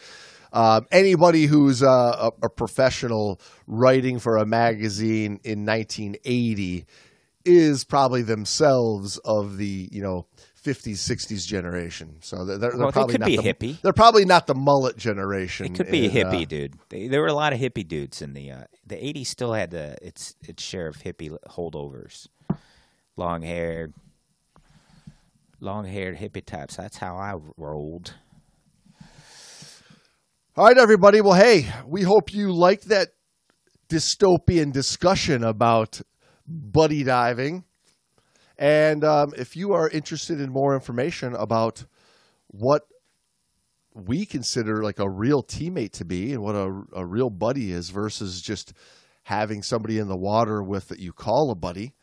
Um, 0.53 0.87
anybody 0.91 1.45
who's 1.47 1.83
uh, 1.83 2.31
a, 2.41 2.47
a 2.47 2.49
professional 2.49 3.41
writing 3.66 4.18
for 4.18 4.39
a 4.39 4.47
magazine 4.47 5.41
in 5.45 5.66
1980 5.66 6.87
is 7.45 7.85
probably 7.85 8.22
themselves 8.22 9.18
of 9.18 9.57
the 9.59 9.89
you 9.91 10.03
know 10.03 10.26
50s 10.65 10.97
60s 10.97 11.47
generation. 11.47 12.17
So 12.21 12.45
they're, 12.45 12.59
they're 12.59 12.77
Well, 12.77 12.89
they 12.89 12.93
probably 12.93 13.13
could 13.13 13.21
not 13.21 13.27
the, 13.27 13.37
hippie. 13.39 13.81
They're 13.81 13.93
probably 13.93 14.25
not 14.25 14.47
the 14.47 14.55
mullet 14.55 14.97
generation. 14.97 15.67
It 15.67 15.75
could 15.75 15.91
be 15.91 16.07
a 16.07 16.11
in, 16.11 16.27
uh, 16.27 16.31
hippie 16.31 16.49
dude. 16.49 16.75
They, 16.89 17.09
there 17.09 17.21
were 17.21 17.29
a 17.29 17.35
lot 17.35 17.53
of 17.53 17.61
hippie 17.61 17.87
dudes 17.87 18.23
in 18.23 18.35
the 18.35 18.51
uh, 18.51 18.65
the 18.87 18.97
'80s. 18.97 19.27
Still 19.27 19.53
had 19.53 19.71
the 19.71 19.97
its 20.03 20.35
its 20.47 20.63
share 20.63 20.89
of 20.89 20.97
hippie 20.99 21.37
holdovers, 21.51 22.29
long 23.17 23.43
haired, 23.43 23.95
long 25.61 25.85
haired 25.85 26.17
hippie 26.17 26.45
types. 26.45 26.77
That's 26.77 26.97
how 26.99 27.17
I 27.17 27.35
rolled. 27.57 28.15
All 30.57 30.65
right, 30.65 30.77
everybody. 30.77 31.21
Well, 31.21 31.35
hey, 31.35 31.73
we 31.87 32.03
hope 32.03 32.35
you 32.35 32.53
liked 32.53 32.89
that 32.89 33.11
dystopian 33.89 34.73
discussion 34.73 35.45
about 35.45 36.01
buddy 36.47 37.05
diving. 37.05 37.65
And 38.59 39.05
um, 39.05 39.33
if 39.37 39.57
you 39.57 39.73
are 39.73 39.89
interested 39.89 40.41
in 40.41 40.51
more 40.51 40.75
information 40.75 41.35
about 41.35 41.85
what 42.49 42.83
we 43.95 44.27
consider 44.27 44.83
like 44.83 44.99
a 44.99 45.09
real 45.09 45.43
teammate 45.43 45.93
to 45.93 46.05
be 46.05 46.33
and 46.33 46.43
what 46.43 46.55
a, 46.55 46.83
a 46.95 47.07
real 47.07 47.31
buddy 47.31 47.73
is 47.73 47.91
versus 47.91 48.41
just 48.41 48.73
having 49.25 49.63
somebody 49.63 49.99
in 49.99 50.09
the 50.09 50.17
water 50.17 50.63
with 50.63 50.89
that 50.89 50.99
you 50.99 51.13
call 51.13 51.51
a 51.51 51.55
buddy, 51.55 51.95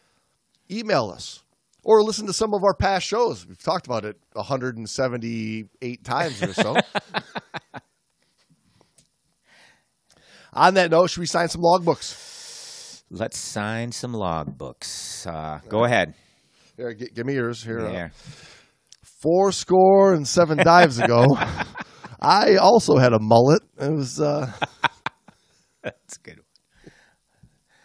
email 0.69 1.11
us 1.13 1.43
or 1.83 2.03
listen 2.03 2.25
to 2.27 2.33
some 2.33 2.53
of 2.53 2.63
our 2.63 2.73
past 2.73 3.05
shows. 3.05 3.45
We've 3.47 3.61
talked 3.61 3.85
about 3.85 4.05
it 4.05 4.17
178 4.33 6.03
times 6.03 6.41
or 6.41 6.53
so. 6.53 6.75
On 10.53 10.73
that 10.75 10.89
note, 10.91 11.09
should 11.09 11.19
we 11.19 11.25
sign 11.25 11.49
some 11.49 11.61
logbooks? 11.61 13.03
Let's 13.09 13.37
sign 13.37 13.91
some 13.91 14.13
logbooks. 14.13 15.27
Uh, 15.27 15.59
go 15.67 15.83
ahead. 15.83 16.15
Here, 16.77 16.93
g- 16.93 17.09
give 17.13 17.25
me 17.25 17.33
yours. 17.35 17.63
Here, 17.63 17.79
uh, 17.79 18.09
four 19.01 19.51
score 19.51 20.13
and 20.13 20.27
seven 20.27 20.57
dives 20.57 20.99
ago, 20.99 21.37
I 22.19 22.55
also 22.57 22.97
had 22.97 23.13
a 23.13 23.19
mullet. 23.19 23.61
It 23.79 23.91
was 23.91 24.19
uh, 24.19 24.51
That's 25.81 26.17
a 26.17 26.19
good. 26.19 26.37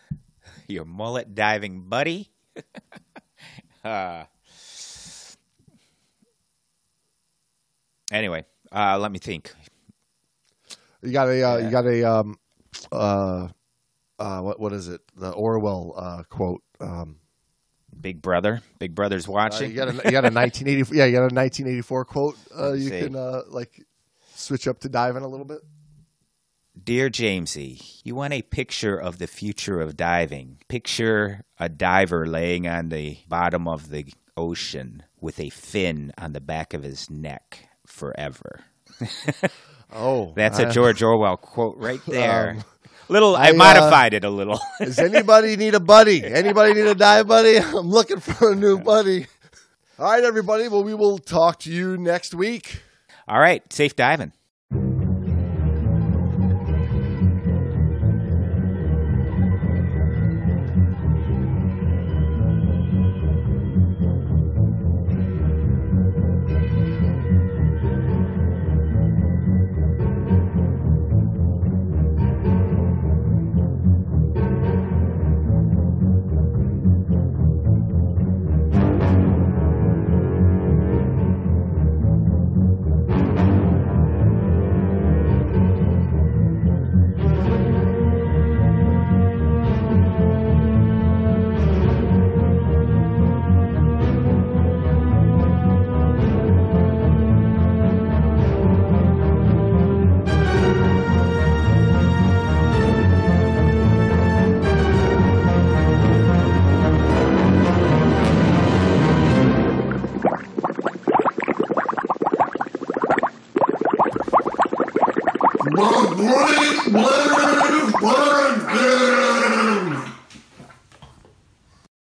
One. 0.09 0.19
Your 0.69 0.85
mullet 0.85 1.35
diving 1.35 1.83
buddy. 1.89 2.31
uh, 3.85 4.25
anyway, 8.13 8.45
uh, 8.73 8.99
let 8.99 9.13
me 9.13 9.19
think. 9.19 9.53
you 11.03 11.13
got 11.13 11.29
a 11.29 11.43
uh, 11.43 11.57
you 11.59 11.71
got 11.71 11.87
a 11.87 12.05
um, 12.05 12.37
uh, 12.93 13.49
uh, 14.19 14.41
what 14.41 14.61
what 14.61 14.73
is 14.73 14.89
it? 14.89 15.01
The 15.17 15.31
Orwell 15.31 15.95
uh, 15.97 16.23
quote. 16.29 16.63
Um, 16.81 17.17
Big 18.01 18.23
Brother, 18.23 18.63
Big 18.79 18.95
Brother's 18.95 19.29
uh, 19.29 19.33
watching. 19.33 19.71
you 19.71 19.77
got 19.77 19.89
a 19.89 19.93
you 19.93 20.11
got 20.11 20.25
a 20.25 20.31
1984 20.33 20.95
yeah 20.97 21.05
you 21.05 21.13
got 21.13 21.19
a 21.31 21.35
1984 21.35 22.05
quote. 22.05 22.37
Uh, 22.57 22.73
you 22.73 22.89
see. 22.89 23.01
can 23.01 23.17
uh, 23.17 23.43
like 23.49 23.85
switch 24.35 24.67
up 24.69 24.79
to 24.81 24.89
diving 24.89 25.23
a 25.23 25.29
little 25.29 25.47
bit. 25.47 25.59
Dear 26.83 27.11
Jamesy, 27.11 28.01
you 28.05 28.15
want 28.15 28.33
a 28.33 28.43
picture 28.43 28.97
of 28.97 29.19
the 29.19 29.27
future 29.27 29.81
of 29.81 29.97
diving. 29.97 30.59
Picture 30.69 31.45
a 31.59 31.69
diver 31.69 32.27
laying 32.27 32.67
on 32.67 32.89
the 32.89 33.19
bottom 33.29 33.69
of 33.69 33.91
the 33.91 34.07
ocean 34.37 35.03
with 35.21 35.39
a 35.41 35.51
fin 35.51 36.13
on 36.17 36.33
the 36.33 36.41
back 36.41 36.73
of 36.73 36.83
his 36.83 37.11
neck 37.11 37.69
forever. 37.87 38.61
Oh, 39.93 40.33
That's 40.37 40.61
I- 40.61 40.69
a 40.69 40.73
George 40.73 41.03
Orwell 41.03 41.37
quote 41.37 41.77
right 41.77 42.01
there. 42.07 42.51
Um, 42.51 42.65
little, 43.11 43.37
I, 43.37 43.47
I, 43.47 43.51
uh, 43.51 43.55
modified 43.55 44.15
it 44.15 44.25
a 44.25 44.31
little. 44.31 44.61
Does 44.79 44.99
anybody 44.99 45.57
need 45.57 45.75
a 45.75 45.81
buddy? 45.81 46.25
Anybody 46.25 46.75
need 46.75 46.87
a 46.87 46.95
dive 46.95 47.27
buddy? 47.27 47.57
I'm 47.59 47.91
looking 47.91 48.21
for 48.21 48.53
a 48.53 48.57
new 48.57 48.79
buddy. 48.79 49.27
All 49.99 50.11
right, 50.11 50.25
everybody. 50.25 50.69
Well, 50.69 50.85
we 50.85 50.95
will 50.95 51.19
talk 51.19 51.59
to 51.61 51.71
you 51.71 51.97
next 51.99 52.35
week. 52.35 52.83
All 53.29 53.39
right, 53.39 53.71
safe 53.73 53.95
diving. 53.95 54.33